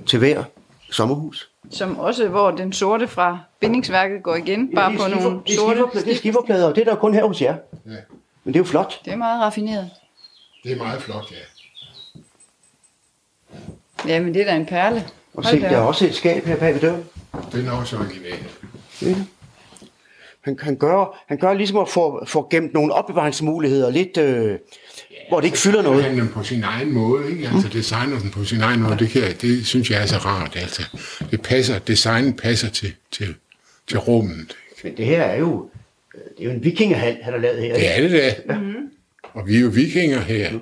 til 0.06 0.20
hver 0.20 0.44
sommerhus. 0.92 1.50
Som 1.72 2.00
også, 2.00 2.28
hvor 2.28 2.52
den 2.52 2.74
sorte 2.74 3.08
fra 3.08 3.40
bindingsværket 3.60 4.24
går 4.24 4.36
igen, 4.36 4.76
bare 4.76 4.92
det 4.92 5.00
på 5.00 5.04
skifer- 5.06 5.22
nogle 5.24 5.40
det 5.48 5.56
sorte 5.56 5.76
skiferplader- 5.80 6.04
Det 6.06 6.12
er 6.14 6.16
skiferplader, 6.18 6.68
og 6.70 6.76
det 6.76 6.82
er 6.88 6.92
der 6.92 6.96
kun 7.00 7.14
her 7.14 7.26
hos 7.26 7.42
jer. 7.42 7.56
Ja. 7.86 7.92
Men 8.44 8.54
det 8.54 8.56
er 8.56 8.60
jo 8.60 8.64
flot. 8.64 9.02
Det 9.06 9.14
er 9.14 9.18
meget 9.18 9.42
raffineret. 9.42 9.90
Det 10.64 10.72
er 10.72 10.78
meget 10.78 11.02
flot, 11.02 11.32
ja. 11.32 11.38
Ja, 14.08 14.20
men 14.22 14.34
det 14.34 14.42
er 14.42 14.46
da 14.46 14.56
en 14.56 14.66
perle. 14.66 15.06
Og 15.34 15.44
Hold 15.44 15.56
se, 15.56 15.62
der 15.62 15.70
er 15.70 15.82
også 15.82 16.06
et 16.06 16.16
skab 16.16 16.46
her 16.46 16.58
bag 16.58 16.74
ved 16.74 16.82
døren. 16.82 17.04
Den 17.52 17.68
er 17.68 17.72
også 17.72 17.98
original. 17.98 18.32
Det 19.00 19.12
er 19.12 19.16
det. 19.16 19.26
Han, 20.42 20.60
han, 20.62 20.76
gør, 20.76 21.24
han 21.28 21.38
gør 21.38 21.54
ligesom 21.54 21.78
at 21.78 21.90
få, 21.90 22.26
få 22.26 22.48
gemt 22.52 22.74
nogle 22.74 22.94
opbevaringsmuligheder 22.94 23.90
lidt, 23.90 24.18
øh, 24.18 24.60
hvor 25.30 25.40
det 25.40 25.48
ikke 25.48 25.58
fylder 25.58 25.82
noget. 25.82 26.04
Han 26.04 26.30
på 26.34 26.44
sin 26.44 26.64
egen 26.64 26.92
måde, 26.92 27.32
ikke? 27.32 27.48
Altså 27.48 27.68
designer 27.68 28.20
den 28.20 28.32
på 28.32 28.46
sin 28.46 28.62
egen 28.62 28.82
måde, 28.82 28.98
det, 28.98 29.10
kan, 29.10 29.36
det 29.42 29.68
synes 29.68 29.92
jeg 29.92 30.02
er 30.02 30.06
så 30.06 30.18
rart. 30.18 30.56
Altså, 30.56 30.82
det 31.32 31.42
passer, 31.42 31.80
designen 31.80 32.34
passer 32.34 32.70
til, 32.70 32.94
til, 33.12 33.36
til 33.88 34.00
rummet. 34.00 34.56
Men 34.84 34.98
det 34.98 35.06
her 35.06 35.22
er 35.22 35.38
jo, 35.38 35.70
øh, 36.16 36.22
det 36.38 36.40
er 36.40 36.46
jo 36.46 36.52
en 36.52 36.64
vikingehal, 36.64 37.18
han 37.22 37.34
har 37.34 37.40
lavet 37.40 37.62
her. 37.62 37.74
Det 37.74 37.98
er 37.98 38.02
det 38.02 38.12
da. 38.12 38.56
Og 39.34 39.48
vi 39.48 39.56
er 39.56 39.60
jo 39.60 39.68
vikinger 39.70 40.22
her. 40.22 40.52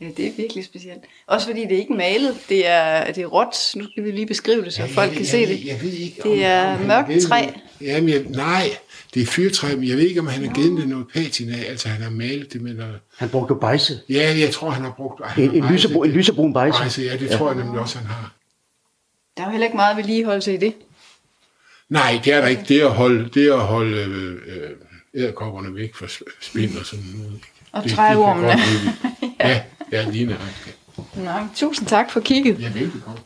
Ja, 0.00 0.06
det 0.16 0.26
er 0.26 0.30
virkelig 0.36 0.64
specielt. 0.64 1.00
Også 1.26 1.46
fordi 1.46 1.62
det 1.62 1.72
er 1.72 1.78
ikke 1.78 1.92
malet, 1.92 2.36
det 2.48 2.66
er, 2.66 3.12
det 3.12 3.22
er 3.22 3.26
råt. 3.26 3.76
Nu 3.76 3.90
skal 3.90 4.04
vi 4.04 4.10
lige 4.10 4.26
beskrive 4.26 4.64
det, 4.64 4.72
så 4.72 4.86
folk 4.86 5.12
kan 5.12 5.24
se 5.24 5.46
det. 5.46 5.64
Jeg 5.64 5.82
ved 5.82 5.92
ikke, 5.92 6.20
Det 6.22 6.44
er 6.44 6.78
mørkt 6.86 7.22
træ. 7.22 7.46
Jamen, 7.84 8.08
jeg, 8.10 8.22
nej, 8.28 8.76
det 9.14 9.22
er 9.22 9.26
fyrtræ, 9.26 9.76
men 9.76 9.88
jeg 9.88 9.96
ved 9.96 10.04
ikke, 10.08 10.20
om 10.20 10.26
han 10.26 10.44
har 10.46 10.54
givet 10.54 10.80
det 10.80 10.88
noget 10.88 11.06
patina. 11.14 11.56
Altså, 11.56 11.88
han 11.88 12.02
har 12.02 12.10
malet 12.10 12.52
det 12.52 12.60
med 12.62 12.74
noget... 12.74 12.98
Han 13.16 13.28
brugte 13.28 13.52
jo 13.54 13.58
bejse. 13.60 14.00
Ja, 14.08 14.34
jeg 14.38 14.50
tror, 14.52 14.70
han 14.70 14.82
har 14.84 14.90
brugt... 14.90 15.20
Han 15.26 15.44
En, 15.44 15.48
har 15.50 15.54
en, 15.56 15.60
bejset 15.60 15.74
lysebrun, 15.74 16.04
en 16.06 16.10
det. 16.10 16.18
lysebrun 16.18 16.52
bejse. 16.52 16.78
Bejse, 16.78 17.02
ja, 17.02 17.16
det 17.16 17.30
tror 17.30 17.52
jeg 17.52 17.62
nemlig 17.64 17.80
også, 17.80 17.98
han 17.98 18.06
har. 18.06 18.32
Der 19.36 19.42
er 19.42 19.46
jo 19.46 19.50
heller 19.50 19.66
ikke 19.66 19.76
meget 19.76 19.96
vedligeholdelse 19.96 20.54
i 20.54 20.56
det. 20.56 20.74
Nej, 21.88 22.20
det 22.24 22.32
er 22.32 22.40
der 22.40 22.48
ikke. 22.48 22.62
Det 22.68 22.76
er 22.82 22.86
at 22.86 22.94
holde, 22.94 23.28
det 23.34 23.46
er 23.48 23.54
at 23.54 23.66
holde 23.66 23.96
øh, 23.96 24.30
øh, 24.46 24.70
æderkopperne 25.14 25.74
væk 25.74 25.94
fra 25.94 26.06
spind 26.40 26.76
og 26.78 26.86
sådan 26.86 27.04
noget. 27.18 27.32
ikke? 27.34 27.46
Og 27.72 27.82
Det- 27.82 27.90
det 27.90 27.96
kan 27.98 28.06
træormene. 28.14 28.48
lide. 28.56 28.92
ja, 29.40 29.62
ja, 29.92 30.10
lige 30.10 30.24
nøjagtigt. 30.26 30.76
Nå, 31.16 31.30
tusind 31.56 31.88
tak 31.88 32.10
for 32.10 32.20
kigget. 32.20 32.60
Ja, 32.60 32.70
velbekomme. 32.74 33.18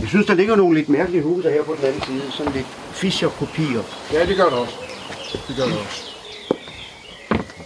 Jeg 0.00 0.08
synes, 0.08 0.26
der 0.26 0.34
ligger 0.34 0.56
nogle 0.56 0.78
lidt 0.78 0.88
mærkelige 0.88 1.22
huse 1.22 1.50
her 1.50 1.62
på 1.62 1.74
den 1.74 1.84
anden 1.84 2.02
side. 2.02 2.32
Sådan 2.32 2.52
lidt 2.52 2.66
Fischer-kopier. 2.92 3.82
Ja, 4.12 4.26
det 4.26 4.36
gør 4.36 4.44
det 4.44 4.58
også. 4.58 4.74
Det 5.48 5.56
gør 5.56 5.64
det 5.64 5.78
også. 5.78 6.02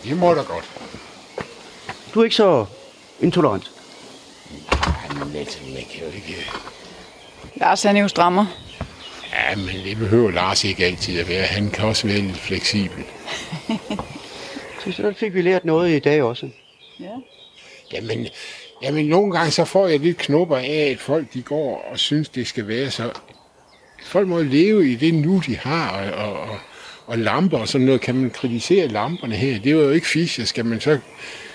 Det 0.04 0.16
må 0.16 0.34
da 0.34 0.42
godt. 0.42 0.64
Du 2.14 2.20
er 2.20 2.24
ikke 2.24 2.36
så 2.36 2.66
intolerant. 3.20 3.70
Ej, 4.72 5.24
men 5.24 5.36
altså, 5.36 5.58
man 5.64 5.84
kan 5.92 6.00
jo 6.00 6.06
ikke... 6.06 6.50
Lars, 7.56 7.82
han 7.82 7.96
er 7.96 8.00
jo 8.00 8.08
strammer. 8.08 8.46
Ja, 9.32 9.56
men 9.56 9.84
det 9.84 9.96
behøver 9.96 10.30
Lars 10.30 10.64
ikke 10.64 10.84
altid 10.84 11.20
at 11.20 11.28
være. 11.28 11.42
Han 11.42 11.70
kan 11.70 11.84
også 11.84 12.06
være 12.06 12.18
lidt 12.18 12.38
fleksibel. 12.38 13.04
Så 14.84 14.92
så 14.92 15.14
fik 15.16 15.34
vi 15.34 15.42
lært 15.42 15.64
noget 15.64 15.96
i 15.96 15.98
dag 15.98 16.22
også. 16.22 16.48
Ja. 17.00 17.10
Jamen, 17.92 18.26
jamen, 18.82 19.06
nogle 19.06 19.32
gange 19.32 19.50
så 19.50 19.64
får 19.64 19.86
jeg 19.86 20.00
lidt 20.00 20.18
knupper 20.18 20.56
af, 20.56 20.88
at 20.90 21.00
folk 21.00 21.34
de 21.34 21.42
går 21.42 21.88
og 21.92 21.98
synes, 21.98 22.28
det 22.28 22.46
skal 22.46 22.68
være 22.68 22.90
så... 22.90 23.10
Folk 24.04 24.28
må 24.28 24.42
leve 24.42 24.90
i 24.90 24.94
det 24.94 25.14
nu, 25.14 25.42
de 25.46 25.56
har, 25.56 26.12
og, 26.12 26.32
og, 26.32 26.58
og, 27.06 27.18
lamper 27.18 27.58
og 27.58 27.68
sådan 27.68 27.86
noget. 27.86 28.00
Kan 28.00 28.14
man 28.14 28.30
kritisere 28.30 28.88
lamperne 28.88 29.34
her? 29.34 29.60
Det 29.60 29.76
var 29.76 29.82
jo 29.82 29.90
ikke 29.90 30.06
Fischer. 30.06 30.44
Skal 30.44 30.64
man 30.66 30.80
så... 30.80 30.98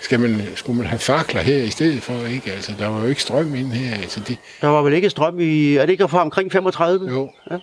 Skal 0.02 0.20
man, 0.20 0.42
skulle 0.56 0.78
man 0.78 0.88
have 0.88 1.00
fakler 1.00 1.42
her 1.42 1.64
i 1.64 1.70
stedet 1.70 2.04
for, 2.04 2.26
ikke? 2.26 2.52
Altså, 2.52 2.74
der 2.80 2.88
var 2.88 3.02
jo 3.02 3.08
ikke 3.08 3.22
strøm 3.22 3.56
ind 3.56 3.72
her. 3.72 3.96
Altså, 3.96 4.20
det, 4.28 4.38
Der 4.62 4.68
var 4.68 4.82
vel 4.82 4.94
ikke 4.94 5.10
strøm 5.10 5.40
i... 5.40 5.76
Er 5.76 5.86
det 5.86 5.92
ikke 5.92 6.08
fra 6.08 6.22
omkring 6.22 6.52
35? 6.52 7.10
jo. 7.10 7.30
Ja. 7.52 7.58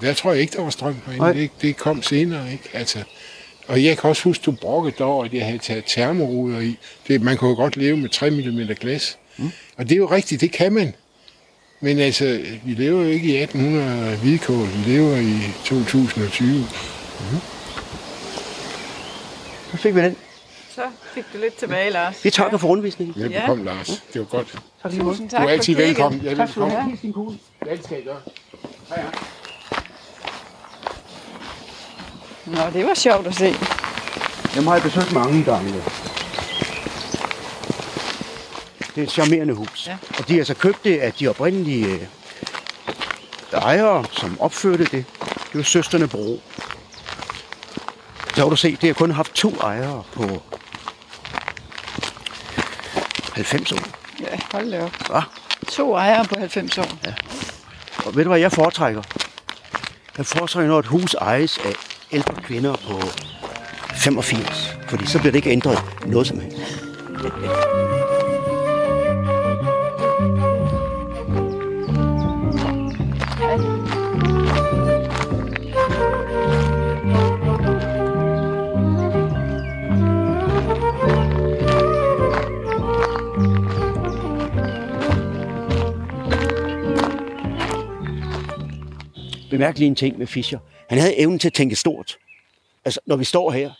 Der 0.00 0.14
tror 0.14 0.32
jeg 0.32 0.40
ikke, 0.40 0.56
der 0.56 0.62
var 0.62 0.70
strøm 0.70 0.96
på 1.18 1.32
det, 1.32 1.50
det 1.62 1.76
kom 1.76 2.02
senere, 2.02 2.52
ikke? 2.52 2.68
Altså, 2.72 2.98
og 3.70 3.84
jeg 3.84 3.98
kan 3.98 4.10
også 4.10 4.24
huske, 4.24 4.42
du 4.42 4.52
brokkede 4.52 4.94
derovre, 4.98 5.26
at 5.26 5.34
jeg 5.34 5.44
havde 5.44 5.58
taget 5.58 5.84
termoruder 5.86 6.60
i. 6.60 6.76
Det, 7.08 7.22
man 7.22 7.36
kunne 7.36 7.50
jo 7.50 7.56
godt 7.56 7.76
leve 7.76 7.96
med 7.96 8.08
3 8.08 8.30
mm 8.30 8.60
glas. 8.80 9.18
Mm. 9.36 9.50
Og 9.76 9.84
det 9.84 9.92
er 9.92 9.96
jo 9.96 10.06
rigtigt, 10.10 10.40
det 10.40 10.52
kan 10.52 10.72
man. 10.72 10.94
Men 11.80 11.98
altså, 11.98 12.40
vi 12.64 12.74
lever 12.74 13.02
jo 13.02 13.08
ikke 13.08 13.28
i 13.28 13.42
1800 13.42 14.16
hvidkål, 14.16 14.66
vi 14.68 14.90
lever 14.92 15.16
i 15.16 15.38
2020. 15.64 16.64
Så 19.70 19.76
fik 19.76 19.94
vi 19.94 20.00
den. 20.00 20.16
Så 20.74 20.82
fik 21.14 21.24
du 21.32 21.38
lidt 21.38 21.54
tilbage, 21.54 21.90
Lars. 21.90 22.24
Vi 22.24 22.30
takker 22.30 22.58
for 22.58 22.68
rundvisningen. 22.68 23.22
Velbekomme, 23.22 23.70
ja. 23.70 23.76
Lars. 23.76 24.02
Det 24.12 24.20
var 24.20 24.26
godt. 24.26 24.58
Tak. 24.82 24.92
Tusind 24.92 25.30
Du 25.30 25.36
tak 25.36 25.44
er 25.44 25.48
altid 25.50 25.74
velkommen. 25.74 26.20
Jeg 26.24 26.32
er 26.32 26.36
Tak 26.36 26.48
skal 26.48 26.62
du 26.62 26.66
velkommen. 26.66 27.38
have. 27.64 27.76
Det 27.76 27.84
skal 27.84 27.94
jeg 27.94 28.04
gøre. 28.04 28.20
Hej, 28.88 29.00
hej. 29.02 29.39
Nå, 32.50 32.70
det 32.72 32.86
var 32.86 32.94
sjovt 32.94 33.26
at 33.26 33.34
se. 33.34 33.54
Dem 34.54 34.66
har 34.66 34.74
jeg 34.74 34.82
besøgt 34.82 35.12
mange 35.12 35.44
gange. 35.44 35.72
Det 38.94 38.98
er 38.98 39.02
et 39.02 39.10
charmerende 39.10 39.54
hus. 39.54 39.86
Ja. 39.86 39.96
Og 40.18 40.28
de 40.28 40.32
har 40.32 40.40
altså 40.40 40.54
købt 40.54 40.84
det 40.84 40.98
af 40.98 41.12
de 41.12 41.28
oprindelige 41.28 41.86
øh, 41.86 42.00
ejere, 43.52 44.04
som 44.12 44.40
opførte 44.40 44.84
det. 44.84 45.04
Det 45.22 45.54
var 45.54 45.62
søsterne 45.62 46.08
Bro. 46.08 46.40
Så 48.34 48.42
har 48.42 48.48
du 48.50 48.56
se, 48.56 48.70
det 48.70 48.88
har 48.88 48.94
kun 48.94 49.10
haft 49.10 49.34
to 49.34 49.50
ejere 49.50 50.02
på 50.12 50.42
90 53.32 53.72
år. 53.72 53.78
Ja, 54.20 54.38
hold 54.52 54.70
da 54.70 54.84
op. 54.84 55.06
Hva? 55.06 55.20
To 55.68 55.94
ejere 55.94 56.24
på 56.24 56.34
90 56.38 56.78
år. 56.78 56.98
Og 58.06 58.16
ved 58.16 58.24
du 58.24 58.30
hvad 58.30 58.40
jeg 58.40 58.52
foretrækker? 58.52 59.02
Jeg 60.18 60.26
foretrækker, 60.26 60.68
når 60.70 60.78
et 60.78 60.86
hus 60.86 61.14
ejes 61.14 61.58
af 61.58 61.74
ældre 62.12 62.34
kvinder 62.42 62.76
på 62.76 63.00
85. 63.94 64.78
Fordi 64.88 65.06
så 65.06 65.18
bliver 65.18 65.32
det 65.32 65.38
ikke 65.38 65.50
ændret 65.50 65.78
noget 66.06 66.26
som 66.26 66.40
helst. 66.40 66.56
Bemærk 89.50 89.78
lige 89.78 89.88
en 89.88 89.94
ting 89.94 90.18
med 90.18 90.26
Fischer. 90.26 90.58
Han 90.90 90.98
havde 90.98 91.18
evnen 91.18 91.38
til 91.38 91.48
at 91.48 91.52
tænke 91.52 91.76
stort. 91.76 92.18
Altså, 92.84 93.00
når 93.06 93.16
vi 93.16 93.24
står 93.24 93.50
her, 93.50 93.70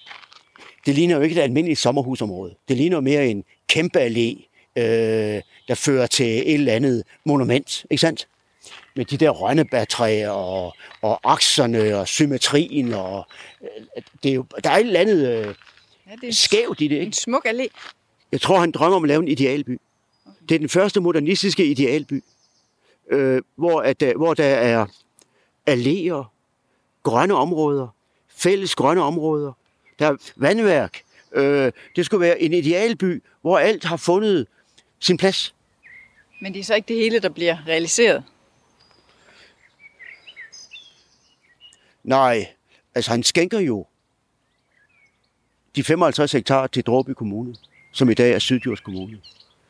det 0.86 0.94
ligner 0.94 1.16
jo 1.16 1.22
ikke 1.22 1.36
et 1.36 1.42
almindeligt 1.42 1.78
sommerhusområde. 1.80 2.54
Det 2.68 2.76
ligner 2.76 2.96
jo 2.96 3.00
mere 3.00 3.26
en 3.28 3.44
kæmpe 3.68 3.98
allé, 4.06 4.46
øh, 4.76 5.42
der 5.68 5.74
fører 5.74 6.06
til 6.06 6.26
et 6.26 6.54
eller 6.54 6.72
andet 6.72 7.02
monument, 7.24 7.86
ikke 7.90 8.00
sandt? 8.00 8.28
Med 8.96 9.04
de 9.04 9.16
der 9.16 9.30
rønnebærtræer 9.30 10.30
og, 10.30 10.76
og 11.02 11.20
akserne 11.32 11.96
og 11.96 12.08
symmetrien. 12.08 12.92
Og, 12.94 13.26
øh, 13.62 14.02
det 14.22 14.30
er 14.30 14.34
jo, 14.34 14.44
der 14.64 14.70
er 14.70 14.74
et 14.76 14.80
eller 14.86 15.00
andet 15.00 15.28
øh, 15.28 15.54
Ja, 16.10 16.14
det 16.20 16.28
er 16.28 16.32
skævt 16.32 16.80
i 16.80 16.88
det, 16.88 16.96
en 16.96 17.04
ikke? 17.04 17.16
smuk 17.16 17.46
allé. 17.48 17.66
Jeg 18.32 18.40
tror, 18.40 18.58
han 18.58 18.70
drømmer 18.70 18.96
om 18.96 19.04
at 19.04 19.08
lave 19.08 19.22
en 19.22 19.28
idealby. 19.28 19.80
Det 20.48 20.54
er 20.54 20.58
den 20.58 20.68
første 20.68 21.00
modernistiske 21.00 21.64
idealby, 21.66 22.24
øh, 23.10 23.42
hvor, 23.56 23.80
at, 23.80 24.00
der- 24.00 24.16
hvor 24.16 24.34
der 24.34 24.44
er 24.44 24.86
alléer, 25.70 26.39
grønne 27.02 27.34
områder, 27.34 27.88
fælles 28.28 28.74
grønne 28.74 29.02
områder, 29.02 29.52
der 29.98 30.06
er 30.06 30.16
vandværk. 30.36 31.02
Øh, 31.32 31.72
det 31.96 32.06
skulle 32.06 32.20
være 32.20 32.40
en 32.40 32.52
idealby, 32.52 33.22
hvor 33.40 33.58
alt 33.58 33.84
har 33.84 33.96
fundet 33.96 34.46
sin 34.98 35.16
plads. 35.16 35.54
Men 36.42 36.54
det 36.54 36.60
er 36.60 36.64
så 36.64 36.74
ikke 36.74 36.88
det 36.88 36.96
hele, 36.96 37.18
der 37.18 37.28
bliver 37.28 37.66
realiseret. 37.66 38.24
Nej, 42.04 42.48
altså 42.94 43.10
han 43.10 43.22
skænker 43.22 43.58
jo 43.58 43.86
de 45.76 45.84
55 45.84 46.32
hektar 46.32 46.66
til 46.66 46.84
Dråby 46.84 47.10
Kommune, 47.10 47.56
som 47.92 48.10
i 48.10 48.14
dag 48.14 48.32
er 48.32 48.38
Syddjurs 48.38 48.80
Kommune, 48.80 49.20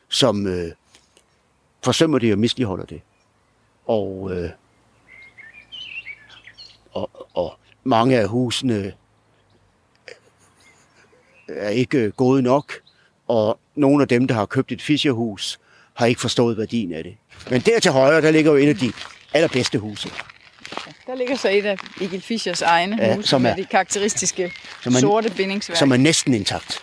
som 0.09 0.47
øh, 0.47 0.71
forsømmer 1.83 2.19
det 2.19 2.33
og 2.33 2.39
misligeholder 2.39 2.85
det. 2.85 3.01
Og, 3.85 4.31
øh, 4.31 4.49
og, 6.93 7.27
og 7.33 7.53
mange 7.83 8.19
af 8.19 8.27
husene 8.27 8.93
er 11.47 11.69
ikke 11.69 12.11
gode 12.11 12.41
nok, 12.41 12.73
og 13.27 13.59
nogle 13.75 14.01
af 14.01 14.07
dem, 14.07 14.27
der 14.27 14.35
har 14.35 14.45
købt 14.45 14.71
et 14.71 14.81
fischerhus, 14.81 15.59
har 15.93 16.05
ikke 16.05 16.21
forstået 16.21 16.57
værdien 16.57 16.93
af 16.93 17.03
det. 17.03 17.17
Men 17.49 17.61
der 17.61 17.79
til 17.79 17.91
højre, 17.91 18.21
der 18.21 18.31
ligger 18.31 18.51
jo 18.51 18.57
et 18.57 18.67
af 18.69 18.75
de 18.77 18.91
allerbedste 19.33 19.79
huse. 19.79 20.09
Der 21.07 21.15
ligger 21.15 21.35
så 21.35 21.49
et 21.49 21.65
af 21.65 21.77
Egil 22.01 22.21
Fischers 22.21 22.61
egne 22.61 22.97
Ja, 23.01 23.15
huse 23.15 23.27
som 23.27 23.41
med 23.41 23.51
er- 23.51 23.55
de 23.55 23.65
karakteristiske 23.65 24.51
som 24.83 24.95
er- 24.95 24.99
sorte 24.99 25.29
bindingsværk. 25.37 25.77
som 25.77 25.91
er 25.91 25.97
næsten 25.97 26.33
intakt. 26.33 26.79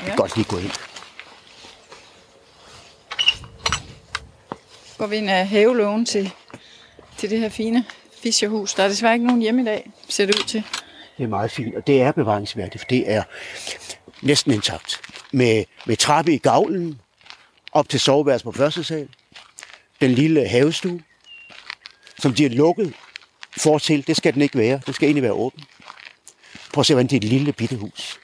Ja. 0.00 0.06
Ja. 0.06 0.14
Godt 0.16 0.36
lige 0.36 0.48
gå 0.48 0.58
ind. 0.58 0.70
Går 4.98 5.06
vi 5.06 5.16
ind 5.16 5.30
af 5.30 5.48
havelågen 5.48 6.06
til, 6.06 6.32
til 7.18 7.30
det 7.30 7.38
her 7.40 7.48
fine 7.48 7.84
Fischerhus. 8.24 8.74
Der 8.74 8.82
er 8.82 8.88
desværre 8.88 9.14
ikke 9.14 9.26
nogen 9.26 9.42
hjemme 9.42 9.62
i 9.62 9.64
dag, 9.64 9.90
ser 10.08 10.26
det 10.26 10.34
ud 10.34 10.44
til. 10.44 10.62
Det 11.18 11.24
er 11.24 11.28
meget 11.28 11.50
fint, 11.50 11.74
og 11.74 11.86
det 11.86 12.02
er 12.02 12.12
bevaringsværdigt, 12.12 12.80
for 12.80 12.88
det 12.88 13.10
er 13.10 13.22
næsten 14.22 14.52
intakt. 14.52 15.00
Med, 15.32 15.64
med 15.86 15.96
trappe 15.96 16.34
i 16.34 16.38
gavlen, 16.38 17.00
op 17.72 17.88
til 17.88 18.00
soveværelset 18.00 18.44
på 18.44 18.52
første 18.52 18.84
sal, 18.84 19.08
den 20.00 20.10
lille 20.10 20.48
havestue, 20.48 21.02
som 22.18 22.34
de 22.34 22.42
har 22.42 22.50
lukket 22.50 22.94
for 23.56 23.78
til. 23.78 24.06
Det 24.06 24.16
skal 24.16 24.34
den 24.34 24.42
ikke 24.42 24.58
være. 24.58 24.80
Den 24.86 24.94
skal 24.94 25.06
egentlig 25.06 25.22
være 25.22 25.32
åben. 25.32 25.64
Prøv 26.72 26.80
at 26.80 26.86
se, 26.86 26.94
hvordan 26.94 27.06
det 27.06 27.12
er 27.12 27.20
et 27.20 27.24
lille 27.24 27.52
bitte 27.52 27.76
hus. 27.76 28.18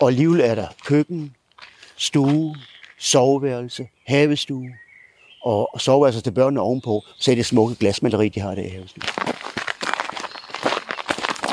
Og 0.00 0.08
alligevel 0.08 0.40
er 0.40 0.54
der 0.54 0.68
køkken, 0.84 1.34
stue, 1.96 2.56
soveværelse, 2.98 3.88
havestue, 4.06 4.68
og, 5.46 5.74
og 5.74 5.80
soveværelse 5.80 6.20
til 6.20 6.30
børnene 6.30 6.60
ovenpå. 6.60 7.04
Så 7.18 7.30
er 7.30 7.34
det 7.34 7.46
smukke 7.46 7.74
glasmaleri, 7.74 8.28
de 8.28 8.40
har 8.40 8.54
der 8.54 8.62
i 8.62 8.68
havestuen. 8.68 9.08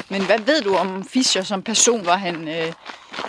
Men 0.10 0.26
hvad 0.26 0.40
ved 0.40 0.62
du 0.62 0.76
om 0.76 1.06
Fischer 1.10 1.44
som 1.44 1.62
person? 1.62 2.06
Var 2.06 2.18
han 2.18 2.48
øh, 2.48 2.74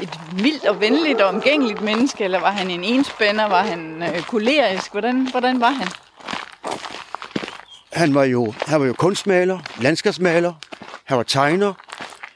et 0.03 0.21
mildt 0.33 0.67
og 0.67 0.81
venligt 0.81 1.21
og 1.21 1.29
omgængeligt 1.29 1.83
menneske, 1.83 2.25
eller 2.25 2.41
var 2.41 2.51
han 2.51 2.71
en 2.71 2.85
enspænder? 2.85 3.45
Var 3.49 3.63
han 3.63 4.03
øh, 4.03 4.23
kolerisk? 4.23 4.93
Hvordan, 4.93 5.31
hvordan 5.31 5.61
var 5.61 5.71
han? 5.71 5.89
Han 7.93 8.15
var 8.15 8.25
jo, 8.25 8.55
han 8.67 8.81
var 8.81 8.87
jo 8.87 8.93
kunstmaler, 8.93 9.59
landskabsmaler, 9.81 10.53
han 11.05 11.17
var 11.17 11.23
tegner, 11.23 11.73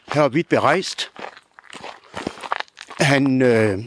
han 0.09 0.23
var 0.23 0.29
vidt 0.29 0.49
berejst. 0.49 1.11
Han 3.01 3.43
øh, 3.43 3.79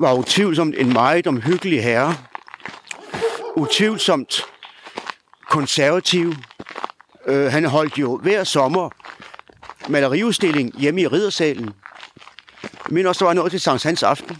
var 0.00 0.12
utvivlsomt 0.14 0.74
en 0.78 0.92
meget 0.92 1.26
omhyggelig 1.26 1.82
herre. 1.82 2.14
Utvivlsomt 3.60 4.46
konservativ. 5.48 6.34
Øh, 7.26 7.52
han 7.52 7.64
holdt 7.64 7.98
jo 7.98 8.16
hver 8.16 8.44
sommer 8.44 8.90
maleriudstilling 9.88 10.78
hjemme 10.78 11.00
i 11.00 11.06
Riddersalen. 11.06 11.74
Jeg 12.62 12.90
mener 12.90 13.08
også, 13.08 13.18
der 13.18 13.26
var 13.26 13.34
noget 13.34 13.50
til 13.50 13.60
Sankt 13.60 13.82
Hans 13.82 14.02
aften. 14.02 14.38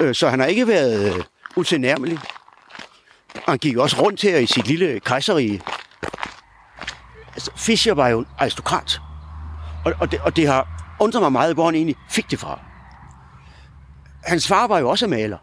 Øh, 0.00 0.14
så 0.14 0.28
han 0.28 0.40
har 0.40 0.46
ikke 0.46 0.68
været 0.68 1.14
øh, 1.14 1.24
utilnærmelig. 1.56 2.18
Han 3.48 3.58
gik 3.58 3.76
også 3.76 4.02
rundt 4.02 4.22
her 4.22 4.38
i 4.38 4.46
sit 4.46 4.66
lille 4.66 5.00
kejserige. 5.00 5.62
Altså, 7.34 7.50
Fischer 7.56 7.94
var 7.94 8.08
jo 8.08 8.18
en 8.18 8.26
aristokrat. 8.38 9.00
Og, 9.84 9.92
og, 10.00 10.10
det, 10.10 10.20
og 10.20 10.36
det 10.36 10.46
har 10.46 10.68
undret 11.00 11.22
mig 11.22 11.32
meget, 11.32 11.54
hvor 11.54 11.64
han 11.64 11.74
egentlig 11.74 11.96
fik 12.10 12.30
det 12.30 12.38
fra. 12.38 12.60
Hans 14.22 14.48
far 14.48 14.66
var 14.66 14.78
jo 14.78 14.90
også 14.90 15.06
maler. 15.06 15.38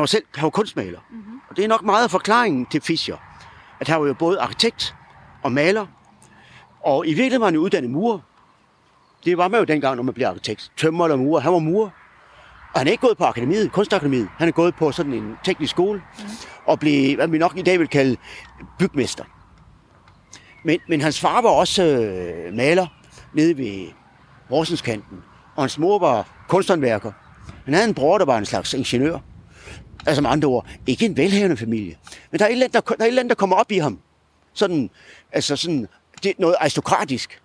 Han 0.00 0.02
var 0.02 0.06
selv 0.06 0.24
han 0.34 0.44
var 0.44 0.50
kunstmaler. 0.50 0.98
Mm-hmm. 1.10 1.40
Og 1.50 1.56
det 1.56 1.64
er 1.64 1.68
nok 1.68 1.82
meget 1.82 2.04
af 2.04 2.10
forklaringen 2.10 2.66
til 2.66 2.80
Fischer. 2.80 3.16
At 3.80 3.88
han 3.88 4.00
var 4.00 4.06
jo 4.06 4.14
både 4.14 4.40
arkitekt 4.40 4.94
og 5.42 5.52
maler. 5.52 5.86
Og 6.84 7.06
i 7.06 7.08
virkeligheden 7.08 7.40
var 7.40 7.46
han 7.46 7.54
jo 7.54 7.60
uddannet 7.60 7.90
murer. 7.90 8.18
Det 9.24 9.38
var 9.38 9.48
man 9.48 9.60
jo 9.60 9.64
dengang, 9.64 9.96
når 9.96 10.02
man 10.02 10.14
blev 10.14 10.26
arkitekt. 10.26 10.72
Tømmer 10.76 11.04
eller 11.04 11.16
murer. 11.16 11.40
Han 11.40 11.52
var 11.52 11.58
murer. 11.58 11.90
Og 12.72 12.80
han 12.80 12.86
er 12.86 12.90
ikke 12.90 13.06
gået 13.06 13.18
på 13.18 13.24
akademiet, 13.24 13.72
kunstakademiet. 13.72 14.28
Han 14.38 14.48
er 14.48 14.52
gået 14.52 14.74
på 14.74 14.92
sådan 14.92 15.12
en 15.12 15.36
teknisk 15.44 15.70
skole. 15.70 16.02
Mm. 16.18 16.24
Og 16.66 16.78
blev, 16.78 17.16
hvad 17.16 17.28
vi 17.28 17.38
nok 17.38 17.58
i 17.58 17.62
dag 17.62 17.78
vil 17.78 17.88
kalde, 17.88 18.16
bygmester. 18.78 19.24
Men, 20.64 20.80
men 20.88 21.00
hans 21.00 21.20
far 21.20 21.42
var 21.42 21.50
også 21.50 21.82
øh, 21.82 22.54
maler 22.54 22.86
nede 23.34 23.58
ved 23.58 23.88
Horsenskanten. 24.48 25.18
Og 25.56 25.62
hans 25.62 25.78
mor 25.78 25.98
var 25.98 26.28
kunsthåndværker. 26.48 27.12
Han 27.64 27.74
havde 27.74 27.88
en 27.88 27.94
bror, 27.94 28.18
der 28.18 28.24
var 28.24 28.38
en 28.38 28.46
slags 28.46 28.74
ingeniør. 28.74 29.18
Altså 30.06 30.22
med 30.22 30.30
andre 30.30 30.48
ord, 30.48 30.66
ikke 30.86 31.04
en 31.04 31.16
velhavende 31.16 31.56
familie. 31.56 31.96
Men 32.30 32.38
der 32.38 32.44
er 32.44 32.48
et 32.48 32.52
eller 32.52 32.66
andet, 32.66 32.88
der, 32.88 32.94
der, 32.94 33.02
er 33.04 33.04
et 33.04 33.08
eller 33.08 33.22
andet, 33.22 33.30
der 33.30 33.40
kommer 33.40 33.56
op 33.56 33.72
i 33.72 33.78
ham. 33.78 33.98
Sådan, 34.54 34.90
altså 35.32 35.56
sådan, 35.56 35.88
det 36.22 36.28
er 36.28 36.34
noget 36.38 36.56
aristokratisk. 36.60 37.40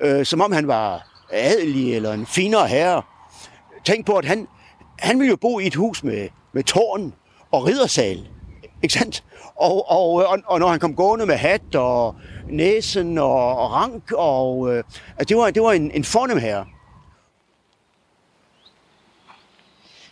Øh, 0.00 0.26
som 0.26 0.40
om 0.40 0.52
han 0.52 0.68
var 0.68 1.08
adelig 1.32 1.94
eller 1.94 2.12
en 2.12 2.26
finere 2.26 2.66
herre. 2.66 3.02
Tænk 3.84 4.06
på, 4.06 4.16
at 4.16 4.24
han, 4.24 4.48
han 4.98 5.18
ville 5.18 5.30
jo 5.30 5.36
bo 5.36 5.58
i 5.58 5.66
et 5.66 5.74
hus 5.74 6.04
med, 6.04 6.28
med 6.52 6.64
tårn 6.64 7.14
og 7.50 7.66
riddersal. 7.66 8.28
Ikke 8.82 8.92
sandt? 8.92 9.24
Og, 9.56 9.90
og, 9.90 10.22
øh, 10.22 10.30
og, 10.30 10.38
og 10.46 10.58
når 10.60 10.68
han 10.68 10.80
kom 10.80 10.94
gående 10.94 11.26
med 11.26 11.36
hat 11.36 11.74
og 11.74 12.14
næsen 12.48 13.18
og, 13.18 13.56
og 13.56 13.72
rank, 13.72 14.12
og, 14.12 14.76
øh, 14.76 14.84
altså 15.18 15.24
det 15.28 15.36
var, 15.36 15.50
det 15.50 15.62
var 15.62 15.72
en, 15.72 15.90
en 15.90 16.04
fornem 16.04 16.38
herre. 16.38 16.66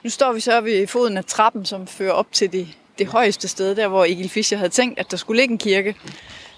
Nu 0.06 0.10
står 0.10 0.32
vi 0.32 0.40
så 0.40 0.60
ved 0.60 0.86
foden 0.86 1.16
af 1.16 1.24
trappen, 1.24 1.64
som 1.64 1.86
fører 1.86 2.12
op 2.12 2.32
til 2.32 2.52
det, 2.52 2.68
det 2.98 3.06
højeste 3.06 3.48
sted, 3.48 3.74
der 3.74 3.88
hvor 3.88 4.04
Egil 4.04 4.28
Fischer 4.28 4.58
havde 4.58 4.70
tænkt, 4.70 4.98
at 4.98 5.10
der 5.10 5.16
skulle 5.16 5.42
ligge 5.42 5.52
en 5.52 5.58
kirke. 5.58 5.96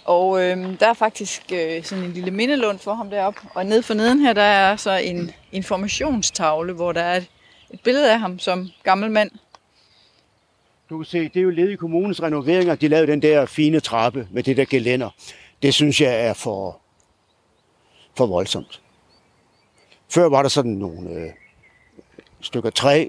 Og 0.04 0.42
øh, 0.42 0.80
der 0.80 0.88
er 0.88 0.94
faktisk 0.94 1.42
øh, 1.52 1.84
sådan 1.84 2.04
en 2.04 2.12
lille 2.12 2.30
mindelund 2.30 2.78
for 2.78 2.94
ham 2.94 3.10
deroppe. 3.10 3.40
Og 3.54 3.66
ned 3.66 3.82
for 3.82 3.94
neden 3.94 4.18
her, 4.20 4.32
der 4.32 4.42
er 4.42 4.76
så 4.76 4.90
en 4.96 5.30
informationstavle, 5.52 6.72
hvor 6.72 6.92
der 6.92 7.00
er 7.00 7.16
et, 7.16 7.26
et 7.70 7.80
billede 7.80 8.12
af 8.12 8.20
ham 8.20 8.38
som 8.38 8.68
gammel 8.82 9.10
mand. 9.10 9.30
Du 10.90 10.98
kan 10.98 11.04
se, 11.04 11.18
det 11.18 11.36
er 11.36 11.42
jo 11.42 11.50
led 11.50 11.68
i 11.68 11.76
kommunens 11.76 12.22
renoveringer. 12.22 12.74
De 12.74 12.88
lavede 12.88 13.12
den 13.12 13.22
der 13.22 13.46
fine 13.46 13.80
trappe 13.80 14.28
med 14.30 14.42
det 14.42 14.56
der 14.56 14.64
gelænder. 14.64 15.10
Det 15.62 15.74
synes 15.74 16.00
jeg 16.00 16.26
er 16.26 16.34
for, 16.34 16.80
for 18.16 18.26
voldsomt. 18.26 18.80
Før 20.08 20.28
var 20.28 20.42
der 20.42 20.48
sådan 20.48 20.72
nogle 20.72 21.10
øh, 21.10 21.30
stykker 22.40 22.70
træ, 22.70 23.08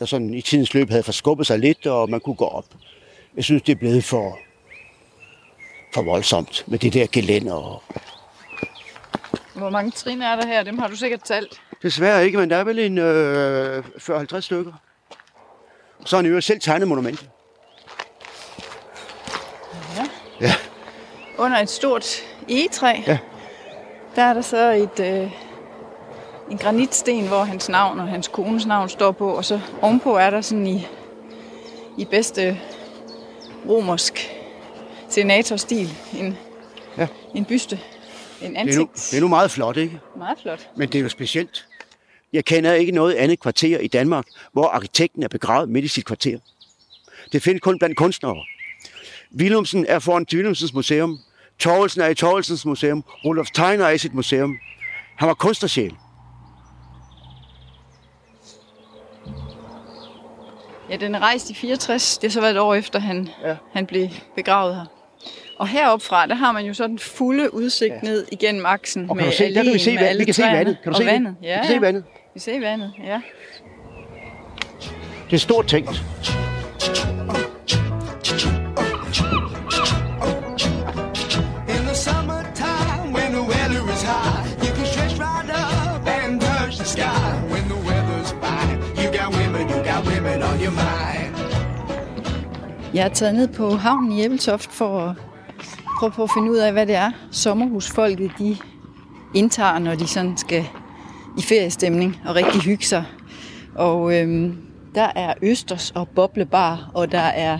der 0.00 0.06
sådan 0.06 0.34
i 0.34 0.40
tidens 0.40 0.74
løb 0.74 0.90
havde 0.90 1.02
forskubbet 1.02 1.46
sig 1.46 1.58
lidt, 1.58 1.86
og 1.86 2.10
man 2.10 2.20
kunne 2.20 2.34
gå 2.36 2.44
op. 2.44 2.64
Jeg 3.36 3.44
synes, 3.44 3.62
det 3.62 3.72
er 3.72 3.76
blevet 3.76 4.04
for, 4.04 4.38
for 5.94 6.02
voldsomt 6.02 6.64
med 6.66 6.78
det 6.78 6.92
der 6.94 7.06
gelænder. 7.12 7.54
Og 7.54 7.82
Hvor 9.54 9.70
mange 9.70 9.90
trin 9.90 10.22
er 10.22 10.36
der 10.36 10.46
her? 10.46 10.62
Dem 10.62 10.78
har 10.78 10.88
du 10.88 10.96
sikkert 10.96 11.22
talt. 11.22 11.60
Desværre 11.82 12.24
ikke, 12.26 12.38
men 12.38 12.50
der 12.50 12.56
er 12.56 12.64
vel 12.64 12.78
en 12.78 12.98
øh, 12.98 13.78
40-50 13.78 14.40
stykker. 14.40 14.72
Så 16.04 16.16
har 16.16 16.22
han 16.22 16.32
jo 16.32 16.40
selv 16.40 16.60
tegnet 16.60 16.88
monumentet. 16.88 17.30
Ja. 19.96 20.04
Ja. 20.40 20.52
Under 21.38 21.58
et 21.58 21.70
stort 21.70 22.06
egetræ, 22.48 23.00
Ja. 23.06 23.18
der 24.16 24.22
er 24.22 24.34
der 24.34 24.40
så 24.42 24.70
et, 24.72 25.00
øh, 25.00 25.30
en 26.50 26.58
granitsten, 26.58 27.26
hvor 27.28 27.44
hans 27.44 27.68
navn 27.68 28.00
og 28.00 28.08
hans 28.08 28.28
kones 28.28 28.66
navn 28.66 28.88
står 28.88 29.10
på, 29.12 29.30
og 29.30 29.44
så 29.44 29.60
ovenpå 29.82 30.16
er 30.16 30.30
der 30.30 30.40
sådan 30.40 30.66
i, 30.66 30.86
i 31.98 32.04
bedste 32.04 32.60
romersk 33.68 34.30
senatorstil 35.08 35.90
en, 36.18 36.36
Ja. 36.98 37.06
en 37.34 37.44
byste, 37.44 37.80
en 38.42 38.50
Det 38.50 38.58
er, 38.58 38.64
nu, 38.64 38.70
ansigt. 38.70 39.08
det 39.10 39.16
er 39.16 39.20
nu 39.20 39.28
meget 39.28 39.50
flot, 39.50 39.76
ikke? 39.76 40.00
Meget 40.18 40.38
flot. 40.42 40.68
Men 40.76 40.88
det 40.88 40.98
er 40.98 41.02
jo 41.02 41.08
specielt. 41.08 41.66
Jeg 42.32 42.44
kender 42.44 42.72
ikke 42.72 42.92
noget 42.92 43.14
andet 43.14 43.40
kvarter 43.40 43.78
i 43.78 43.88
Danmark, 43.88 44.24
hvor 44.52 44.66
arkitekten 44.66 45.22
er 45.22 45.28
begravet 45.28 45.68
midt 45.68 45.84
i 45.84 45.88
sit 45.88 46.04
kvarter. 46.04 46.38
Det 47.32 47.42
findes 47.42 47.60
kun 47.60 47.78
blandt 47.78 47.96
kunstnere. 47.96 48.36
Willumsen 49.38 49.86
er 49.88 49.98
foran 49.98 50.26
Willumsens 50.34 50.74
museum. 50.74 51.18
Torvelsen 51.58 52.00
er 52.00 52.08
i 52.08 52.14
Torvelsens 52.14 52.66
museum. 52.66 53.04
Rudolf 53.24 53.48
Steiner 53.48 53.84
er 53.86 53.90
i 53.90 53.98
sit 53.98 54.14
museum. 54.14 54.56
Han 55.16 55.28
var 55.28 55.34
kunstnersjæl. 55.34 55.94
Ja, 60.90 60.96
den 60.96 61.14
er 61.14 61.18
rejst 61.18 61.50
i 61.50 61.54
64. 61.54 62.18
Det 62.18 62.28
har 62.28 62.32
så 62.32 62.40
været 62.40 62.52
et 62.54 62.58
år 62.60 62.74
efter, 62.74 62.98
han, 62.98 63.28
ja. 63.44 63.54
han 63.72 63.86
blev 63.86 64.08
begravet 64.36 64.74
her. 64.74 64.84
Og 65.58 65.68
heroppe 65.68 66.06
fra, 66.06 66.26
der 66.26 66.34
har 66.34 66.52
man 66.52 66.66
jo 66.66 66.74
så 66.74 66.86
den 66.86 66.98
fulde 66.98 67.54
udsigt 67.54 67.94
ja. 67.94 67.98
ned 68.02 68.26
igennem 68.32 68.66
aksen 68.66 69.10
Og 69.10 69.16
kan 69.16 69.24
med 69.24 69.32
du 69.32 69.36
se, 69.36 69.54
der 69.54 69.62
kan 69.62 69.72
vi 69.72 69.78
se, 69.78 69.90
alle 69.98 70.18
vi 70.18 70.24
kan 70.24 70.34
se 70.34 70.42
vandet. 70.42 70.76
Kan 70.82 70.92
du 70.92 70.98
se 70.98 71.04
det? 71.04 71.12
vandet. 71.12 71.36
Vi 71.40 71.46
Ja, 71.46 71.56
kan 71.56 71.66
se 71.66 71.80
vandet. 71.80 72.04
Vi 72.34 72.40
ser 72.40 72.60
vandet, 72.60 72.92
ja. 73.04 73.20
Det 75.30 75.36
er 75.36 75.40
stort 75.40 75.66
tænkt. 75.66 76.02
Jeg 92.94 93.04
er 93.04 93.08
taget 93.08 93.34
ned 93.34 93.48
på 93.48 93.70
havnen 93.70 94.12
i 94.12 94.24
Æbeltoft 94.24 94.72
for 94.72 94.98
at 95.00 95.16
prøve 95.98 96.12
på 96.12 96.22
at 96.22 96.30
finde 96.36 96.50
ud 96.50 96.56
af, 96.56 96.72
hvad 96.72 96.86
det 96.86 96.94
er, 96.94 97.10
sommerhusfolket 97.30 98.30
de 98.38 98.56
indtager, 99.34 99.78
når 99.78 99.94
de 99.94 100.06
sådan 100.06 100.36
skal 100.36 100.64
i 101.38 101.42
feriestemning 101.42 102.20
og 102.26 102.34
rigtig 102.34 102.60
hygge 102.60 102.84
sig. 102.84 103.04
Og 103.74 104.14
øhm, 104.14 104.56
der 104.94 105.08
er 105.14 105.34
østers 105.42 105.90
og 105.90 106.08
boblebar, 106.08 106.90
og 106.94 107.12
der 107.12 107.18
er 107.18 107.58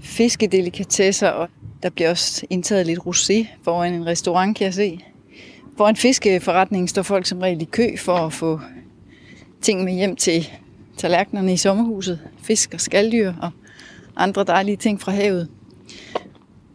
fiskedelikatesser, 0.00 1.28
og 1.28 1.48
der 1.82 1.90
bliver 1.90 2.10
også 2.10 2.46
indtaget 2.50 2.86
lidt 2.86 2.98
rosé 2.98 3.46
foran 3.62 3.94
en 3.94 4.06
restaurant, 4.06 4.56
kan 4.56 4.64
jeg 4.64 4.74
se. 4.74 5.00
Foran 5.76 5.96
fiskeforretningen 5.96 6.88
står 6.88 7.02
folk 7.02 7.26
som 7.26 7.38
regel 7.38 7.62
i 7.62 7.64
kø 7.64 7.96
for 7.96 8.16
at 8.16 8.32
få 8.32 8.60
ting 9.60 9.84
med 9.84 9.92
hjem 9.92 10.16
til 10.16 10.50
tallerkenerne 10.96 11.52
i 11.52 11.56
sommerhuset. 11.56 12.20
Fisk 12.42 12.74
og 12.74 12.80
skalddyr 12.80 13.32
og 13.42 13.50
andre 14.16 14.44
dejlige 14.44 14.76
ting 14.76 15.00
fra 15.00 15.12
havet. 15.12 15.48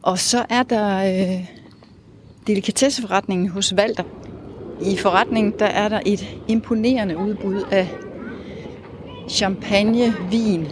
Og 0.01 0.19
så 0.19 0.45
er 0.49 0.63
der 0.63 0.97
øh, 0.97 1.45
delikatesseforretningen 2.47 3.49
hos 3.49 3.75
Valter. 3.75 4.03
I 4.81 4.97
forretningen 4.97 5.53
der 5.59 5.65
er 5.65 5.89
der 5.89 5.99
et 6.05 6.37
imponerende 6.47 7.17
udbud 7.17 7.63
af 7.71 7.89
champagne, 9.29 10.13
vin, 10.31 10.67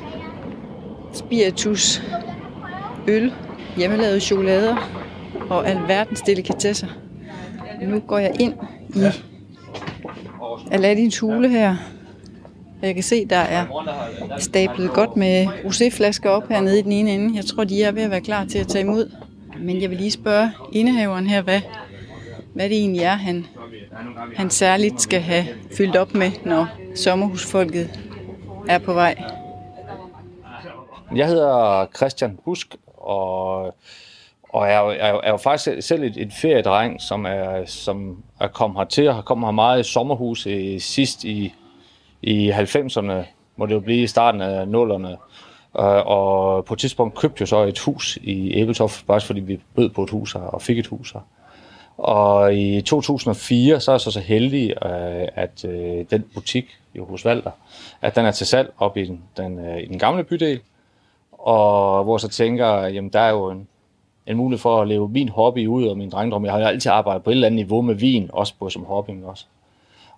spiritus, 1.13 2.01
øl, 3.07 3.33
hjemmelavede 3.77 4.19
chokolader 4.19 4.75
og 5.49 5.67
alverdens 5.67 6.21
delikatesser. 6.21 6.87
Nu 7.81 7.99
går 7.99 8.17
jeg 8.17 8.31
ind 8.39 8.53
i 8.95 9.03
Aladdins 10.71 11.19
hule 11.19 11.49
her. 11.49 11.75
Og 12.83 12.87
Jeg 12.87 12.95
kan 12.95 13.03
se, 13.03 13.25
der 13.25 13.37
er 13.37 13.65
stablet 14.39 14.91
godt 14.93 15.17
med 15.17 15.47
roséflasker 15.47 16.27
op 16.29 16.47
hernede 16.49 16.79
i 16.79 16.81
den 16.81 16.91
ene 16.91 17.11
ende. 17.11 17.35
Jeg 17.35 17.45
tror, 17.45 17.63
de 17.63 17.83
er 17.83 17.91
ved 17.91 18.03
at 18.03 18.11
være 18.11 18.21
klar 18.21 18.45
til 18.45 18.59
at 18.59 18.67
tage 18.67 18.81
imod. 18.83 19.11
Men 19.59 19.81
jeg 19.81 19.89
vil 19.89 19.97
lige 19.97 20.11
spørge 20.11 20.51
indehaveren 20.71 21.27
her, 21.27 21.41
hvad, 21.41 21.61
hvad 22.53 22.69
det 22.69 22.77
egentlig 22.77 23.01
er, 23.01 23.13
han, 23.15 23.45
han 24.35 24.49
særligt 24.49 25.01
skal 25.01 25.21
have 25.21 25.45
fyldt 25.77 25.95
op 25.95 26.13
med, 26.15 26.31
når 26.45 26.67
sommerhusfolket 26.95 27.99
er 28.69 28.77
på 28.77 28.93
vej. 28.93 29.23
Jeg 31.15 31.27
hedder 31.27 31.85
Christian 31.95 32.39
Busk, 32.45 32.75
og, 32.97 33.57
og 34.49 34.67
er, 34.67 34.79
jo- 34.79 34.89
er, 34.99 35.09
jo- 35.09 35.21
er 35.23 35.29
jo 35.29 35.37
faktisk 35.37 35.87
selv 35.87 36.03
et, 36.03 36.17
et 36.17 36.33
feriedreng, 36.41 37.01
som 37.01 37.25
er, 37.25 37.65
som 37.65 38.23
er 38.39 38.47
kommet 38.47 38.77
hertil 38.79 39.07
og 39.07 39.15
har 39.15 39.21
kommet 39.21 39.47
her 39.47 39.51
meget 39.51 39.79
i 39.79 39.91
sommerhus 39.91 40.45
i, 40.45 40.79
sidst 40.79 41.23
i, 41.23 41.53
i 42.23 42.51
90'erne, 42.51 43.13
må 43.55 43.65
det 43.65 43.73
jo 43.73 43.79
blive 43.79 44.03
i 44.03 44.07
starten 44.07 44.41
af 44.41 44.65
0'erne. 44.65 45.09
Øh, 45.79 46.05
og 46.05 46.65
på 46.65 46.73
et 46.73 46.79
tidspunkt 46.79 47.15
købte 47.15 47.41
jeg 47.41 47.47
så 47.47 47.63
et 47.63 47.79
hus 47.79 48.17
i 48.21 48.53
Æbeltoft, 48.53 49.07
bare 49.07 49.21
fordi 49.21 49.39
vi 49.39 49.59
bød 49.75 49.89
på 49.89 50.03
et 50.03 50.09
hus 50.09 50.33
her 50.33 50.41
og 50.41 50.61
fik 50.61 50.79
et 50.79 50.87
hus 50.87 51.11
her. 51.11 51.19
Og 51.97 52.55
i 52.55 52.81
2004, 52.81 53.79
så 53.79 53.91
er 53.91 53.93
jeg 53.93 54.01
så 54.01 54.11
så 54.11 54.19
heldig, 54.19 54.69
øh, 54.69 55.27
at 55.35 55.65
øh, 55.65 56.05
den 56.11 56.25
butik 56.33 56.65
i 56.93 56.99
hos 56.99 57.25
Valter, 57.25 57.51
at 58.01 58.15
den 58.15 58.25
er 58.25 58.31
til 58.31 58.47
salg 58.47 58.73
op 58.77 58.97
i 58.97 59.05
den, 59.05 59.21
den, 59.37 59.79
i 59.79 59.85
den 59.85 59.99
gamle 59.99 60.23
bydel. 60.23 60.59
Og 61.31 62.03
hvor 62.03 62.15
jeg 62.15 62.21
så 62.21 62.27
tænker, 62.27 62.67
jamen 62.67 63.09
der 63.09 63.19
er 63.19 63.29
jo 63.29 63.49
en, 63.49 63.67
en 64.27 64.37
mulighed 64.37 64.61
for 64.61 64.81
at 64.81 64.87
leve 64.87 65.09
min 65.09 65.29
hobby 65.29 65.67
ud 65.67 65.87
og 65.87 65.97
min 65.97 66.09
drengdrøm. 66.09 66.45
Jeg 66.45 66.53
har 66.53 66.59
jo 66.59 66.65
altid 66.65 66.91
arbejdet 66.91 67.23
på 67.23 67.29
et 67.29 67.33
eller 67.33 67.47
andet 67.47 67.55
niveau 67.55 67.81
med 67.81 67.95
vin, 67.95 68.29
også 68.33 68.53
på 68.59 68.69
som 68.69 68.83
hobby 68.83 69.11
men 69.11 69.23
også. 69.23 69.45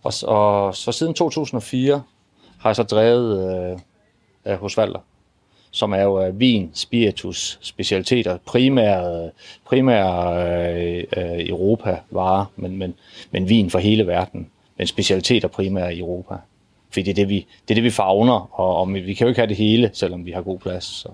Og, 0.05 0.13
og 0.27 0.75
så 0.75 0.91
siden 0.91 1.13
2004 1.13 2.03
har 2.59 2.69
jeg 2.69 2.75
så 2.75 2.83
drevet 2.83 3.55
øh, 3.71 3.79
øh, 4.45 4.59
hos 4.59 4.77
Valder, 4.77 4.99
som 5.71 5.93
er 5.93 6.01
jo 6.01 6.25
øh, 6.25 6.39
vin, 6.39 6.71
spiritus, 6.73 7.59
specialiteter, 7.61 8.37
primære, 8.45 9.31
primære 9.65 10.43
øh, 10.73 11.03
øh, 11.17 11.49
Europa-varer, 11.49 12.45
men, 12.55 12.77
men, 12.77 12.93
men 13.31 13.49
vin 13.49 13.69
for 13.69 13.79
hele 13.79 14.07
verden, 14.07 14.49
men 14.77 14.87
specialiteter 14.87 15.47
primære 15.47 15.95
i 15.95 15.99
Europa. 15.99 16.35
Fordi 16.89 17.01
det 17.01 17.11
er 17.11 17.15
det, 17.15 17.29
vi, 17.29 17.47
det 17.67 17.73
er 17.73 17.75
det, 17.75 17.83
vi 17.83 17.89
favner, 17.89 18.59
og, 18.59 18.77
og 18.77 18.93
vi 18.93 19.13
kan 19.13 19.25
jo 19.25 19.29
ikke 19.29 19.39
have 19.39 19.49
det 19.49 19.57
hele, 19.57 19.89
selvom 19.93 20.25
vi 20.25 20.31
har 20.31 20.41
god 20.41 20.59
plads. 20.59 20.83
Så. 20.83 21.09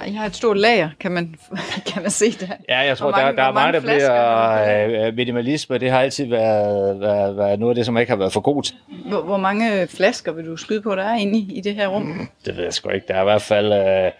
Ej, 0.00 0.06
Jeg 0.12 0.18
har 0.20 0.26
et 0.26 0.34
stort 0.36 0.56
lager, 0.58 0.88
kan 1.00 1.10
man, 1.12 1.34
kan 1.92 2.02
man 2.02 2.10
se 2.10 2.30
der. 2.30 2.46
Ja, 2.68 2.78
jeg 2.78 2.98
tror, 2.98 3.10
mange- 3.10 3.26
der, 3.26 3.32
der 3.32 3.42
er 3.42 3.52
mange 3.52 3.72
der 3.72 3.80
bliver 3.80 5.06
øh, 5.06 5.14
minimalisme. 5.16 5.78
Det 5.78 5.90
har 5.90 6.00
altid 6.00 6.26
været, 6.26 7.00
været, 7.00 7.36
været 7.36 7.58
noget 7.60 7.70
af 7.70 7.74
det, 7.74 7.86
som 7.86 7.98
ikke 7.98 8.10
har 8.10 8.16
været 8.16 8.32
for 8.32 8.40
god 8.40 8.62
til. 8.62 8.74
Hvor, 9.06 9.22
hvor 9.22 9.36
mange 9.36 9.86
flasker 9.86 10.32
vil 10.32 10.46
du 10.46 10.56
skyde 10.56 10.82
på, 10.82 10.94
der 10.94 11.02
er 11.04 11.16
inde 11.16 11.38
i, 11.38 11.52
i 11.54 11.60
det 11.60 11.74
her 11.74 11.88
rum? 11.88 12.28
Det 12.44 12.56
ved 12.56 12.64
jeg 12.64 12.72
sgu 12.72 12.88
ikke. 12.90 13.06
Der 13.08 13.14
er 13.14 13.20
i 13.20 13.24
hvert 13.24 13.42
fald 13.42 13.72
øh, 13.72 14.12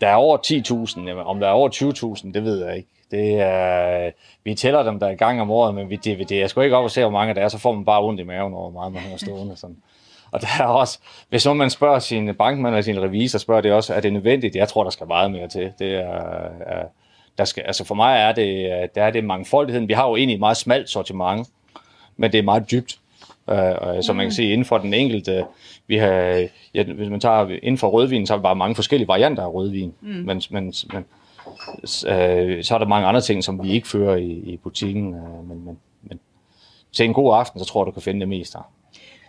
der 0.00 0.08
er 0.08 0.14
over 0.14 0.38
10.000. 0.96 1.06
Jamen, 1.08 1.24
Om 1.26 1.40
der 1.40 1.46
er 1.46 1.52
over 1.52 1.68
20.000, 2.24 2.32
det 2.32 2.44
ved 2.44 2.64
jeg 2.66 2.76
ikke. 2.76 2.88
Det 3.10 3.40
er, 3.40 4.10
vi 4.44 4.54
tæller 4.54 4.82
dem 4.82 4.98
der 5.00 5.08
i 5.08 5.14
gang 5.14 5.40
om 5.40 5.50
året, 5.50 5.74
men 5.74 5.90
vi, 5.90 5.96
det, 5.96 6.28
det 6.28 6.42
er 6.42 6.46
sgu 6.46 6.60
ikke 6.60 6.76
op 6.76 6.84
at 6.84 6.90
se, 6.90 7.00
hvor 7.00 7.10
mange 7.10 7.34
der 7.34 7.40
er, 7.40 7.48
så 7.48 7.58
får 7.58 7.72
man 7.72 7.84
bare 7.84 8.02
ondt 8.04 8.20
i 8.20 8.22
maven 8.24 8.54
over, 8.54 8.70
meget 8.70 8.92
man 8.92 9.02
har 9.02 9.16
stående. 9.16 9.56
Sådan. 9.56 9.76
Og 10.32 10.40
der 10.40 10.48
er 10.60 10.64
også, 10.64 10.98
hvis 11.28 11.46
man 11.46 11.70
spørger 11.70 11.98
sin 11.98 12.34
bankmand 12.34 12.74
eller 12.74 12.82
sin 12.82 13.02
revisor, 13.02 13.38
spørger 13.38 13.60
det 13.60 13.72
også, 13.72 13.94
er 13.94 14.00
det 14.00 14.12
nødvendigt? 14.12 14.56
Jeg 14.56 14.68
tror, 14.68 14.82
der 14.82 14.90
skal 14.90 15.06
meget 15.06 15.30
mere 15.30 15.48
til. 15.48 15.72
Det 15.78 15.94
er, 15.94 16.20
er 16.66 16.84
der 17.38 17.44
skal, 17.44 17.62
altså 17.62 17.84
for 17.84 17.94
mig 17.94 18.16
er 18.16 18.32
det, 18.32 18.70
der 18.94 19.02
er 19.02 19.10
det 19.10 19.24
mangfoldigheden. 19.24 19.88
Vi 19.88 19.92
har 19.92 20.08
jo 20.08 20.16
egentlig 20.16 20.34
et 20.34 20.40
meget 20.40 20.56
smalt 20.56 20.88
sortiment, 20.88 21.48
men 22.16 22.32
det 22.32 22.38
er 22.38 22.42
meget 22.42 22.70
dybt. 22.70 22.98
Øh, 23.50 23.74
og 23.80 24.04
som 24.04 24.16
man 24.16 24.24
kan 24.26 24.32
se 24.32 24.44
inden 24.44 24.64
for 24.64 24.78
den 24.78 24.94
enkelte, 24.94 25.44
vi 25.86 25.96
har, 25.96 26.46
ja, 26.74 26.82
hvis 26.82 27.08
man 27.08 27.20
tager 27.20 27.46
inden 27.62 27.78
for 27.78 27.88
rødvin, 27.88 28.26
så 28.26 28.32
har 28.32 28.38
vi 28.38 28.42
bare 28.42 28.56
mange 28.56 28.74
forskellige 28.74 29.08
varianter 29.08 29.42
af 29.42 29.54
rødvin. 29.54 29.94
Mm. 30.00 30.08
Men, 30.08 30.42
men, 30.50 30.74
men 30.92 31.04
øh, 32.06 32.64
så 32.64 32.74
er 32.74 32.78
der 32.78 32.86
mange 32.86 33.06
andre 33.06 33.20
ting, 33.20 33.44
som 33.44 33.64
vi 33.64 33.70
ikke 33.70 33.88
fører 33.88 34.16
i, 34.16 34.30
i 34.30 34.56
butikken. 34.56 35.14
Øh, 35.14 35.48
men, 35.48 35.64
men, 35.64 35.78
men 36.02 36.20
til 36.92 37.04
en 37.04 37.14
god 37.14 37.34
aften, 37.34 37.60
så 37.60 37.66
tror 37.66 37.82
jeg, 37.82 37.86
du 37.86 37.92
kan 37.92 38.02
finde 38.02 38.20
det 38.20 38.28
meste. 38.28 38.58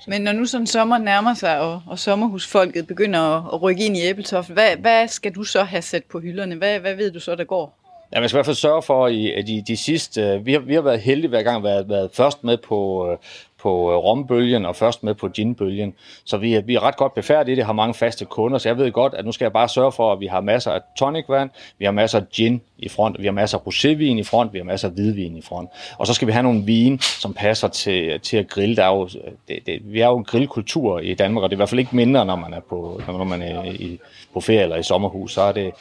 Men 0.08 0.22
når 0.22 0.32
nu 0.32 0.46
sådan 0.46 0.68
sommer 0.68 0.98
nærmer 0.98 1.34
sig, 1.34 1.60
og, 1.60 1.82
og 1.88 2.00
sommerhusfolket 2.00 2.88
begynder 2.88 3.20
at, 3.20 3.44
at 3.54 3.62
rykke 3.62 3.86
ind 3.86 3.98
i 3.98 4.02
Æbeltoft, 4.02 4.50
hvad, 4.50 4.76
hvad 4.78 5.08
skal 5.08 5.36
du 5.36 5.44
så 5.44 5.64
have 5.64 5.82
sat 5.82 6.04
på 6.12 6.20
hylderne? 6.20 6.56
Hvad, 6.56 6.80
hvad 6.80 6.96
ved 6.96 7.12
du 7.12 7.20
så, 7.20 7.36
der 7.36 7.44
går? 7.44 7.78
Ja, 8.16 8.20
man 8.20 8.30
skal 8.30 8.36
i 8.36 8.38
hvert 8.38 8.46
fald 8.46 8.56
sørge 8.56 8.82
for, 8.82 9.08
i- 9.08 9.32
at 9.34 9.48
de, 9.48 9.64
de 9.68 9.78
sidste... 9.78 10.22
Øh, 10.22 10.46
vi 10.46 10.54
har, 10.54 10.60
vi 10.60 10.74
har 10.74 10.82
været 10.82 11.00
heldige 11.02 11.30
hver 11.30 11.44
gang, 11.44 11.64
været, 11.64 11.90
været 11.90 12.10
først 12.14 12.44
med 12.44 12.58
på, 12.58 13.10
øh, 13.12 13.18
på 13.62 13.92
øh, 13.92 13.98
rombølgen 13.98 14.66
og 14.66 14.76
først 14.76 15.04
med 15.04 15.14
på 15.14 15.28
ginbølgen. 15.30 15.94
Så 16.26 16.38
vi 16.38 16.54
er, 16.54 16.62
vi 16.62 16.76
er 16.76 16.84
ret 16.84 16.98
godt 16.98 17.14
befærdige 17.14 17.54
i 17.54 17.56
det, 17.56 17.66
har 17.66 17.74
mange 17.74 17.94
faste 17.94 18.26
kunder, 18.26 18.58
så 18.58 18.70
jeg 18.70 18.78
ved 18.78 18.92
godt, 18.92 19.14
at 19.14 19.26
nu 19.26 19.32
skal 19.32 19.46
jeg 19.46 19.54
bare 19.54 19.70
sørge 19.70 19.92
for, 19.92 20.14
at 20.14 20.20
vi 20.20 20.26
har 20.26 20.42
masser 20.42 20.72
af 20.72 20.80
tonicvand, 20.98 21.50
vi 21.80 21.86
har 21.86 21.92
masser 21.92 22.20
af 22.20 22.30
gin 22.30 22.62
i 22.78 22.90
front, 22.90 23.20
vi 23.20 23.26
har 23.26 23.32
masser 23.32 23.58
af 23.58 23.62
rosévin 23.62 24.20
i 24.20 24.24
front, 24.24 24.54
vi 24.54 24.58
har 24.58 24.66
masser 24.66 24.88
af 24.88 24.94
hvidvin 24.94 25.38
i 25.38 25.42
front. 25.42 25.70
Og 25.98 26.08
så 26.08 26.14
skal 26.14 26.28
vi 26.28 26.32
have 26.32 26.44
nogle 26.44 26.64
vin, 26.66 27.00
som 27.00 27.34
passer 27.34 27.68
til, 27.68 28.20
til 28.20 28.38
at 28.38 28.48
grille. 28.48 28.76
Der 28.76 28.84
er 28.84 28.96
jo, 28.96 29.10
det, 29.48 29.60
det, 29.66 29.82
vi 29.84 30.00
er 30.00 30.08
jo 30.08 30.18
en 30.18 30.24
grillkultur 30.24 31.00
i 31.00 31.14
Danmark, 31.14 31.44
og 31.44 31.50
det 31.50 31.54
er 31.54 31.58
i 31.58 31.62
hvert 31.62 31.70
fald 31.70 31.80
ikke 31.80 31.96
mindre, 31.96 32.26
når 32.26 32.36
man 32.36 32.54
er 32.54 32.60
på, 32.70 33.02
når 33.08 33.24
man 33.24 33.42
er 33.42 33.64
i, 33.64 34.00
på 34.34 34.42
ferie 34.42 34.62
eller 34.62 34.76
i 34.76 34.84
sommerhus. 34.84 35.34
Så 35.34 35.42
er 35.42 35.52
det, 35.52 35.72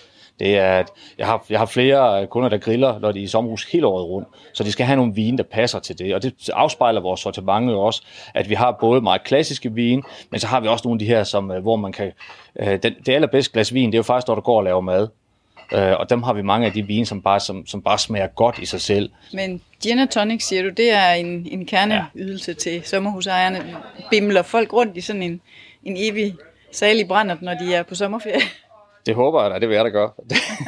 det 0.40 0.58
er, 0.58 0.72
at 0.72 0.88
jeg 1.18 1.26
har, 1.26 1.44
jeg 1.50 1.58
har 1.58 1.66
flere 1.66 2.26
kunder, 2.26 2.48
der 2.48 2.58
griller, 2.58 2.98
når 2.98 3.12
de 3.12 3.18
er 3.18 3.24
i 3.24 3.26
sommerhus 3.26 3.64
hele 3.64 3.86
året 3.86 4.06
rundt. 4.06 4.28
Så 4.52 4.64
de 4.64 4.72
skal 4.72 4.86
have 4.86 4.96
nogle 4.96 5.14
vine, 5.14 5.38
der 5.38 5.44
passer 5.44 5.78
til 5.78 5.98
det. 5.98 6.14
Og 6.14 6.22
det 6.22 6.50
afspejler 6.52 7.00
vores 7.00 7.20
sortiment 7.20 7.70
jo 7.70 7.80
også, 7.80 8.02
at 8.34 8.48
vi 8.48 8.54
har 8.54 8.76
både 8.80 9.00
meget 9.00 9.24
klassiske 9.24 9.72
vine, 9.72 10.02
men 10.30 10.40
så 10.40 10.46
har 10.46 10.60
vi 10.60 10.68
også 10.68 10.88
nogle 10.88 10.94
af 10.94 10.98
de 10.98 11.06
her, 11.06 11.24
som, 11.24 11.50
øh, 11.50 11.62
hvor 11.62 11.76
man 11.76 11.92
kan... 11.92 12.12
Øh, 12.60 12.78
den, 12.82 12.94
det 13.06 13.12
allerbedste 13.12 13.52
glas 13.52 13.74
vin, 13.74 13.86
det 13.86 13.94
er 13.94 13.98
jo 13.98 14.02
faktisk, 14.02 14.28
når 14.28 14.34
du 14.34 14.40
går 14.40 14.56
og 14.56 14.64
laver 14.64 14.80
mad. 14.80 15.08
Øh, 15.72 15.92
og 15.98 16.10
dem 16.10 16.22
har 16.22 16.32
vi 16.32 16.42
mange 16.42 16.66
af 16.66 16.72
de 16.72 16.82
vine, 16.82 17.06
som 17.06 17.22
bare, 17.22 17.40
som, 17.40 17.66
som 17.66 17.82
bare 17.82 17.98
smager 17.98 18.26
godt 18.26 18.58
i 18.58 18.66
sig 18.66 18.80
selv. 18.80 19.10
Men 19.32 19.62
gin 19.82 19.98
og 19.98 20.10
tonic, 20.10 20.42
siger 20.42 20.62
du, 20.62 20.68
det 20.68 20.92
er 20.92 21.10
en, 21.10 21.48
en 21.50 21.66
kerneydelse 21.66 22.50
ja. 22.50 22.54
til 22.54 22.82
sommerhusejerne. 22.84 23.76
Bimler 24.10 24.42
folk 24.42 24.72
rundt 24.72 24.96
i 24.96 25.00
sådan 25.00 25.22
en, 25.22 25.40
en 25.84 25.94
evig 25.98 26.34
salig 26.72 27.08
brændert, 27.08 27.42
når 27.42 27.54
de 27.54 27.74
er 27.74 27.82
på 27.82 27.94
sommerferie? 27.94 28.40
Det 29.06 29.14
håber 29.14 29.42
jeg 29.42 29.50
da, 29.50 29.58
det 29.58 29.68
vil 29.68 29.74
jeg 29.74 29.84
da 29.84 29.90
gøre. 29.90 30.10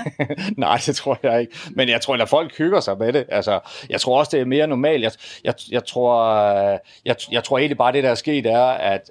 Nej, 0.57 0.79
det 0.87 0.97
tror 0.97 1.19
jeg 1.23 1.41
ikke. 1.41 1.53
Men 1.71 1.89
jeg 1.89 2.01
tror, 2.01 2.17
at 2.17 2.29
folk 2.29 2.59
hygger 2.59 2.81
sig 2.81 2.99
med 2.99 3.13
det. 3.13 3.25
Altså, 3.29 3.61
jeg 3.91 4.01
tror 4.01 4.19
også, 4.19 4.31
det 4.33 4.41
er 4.41 4.45
mere 4.45 4.67
normalt. 4.67 5.03
Jeg, 5.03 5.13
jeg, 5.45 5.55
jeg, 5.71 5.85
tror, 5.85 6.25
øh, 6.25 6.79
jeg, 7.05 7.17
jeg 7.33 7.45
tror 7.45 7.59
egentlig 7.59 7.79
bare, 7.79 7.93
det 7.93 8.05
der 8.05 8.11
er 8.11 8.15
sket, 8.15 8.47
er, 8.47 8.65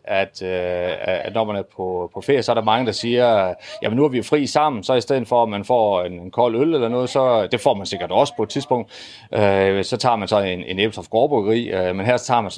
at, 0.06 0.42
øh, 0.42 0.50
at, 0.50 1.22
at 1.26 1.34
når 1.34 1.44
man 1.44 1.56
er 1.56 1.64
på, 1.76 2.12
på 2.14 2.22
ferie, 2.22 2.44
så 2.44 2.52
er 2.52 2.54
der 2.54 2.64
mange, 2.64 2.86
der 2.86 2.92
siger, 2.92 3.54
jamen 3.82 3.96
nu 3.96 4.04
er 4.04 4.10
vi 4.10 4.18
jo 4.18 4.24
fri 4.24 4.48
sammen, 4.48 4.84
så 4.84 4.94
i 4.94 5.02
stedet 5.02 5.28
for, 5.28 5.44
at 5.44 5.50
man 5.50 5.66
får 5.66 6.02
en, 6.02 6.14
en 6.14 6.32
kold 6.32 6.56
øl 6.56 6.74
eller 6.74 6.90
noget, 6.90 7.10
så 7.10 7.48
det 7.48 7.62
får 7.62 7.74
man 7.74 7.86
sikkert 7.86 8.12
også 8.12 8.34
på 8.38 8.44
et 8.44 8.50
tidspunkt. 8.50 8.92
Øh, 9.34 9.84
så 9.84 9.98
tager 9.98 10.16
man 10.16 10.28
så 10.28 10.40
en, 10.40 10.64
en 10.64 10.80
Ebeltoft 10.80 11.10
Gårdbryggeri, 11.10 11.70
øh, 11.70 11.96
men 11.96 12.06
her 12.06 12.18
tager 12.18 12.42
man 12.42 12.52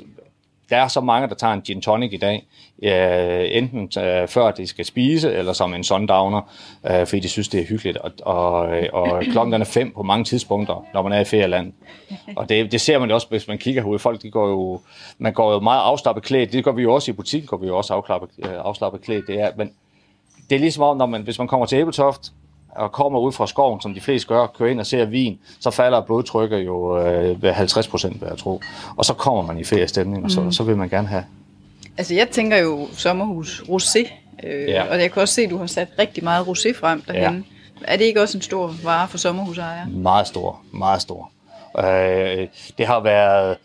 der 0.70 0.78
er 0.78 0.88
så 0.88 1.02
mange, 1.02 1.28
der 1.28 1.36
tager 1.36 1.54
en 1.54 1.62
gin 1.62 1.82
tonic 1.82 2.14
i 2.14 2.18
dag, 2.18 2.48
øh, 2.84 3.58
enten 3.58 4.04
øh, 4.04 4.28
før 4.28 4.52
de 4.52 4.68
skal 4.68 4.86
spise, 4.86 5.34
eller 5.34 5.54
som 5.54 5.74
en 5.74 5.84
sundowner, 5.84 6.42
øh, 6.86 7.08
fordi 7.08 7.20
de 7.20 7.30
synes, 7.30 7.48
det 7.48 7.60
er 7.60 7.66
hyggeligt. 7.66 7.98
Og, 7.98 8.12
og, 8.22 8.70
og 8.94 9.24
klokken 9.32 9.62
er 9.62 9.66
fem 9.66 9.92
på 9.92 10.04
mange 10.04 10.24
tidspunkter, 10.24 10.86
når 10.94 11.02
man 11.02 11.12
er 11.12 11.20
i 11.20 11.26
ferieland. 11.26 11.74
Og 12.36 12.50
det, 12.50 12.72
det 12.72 12.82
ser 12.82 13.00
man 13.00 13.10
jo 13.10 13.16
også, 13.16 13.28
hvis 13.30 13.48
man 13.48 13.58
kigger 13.58 13.82
herude. 13.82 14.00
Folk, 14.00 14.22
de 14.22 14.32
går 14.32 14.48
jo, 14.48 14.82
man 15.18 15.34
går 15.34 15.54
jo 15.54 15.60
meget 15.60 15.82
afslappet 15.82 16.24
klædt. 16.24 16.54
Det 16.54 16.64
gør 16.64 16.72
vi 16.72 16.82
jo 16.82 16.94
også 16.94 17.12
i 17.12 17.14
butikken, 17.14 17.48
går 17.48 17.58
vi 17.58 17.68
jo 17.68 17.78
også 17.78 17.94
afslappet, 17.94 18.30
øh, 18.38 18.52
afslappet 18.58 19.02
klædt. 19.02 19.28
Det 19.28 19.42
er, 19.42 19.52
men 19.58 19.72
det 20.50 20.56
er 20.56 20.60
ligesom 20.60 20.84
om, 20.84 20.98
når 20.98 21.06
man, 21.06 21.22
hvis 21.22 21.40
man 21.40 21.48
kommer 21.48 21.66
til 21.66 21.78
Æbeltoft, 21.78 22.32
og 22.76 22.92
kommer 22.92 23.20
ud 23.20 23.32
fra 23.32 23.48
skoven, 23.48 23.82
som 23.82 23.94
de 23.94 24.02
fleste 24.02 24.28
gør, 24.28 24.48
kører 24.48 24.70
ind 24.72 24.80
og 24.80 24.86
ser 24.86 25.06
vin, 25.06 25.40
så 25.60 25.72
falder 25.72 26.02
blodtrykket 26.02 26.66
jo 26.66 27.06
øh, 27.08 27.42
ved 27.44 27.52
50 27.52 27.88
procent, 27.88 28.22
vil 28.22 28.28
jeg 28.30 28.38
tro. 28.38 28.62
Og 28.98 29.06
så 29.06 29.14
kommer 29.14 29.42
man 29.44 29.60
i 29.60 29.64
feriestemning, 29.64 30.24
og 30.26 30.32
så, 30.32 30.42
Mm. 30.42 30.52
så 30.52 30.64
vil 30.64 30.78
man 30.78 30.90
gerne 30.90 31.08
have. 31.08 31.24
Altså, 31.98 32.14
jeg 32.14 32.30
tænker 32.30 32.58
jo 32.58 32.88
sommerhus 32.94 33.62
rosé, 33.68 34.12
øh, 34.44 34.70
Ja. 34.70 34.84
og 34.90 35.02
jeg 35.02 35.12
kan 35.12 35.22
også 35.22 35.34
se, 35.34 35.42
at 35.42 35.50
du 35.50 35.58
har 35.58 35.66
sat 35.68 35.88
rigtig 36.00 36.24
meget 36.24 36.46
rosé 36.46 36.80
frem 36.80 37.02
derhen. 37.02 37.46
Ja. 37.82 37.86
Er 37.94 37.98
det 37.98 38.06
ikke 38.06 38.22
også 38.22 38.38
en 38.38 38.42
stor 38.42 38.74
vare 38.84 39.08
for 39.08 39.18
sommerhusejere? 39.18 39.90
Meget 39.90 40.28
stor, 40.28 40.62
meget 40.72 41.02
stor. 41.02 41.32
Øh, 41.80 42.48
det 42.78 42.86
har 42.88 43.00
været, 43.00 43.58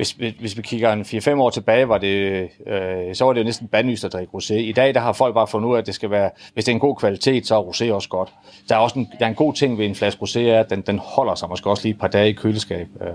hvis, 0.00 0.34
hvis 0.40 0.56
vi 0.56 0.62
kigger 0.62 0.92
en 0.92 1.02
4-5 1.02 1.30
år 1.40 1.50
tilbage, 1.50 1.88
var 1.88 1.98
det, 1.98 2.48
øh, 2.66 3.14
så 3.14 3.24
var 3.24 3.32
det 3.32 3.40
jo 3.40 3.44
næsten 3.44 3.68
bandlyst 3.68 4.04
at 4.04 4.12
drikke 4.12 4.30
rosé. 4.34 4.54
I 4.54 4.72
dag 4.72 4.94
der 4.94 5.00
har 5.00 5.12
folk 5.12 5.34
bare 5.34 5.46
fundet 5.46 5.68
ud 5.68 5.74
af, 5.74 5.78
at 5.80 5.86
det 5.86 5.94
skal 5.94 6.10
være, 6.10 6.30
hvis 6.54 6.64
det 6.64 6.72
er 6.72 6.74
en 6.76 6.80
god 6.80 6.96
kvalitet, 6.96 7.46
så 7.46 7.54
er 7.54 7.62
rosé 7.62 7.92
også 7.92 8.08
godt. 8.08 8.32
Der 8.68 8.74
er 8.74 8.78
også 8.78 8.98
en, 8.98 9.08
der 9.18 9.24
er 9.24 9.28
en 9.28 9.34
god 9.34 9.54
ting 9.54 9.78
ved 9.78 9.86
en 9.86 9.94
flaske 9.94 10.22
rosé, 10.22 10.38
er, 10.40 10.60
at 10.60 10.70
den, 10.70 10.80
den 10.80 10.98
holder 10.98 11.34
sig 11.34 11.48
måske 11.48 11.70
også 11.70 11.82
lige 11.82 11.94
et 11.94 12.00
par 12.00 12.08
dage 12.08 12.28
i 12.30 12.32
køleskab, 12.32 12.86
øh, 13.02 13.08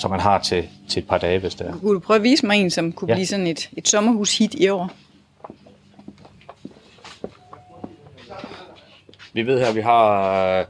som 0.00 0.10
man 0.10 0.20
har 0.20 0.38
til, 0.38 0.68
til 0.88 1.02
et 1.02 1.08
par 1.08 1.18
dage, 1.18 1.38
hvis 1.38 1.54
det 1.54 1.66
er. 1.66 1.72
Kunne 1.72 1.94
du 1.94 1.98
prøve 1.98 2.16
at 2.16 2.22
vise 2.22 2.46
mig 2.46 2.56
en, 2.56 2.70
som 2.70 2.92
kunne 2.92 3.08
Ja. 3.10 3.14
blive 3.14 3.26
sådan 3.26 3.46
et, 3.46 3.70
et 3.76 3.88
sommerhus-hit 3.88 4.54
i 4.54 4.68
år? 4.68 4.90
Vi 9.32 9.46
ved 9.46 9.64
her, 9.64 9.72
vi 9.72 9.80
har 9.80 10.66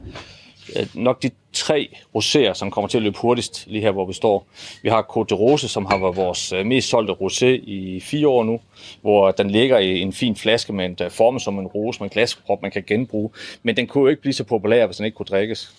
Øh, 0.75 0.87
nok 0.93 1.23
de 1.23 1.29
tre 1.53 1.89
roséer, 2.15 2.53
som 2.53 2.71
kommer 2.71 2.87
til 2.87 2.97
at 2.97 3.03
løbe 3.03 3.17
hurtigst 3.17 3.67
lige 3.67 3.81
her, 3.81 3.91
hvor 3.91 4.05
vi 4.05 4.13
står. 4.13 4.47
Vi 4.83 4.89
har 4.89 5.01
Côte 5.01 5.25
de 5.29 5.35
Rose, 5.35 5.67
som 5.67 5.85
har 5.85 5.97
været 5.97 6.15
vores 6.15 6.53
øh, 6.53 6.65
mest 6.65 6.89
solgte 6.89 7.13
rosé 7.13 7.45
i 7.45 7.99
fire 7.99 8.27
år 8.27 8.43
nu, 8.43 8.59
hvor 9.01 9.31
den 9.31 9.49
ligger 9.49 9.77
i 9.77 9.99
en 9.99 10.13
fin 10.13 10.35
flaske 10.35 10.73
med 10.73 10.85
en 10.85 10.95
form 10.97 11.05
øh, 11.05 11.11
formet 11.11 11.41
som 11.41 11.59
en 11.59 11.67
rose 11.67 11.99
med 11.99 12.05
en 12.05 12.13
glaskrop, 12.13 12.61
man 12.61 12.71
kan 12.71 12.83
genbruge. 12.87 13.29
Men 13.63 13.77
den 13.77 13.87
kunne 13.87 14.01
jo 14.01 14.07
ikke 14.07 14.21
blive 14.21 14.33
så 14.33 14.43
populær, 14.43 14.85
hvis 14.85 14.97
den 14.97 15.05
ikke 15.05 15.15
kunne 15.15 15.25
drikkes. 15.25 15.73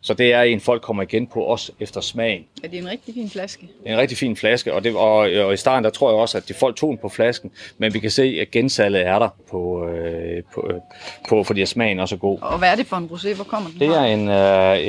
Så 0.00 0.14
det 0.14 0.32
er 0.32 0.42
en, 0.42 0.60
folk 0.60 0.82
kommer 0.82 1.02
igen 1.02 1.26
på 1.26 1.46
os 1.46 1.70
efter 1.80 2.00
smagen. 2.00 2.44
Er 2.64 2.68
det 2.68 2.78
en 2.78 2.88
rigtig 2.88 3.14
fin 3.14 3.30
flaske? 3.30 3.62
Det 3.82 3.88
er 3.90 3.92
en 3.94 3.98
rigtig 4.00 4.18
fin 4.18 4.36
flaske, 4.36 4.74
og, 4.74 4.84
det, 4.84 4.96
og, 4.96 5.16
og 5.16 5.52
i 5.54 5.56
starten 5.56 5.84
der 5.84 5.90
tror 5.90 6.10
jeg 6.10 6.18
også, 6.20 6.38
at 6.38 6.48
de 6.48 6.54
folk 6.54 6.76
tog 6.76 6.90
den 6.90 6.98
på 6.98 7.08
flasken, 7.08 7.50
men 7.78 7.94
vi 7.94 7.98
kan 7.98 8.10
se, 8.10 8.38
at 8.40 8.50
gensalget 8.50 9.06
er 9.06 9.18
der, 9.18 9.28
på, 9.50 9.88
øh, 9.88 10.42
på, 10.54 10.70
øh, 10.70 10.80
på, 11.28 11.44
fordi 11.44 11.66
smagen 11.66 11.98
også 12.00 12.14
er 12.14 12.18
god. 12.18 12.38
Og 12.40 12.58
hvad 12.58 12.70
er 12.70 12.74
det 12.74 12.86
for 12.86 12.96
en 12.96 13.10
rosé? 13.12 13.34
Hvor 13.34 13.44
kommer 13.44 13.70
den 13.70 13.80
Det 13.80 13.88
fra? 13.88 14.06
er 14.06 14.12
en, 14.14 14.28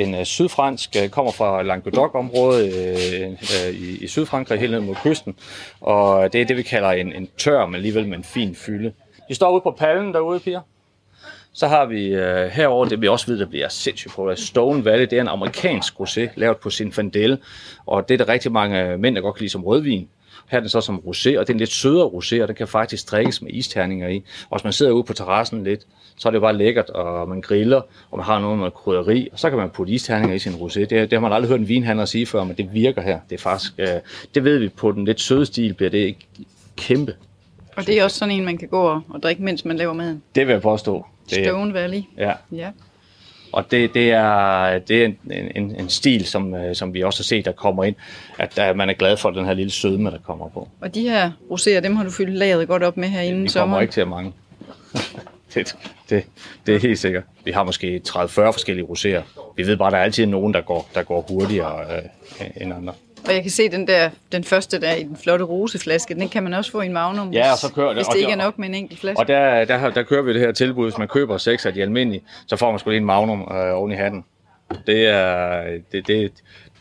en 0.08 0.14
øh, 0.14 0.24
sydfransk, 0.24 0.96
øh, 1.02 1.08
kommer 1.08 1.32
fra 1.32 1.62
Languedoc-området 1.62 2.74
øh, 2.74 3.26
øh, 3.30 3.74
i, 3.74 4.04
i 4.04 4.06
Sydfrankrig, 4.06 4.60
helt 4.60 4.72
ned 4.72 4.80
mod 4.80 4.94
kysten. 4.94 5.34
Og 5.80 6.32
det 6.32 6.40
er 6.40 6.44
det, 6.44 6.56
vi 6.56 6.62
kalder 6.62 6.90
en, 6.90 7.12
en 7.12 7.28
tør, 7.38 7.66
men 7.66 7.74
alligevel 7.74 8.08
med 8.08 8.16
en 8.18 8.24
fin 8.24 8.54
fylde. 8.54 8.92
De 9.28 9.34
står 9.34 9.50
ude 9.50 9.60
på 9.60 9.70
pallen 9.70 10.14
derude, 10.14 10.40
piger. 10.40 10.60
Så 11.52 11.68
har 11.68 11.86
vi 11.86 12.06
øh, 12.06 12.46
herover 12.46 12.84
det 12.84 13.00
vi 13.00 13.08
også 13.08 13.26
ved, 13.26 13.38
der 13.38 13.46
bliver 13.46 13.68
sindssygt 13.68 14.14
på, 14.14 14.32
Stone 14.36 14.84
Valley. 14.84 15.04
Det 15.04 15.12
er 15.12 15.20
en 15.20 15.28
amerikansk 15.28 15.94
rosé, 15.94 16.28
lavet 16.36 16.56
på 16.56 16.70
Zinfandel. 16.70 17.38
Og 17.86 18.08
det 18.08 18.20
er 18.20 18.24
der 18.24 18.32
rigtig 18.32 18.52
mange 18.52 18.98
mænd, 18.98 19.16
der 19.16 19.22
godt 19.22 19.34
kan 19.34 19.40
lide 19.40 19.52
som 19.52 19.64
rødvin. 19.64 20.08
Her 20.48 20.58
er 20.58 20.60
den 20.60 20.68
så 20.68 20.80
som 20.80 20.96
rosé, 21.06 21.38
og 21.38 21.46
det 21.46 21.48
er 21.48 21.54
en 21.54 21.58
lidt 21.58 21.72
sødere 21.72 22.06
rosé, 22.08 22.42
og 22.42 22.48
den 22.48 22.56
kan 22.56 22.68
faktisk 22.68 23.10
drikkes 23.10 23.42
med 23.42 23.50
isterninger 23.52 24.08
i. 24.08 24.24
Og 24.50 24.58
hvis 24.58 24.64
man 24.64 24.72
sidder 24.72 24.92
ude 24.92 25.04
på 25.04 25.12
terrassen 25.12 25.64
lidt, 25.64 25.86
så 26.16 26.28
er 26.28 26.30
det 26.30 26.36
jo 26.36 26.40
bare 26.40 26.56
lækkert, 26.56 26.90
og 26.90 27.28
man 27.28 27.40
griller, 27.40 27.80
og 28.10 28.18
man 28.18 28.26
har 28.26 28.40
noget 28.40 28.58
med 28.58 28.70
krydderi, 28.70 29.28
og 29.32 29.38
så 29.38 29.50
kan 29.50 29.58
man 29.58 29.70
putte 29.70 29.92
isterninger 29.92 30.34
i 30.34 30.38
sin 30.38 30.52
rosé. 30.52 30.80
Det, 30.80 30.90
det 30.90 31.12
har 31.12 31.20
man 31.20 31.32
aldrig 31.32 31.48
hørt 31.48 31.60
en 31.60 31.68
vinhandler 31.68 32.04
sige 32.04 32.26
før, 32.26 32.44
men 32.44 32.56
det 32.56 32.74
virker 32.74 33.02
her. 33.02 33.20
Det 33.30 33.36
er 33.36 33.40
faktisk, 33.40 33.72
øh, 33.78 33.88
det 34.34 34.44
ved 34.44 34.58
vi 34.58 34.68
på 34.68 34.92
den 34.92 35.04
lidt 35.04 35.20
søde 35.20 35.46
stil, 35.46 35.74
bliver 35.74 35.90
det 35.90 36.16
kæmpe. 36.76 37.14
Og 37.80 37.86
det 37.86 37.98
er 37.98 38.04
også 38.04 38.18
sådan 38.18 38.34
en, 38.34 38.44
man 38.44 38.58
kan 38.58 38.68
gå 38.68 38.80
og, 38.80 39.02
og 39.08 39.22
drikke, 39.22 39.42
mens 39.42 39.64
man 39.64 39.76
laver 39.76 39.92
maden. 39.92 40.22
Det 40.34 40.46
vil 40.46 40.52
jeg 40.52 40.62
påstå. 40.62 41.06
Det, 41.30 41.44
Stone 41.44 41.74
Valley. 41.74 42.02
Ja, 42.18 42.32
Ja. 42.52 42.70
Og 43.52 43.70
det, 43.70 43.94
det, 43.94 44.10
er, 44.10 44.78
det 44.78 45.02
er 45.02 45.04
en, 45.04 45.18
en, 45.56 45.76
en 45.80 45.88
stil, 45.88 46.26
som, 46.26 46.54
øh, 46.54 46.74
som 46.74 46.94
vi 46.94 47.02
også 47.02 47.18
har 47.18 47.24
set, 47.24 47.44
der 47.44 47.52
kommer 47.52 47.84
ind, 47.84 47.96
at 48.38 48.56
der, 48.56 48.74
man 48.74 48.90
er 48.90 48.94
glad 48.94 49.16
for 49.16 49.30
den 49.30 49.46
her 49.46 49.54
lille 49.54 49.70
sødme, 49.70 50.10
der 50.10 50.18
kommer 50.18 50.48
på. 50.48 50.68
Og 50.80 50.94
de 50.94 51.08
her 51.08 51.30
roséer, 51.50 51.80
dem 51.80 51.96
har 51.96 52.04
du 52.04 52.10
fyldt 52.10 52.34
lageret 52.34 52.68
godt 52.68 52.82
op 52.82 52.96
med 52.96 53.08
her 53.08 53.20
inden 53.20 53.42
Vi 53.42 53.48
kommer 53.48 53.50
sommeren. 53.50 53.82
ikke 53.82 53.92
til 53.92 54.00
at 54.00 54.08
mange. 54.08 54.32
det, 55.54 55.76
det, 56.10 56.24
det 56.66 56.74
er 56.74 56.78
helt 56.78 56.98
sikkert. 56.98 57.22
Vi 57.44 57.50
har 57.50 57.64
måske 57.64 58.00
30-40 58.08 58.24
forskellige 58.24 58.86
roséer. 58.86 59.22
Vi 59.56 59.66
ved 59.66 59.76
bare, 59.76 59.88
at 59.88 59.92
der 59.92 59.98
er 59.98 60.02
altid 60.02 60.26
nogen, 60.26 60.54
der 60.54 60.60
går, 60.60 60.88
der 60.94 61.02
går 61.02 61.26
hurtigere 61.28 61.96
øh, 61.96 62.46
end 62.56 62.72
andre. 62.74 62.92
Og 63.28 63.34
jeg 63.34 63.42
kan 63.42 63.50
se 63.50 63.68
den 63.68 63.86
der, 63.86 64.10
den 64.32 64.44
første 64.44 64.80
der 64.80 64.94
i 64.94 65.02
den 65.02 65.16
flotte 65.16 65.44
roseflaske, 65.44 66.14
den 66.14 66.28
kan 66.28 66.42
man 66.42 66.54
også 66.54 66.70
få 66.70 66.80
i 66.80 66.86
en 66.86 66.92
Magnum, 66.92 67.30
Ja, 67.32 67.52
og 67.52 67.58
så 67.58 67.72
kører 67.72 67.86
det. 67.88 67.96
hvis 67.96 68.06
det 68.06 68.18
ikke 68.18 68.32
er 68.32 68.36
nok 68.36 68.58
med 68.58 68.68
en 68.68 68.74
enkelt 68.74 69.00
flaske. 69.00 69.18
Og 69.20 69.28
der, 69.28 69.64
der, 69.64 69.90
der 69.90 70.02
kører 70.02 70.22
vi 70.22 70.32
det 70.32 70.40
her 70.40 70.52
tilbud, 70.52 70.86
hvis 70.86 70.98
man 70.98 71.08
køber 71.08 71.38
seks 71.38 71.66
af 71.66 71.74
de 71.74 71.82
almindelige, 71.82 72.22
så 72.46 72.56
får 72.56 72.70
man 72.70 72.78
sgu 72.78 72.90
lige 72.90 72.98
en 73.00 73.04
magnum 73.06 73.40
øh, 73.40 73.74
oven 73.78 73.92
i 73.92 73.94
hatten. 73.94 74.24
Det, 74.86 75.06
er, 75.06 75.62
det, 75.92 76.06
det, 76.06 76.32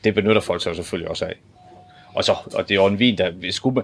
det 0.03 0.15
benytter 0.15 0.41
folk 0.41 0.63
sig 0.63 0.75
selvfølgelig 0.75 1.09
også 1.09 1.25
af. 1.25 1.33
Og, 2.15 2.23
så, 2.23 2.31
og 2.53 2.69
det 2.69 2.71
er 2.71 2.75
jo 2.75 2.85
en 2.85 2.99
vin, 2.99 3.17
der 3.17 3.31
hvis, 3.31 3.65
man- 3.65 3.83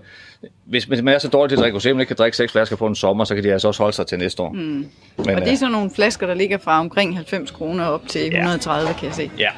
hvis 0.65 1.01
man 1.01 1.07
er 1.13 1.19
så 1.19 1.27
dårlig 1.27 1.49
til 1.49 1.55
at 1.55 1.61
drikke 1.61 1.77
rosé, 1.77 1.87
man 1.93 1.99
ikke 1.99 2.07
kan 2.07 2.15
drikke 2.17 2.37
seks 2.37 2.51
flasker 2.51 2.75
på 2.75 2.87
en 2.87 2.95
sommer, 2.95 3.23
så 3.23 3.35
kan 3.35 3.43
de 3.43 3.53
altså 3.53 3.67
også 3.67 3.83
holde 3.83 3.95
sig 3.95 4.07
til 4.07 4.17
næste 4.17 4.43
år. 4.43 4.49
Mm. 4.51 4.57
Men, 4.59 4.89
og 5.17 5.25
det 5.27 5.37
er 5.37 5.51
øh, 5.51 5.57
sådan 5.57 5.71
nogle 5.71 5.91
flasker, 5.91 6.27
der 6.27 6.33
ligger 6.33 6.57
fra 6.57 6.79
omkring 6.79 7.15
90 7.15 7.51
kroner 7.51 7.85
op 7.85 8.07
til 8.07 8.25
130, 8.27 8.93
kan 8.99 9.05
jeg 9.07 9.15
se. 9.15 9.31
Ja. 9.39 9.49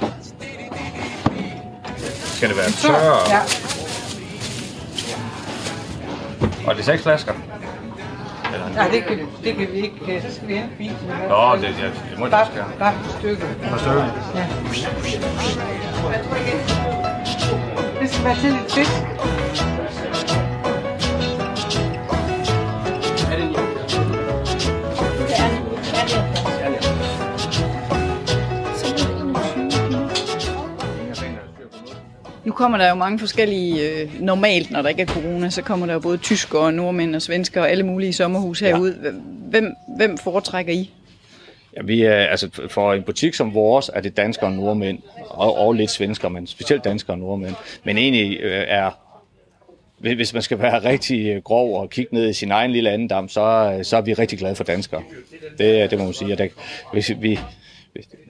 Skal 2.38 2.50
det 2.50 2.58
være 2.58 2.72
tør? 2.72 2.94
Ja. 3.30 3.42
Og 6.68 6.76
det 6.76 6.82
er 6.82 6.86
seks 6.86 7.04
flasker? 7.04 7.34
Eller? 8.54 8.74
Nej, 8.74 8.88
det 8.88 9.04
kan, 9.04 9.20
det 9.44 9.56
kan 9.56 9.68
vi 9.72 9.78
ikke. 9.78 10.22
Så 10.28 10.36
skal 10.36 10.48
vi 10.48 10.54
hente 10.56 10.76
bilen. 10.78 10.98
Nå, 11.30 11.56
det, 11.56 11.62
det, 11.62 11.94
det 12.12 12.20
må 12.20 12.26
det 12.26 12.32
Bare, 12.32 12.48
bare 12.80 12.94
et 12.94 13.16
stykke. 13.20 13.46
Par 13.70 13.78
stykker? 13.78 14.06
Ja. 14.36 14.46
Det 18.02 18.10
skal 18.14 18.26
være 18.26 18.36
til 18.36 18.52
lidt 18.52 18.74
fedt. 18.74 20.47
Nu 32.48 32.54
kommer 32.54 32.78
der 32.78 32.90
jo 32.90 32.96
mange 32.96 33.20
forskellige, 33.20 33.90
øh, 34.02 34.22
normalt 34.22 34.72
når 34.72 34.82
der 34.82 34.90
ikke 34.90 35.02
er 35.02 35.06
corona, 35.06 35.50
så 35.50 35.62
kommer 35.62 35.86
der 35.86 35.94
jo 35.94 36.00
både 36.00 36.18
tyskere, 36.18 36.62
og 36.62 36.74
nordmænd 36.74 37.16
og 37.16 37.22
svenskere 37.22 37.64
og 37.64 37.70
alle 37.70 37.84
mulige 37.84 38.14
sommerhus 38.14 38.60
herud. 38.60 39.12
Hvem, 39.50 39.74
hvem 39.98 40.18
foretrækker 40.18 40.74
I? 40.74 40.92
Ja, 41.78 41.82
vi 41.82 42.02
er, 42.04 42.14
altså 42.16 42.50
for 42.70 42.94
en 42.94 43.04
butik 43.04 43.34
som 43.34 43.54
vores, 43.54 43.92
er 43.94 44.02
det 44.02 44.18
danskere 44.18 44.50
og 44.50 44.54
nordmænd, 44.54 45.00
og, 45.30 45.58
og 45.58 45.74
lidt 45.74 45.92
svensker, 45.92 46.30
men 46.30 46.48
specielt 46.48 46.84
danskere 46.84 47.14
og 47.14 47.20
nordmænd. 47.20 47.56
Men 47.84 47.98
egentlig 47.98 48.40
øh, 48.40 48.64
er, 48.68 48.92
hvis- 49.98 50.34
man 50.34 50.42
skal 50.44 50.60
være 50.60 50.80
rigtig 50.92 51.28
øh, 51.28 51.42
grov 51.42 51.82
og 51.82 51.90
kigge 51.90 52.16
ned 52.16 52.30
i 52.30 52.34
sin 52.34 52.52
egen 52.52 52.72
lille 52.72 52.90
andendam, 52.90 53.30
så, 53.30 53.80
så 53.84 53.98
er 53.98 54.02
vi 54.02 54.14
rigtig 54.14 54.40
glade 54.40 54.56
for 54.56 54.64
danskere. 54.64 55.04
Det, 55.58 55.92
det 55.92 56.00
må 56.00 56.06
man 56.06 56.14
sige. 56.14 56.34
Og 56.34 56.38
det, 56.38 56.52
hvis 56.94 57.12
vi, 57.20 57.40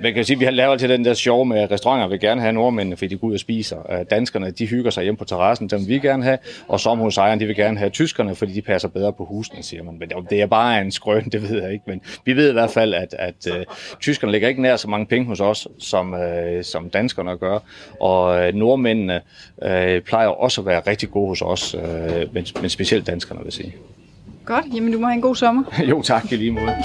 man 0.01 0.13
kan 0.13 0.25
sige, 0.25 0.35
at 0.35 0.39
vi 0.39 0.45
har 0.45 0.51
lavet 0.51 0.71
altid 0.71 0.87
den 0.87 1.05
der 1.05 1.13
sjov 1.13 1.45
med, 1.45 1.59
at 1.59 1.71
restauranter 1.71 2.07
vil 2.07 2.19
gerne 2.19 2.41
have 2.41 2.53
nordmændene, 2.53 2.97
fordi 2.97 3.07
de 3.07 3.17
går 3.17 3.27
ud 3.27 3.33
og 3.33 3.39
spiser. 3.39 3.91
Øh, 3.91 4.05
Danskerne, 4.09 4.51
de 4.51 4.65
hygger 4.67 4.91
sig 4.91 5.03
hjemme 5.03 5.17
på 5.17 5.25
terrassen, 5.25 5.67
dem 5.67 5.79
vil 5.79 5.87
vi 5.87 5.99
gerne 5.99 6.23
have. 6.23 6.37
Og 6.67 6.79
sommerhusejerne, 6.79 7.41
de 7.41 7.45
vil 7.45 7.55
gerne 7.55 7.77
have 7.77 7.89
tyskerne, 7.89 8.35
fordi 8.35 8.53
de 8.53 8.61
passer 8.61 8.89
bedre 8.89 9.13
på 9.13 9.25
husene, 9.25 9.63
siger 9.63 9.83
man. 9.83 9.99
Men 9.99 10.11
det 10.29 10.41
er 10.41 10.45
bare 10.45 10.81
en 10.81 10.91
skrøn, 10.91 11.23
det 11.23 11.49
ved 11.49 11.61
jeg 11.61 11.71
ikke. 11.73 11.83
Men 11.87 12.01
vi 12.25 12.35
ved 12.35 12.49
i 12.49 12.53
hvert 12.53 12.71
fald, 12.71 12.93
at, 12.93 13.15
at 13.19 13.47
uh, 13.49 13.75
tyskerne 13.99 14.31
lægger 14.31 14.47
ikke 14.47 14.61
nær 14.61 14.75
så 14.75 14.87
mange 14.87 15.05
penge 15.05 15.27
hos 15.27 15.39
os, 15.39 15.67
som, 15.79 16.13
uh, 16.13 16.19
som 16.61 16.89
danskerne 16.89 17.37
gør. 17.37 17.59
Og 17.99 18.47
uh, 18.47 18.55
nordmændene 18.55 19.21
uh, 19.57 20.03
plejer 20.05 20.27
også 20.27 20.61
at 20.61 20.67
være 20.67 20.81
rigtig 20.87 21.09
gode 21.09 21.27
hos 21.27 21.41
os, 21.41 21.75
uh, 21.75 21.81
men, 22.33 22.45
men 22.61 22.69
specielt 22.69 23.07
danskerne, 23.07 23.43
vil 23.43 23.51
sige. 23.51 23.75
Godt, 24.45 24.65
jamen 24.73 24.91
du 24.91 24.99
må 24.99 25.07
have 25.07 25.15
en 25.15 25.21
god 25.21 25.35
sommer. 25.35 25.63
jo, 25.89 26.01
tak 26.01 26.31
i 26.31 26.35
lige 26.35 26.51
måde. 26.51 26.75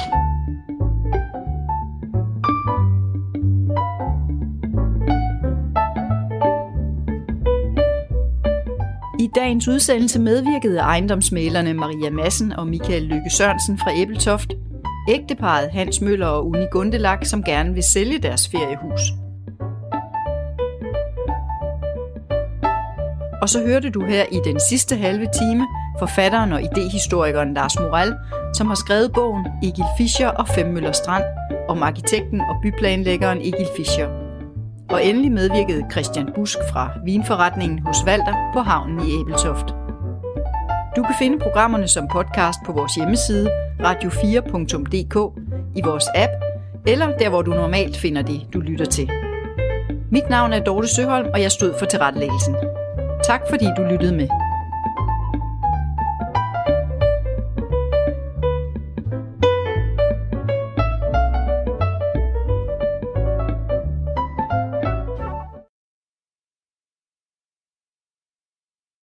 Dagens 9.35 9.69
udsendelse 9.69 10.21
medvirkede 10.21 10.79
ejendomsmalerne 10.79 11.75
Maria 11.75 12.11
Massen 12.11 12.53
og 12.53 12.67
Michael 12.67 13.03
Lykke 13.03 13.31
Sørensen 13.31 13.79
fra 13.79 13.95
Æbeltoft, 13.97 14.53
ægteparet 15.09 15.71
Hans 15.71 16.01
Møller 16.01 16.27
og 16.27 16.47
Uni 16.47 16.67
Gundelak, 16.71 17.27
som 17.27 17.45
gerne 17.45 17.75
vil 17.75 17.83
sælge 17.83 18.19
deres 18.19 18.49
feriehus. 18.49 19.01
Og 23.43 23.49
så 23.49 23.67
hørte 23.67 23.91
du 23.91 24.05
her 24.05 24.25
i 24.33 24.39
den 24.45 24.61
sidste 24.61 24.97
halve 24.97 25.27
time 25.41 25.67
forfatteren 25.99 26.53
og 26.53 26.63
idehistorikeren 26.63 27.55
Lars 27.55 27.79
Morel, 27.79 28.15
som 28.55 28.67
har 28.67 28.75
skrevet 28.75 29.13
bogen 29.13 29.47
Egil 29.63 29.85
Fischer 29.99 30.29
og 30.29 30.49
Femmøller 30.49 30.93
Strand 30.93 31.25
om 31.69 31.83
arkitekten 31.83 32.41
og 32.41 32.57
byplanlæggeren 32.63 33.39
Egil 33.39 33.69
Fischer. 33.77 34.22
Og 34.91 35.05
endelig 35.05 35.33
medvirkede 35.33 35.85
Christian 35.93 36.29
Busk 36.35 36.59
fra 36.73 36.91
vinforretningen 37.05 37.79
hos 37.79 37.97
Valter 38.07 38.51
på 38.55 38.61
havnen 38.61 39.01
i 39.01 39.21
Æbeltoft. 39.21 39.67
Du 40.97 41.03
kan 41.03 41.15
finde 41.19 41.39
programmerne 41.39 41.89
som 41.89 42.09
podcast 42.09 42.59
på 42.67 42.73
vores 42.73 42.95
hjemmeside 42.95 43.51
radio4.dk, 43.81 45.17
i 45.77 45.83
vores 45.85 46.05
app, 46.15 46.33
eller 46.87 47.17
der 47.19 47.29
hvor 47.29 47.43
du 47.43 47.51
normalt 47.51 47.97
finder 47.97 48.23
det, 48.23 48.41
du 48.53 48.61
lytter 48.61 48.85
til. 48.85 49.11
Mit 50.11 50.31
navn 50.31 50.53
er 50.53 50.65
Dorte 50.65 50.89
Søholm, 50.89 51.29
og 51.35 51.43
jeg 51.43 51.53
stod 51.53 51.75
for 51.79 51.87
tilrettelæggelsen. 51.87 52.55
Tak 53.25 53.41
fordi 53.51 53.67
du 53.77 53.83
lyttede 53.83 54.17
med. 54.17 54.29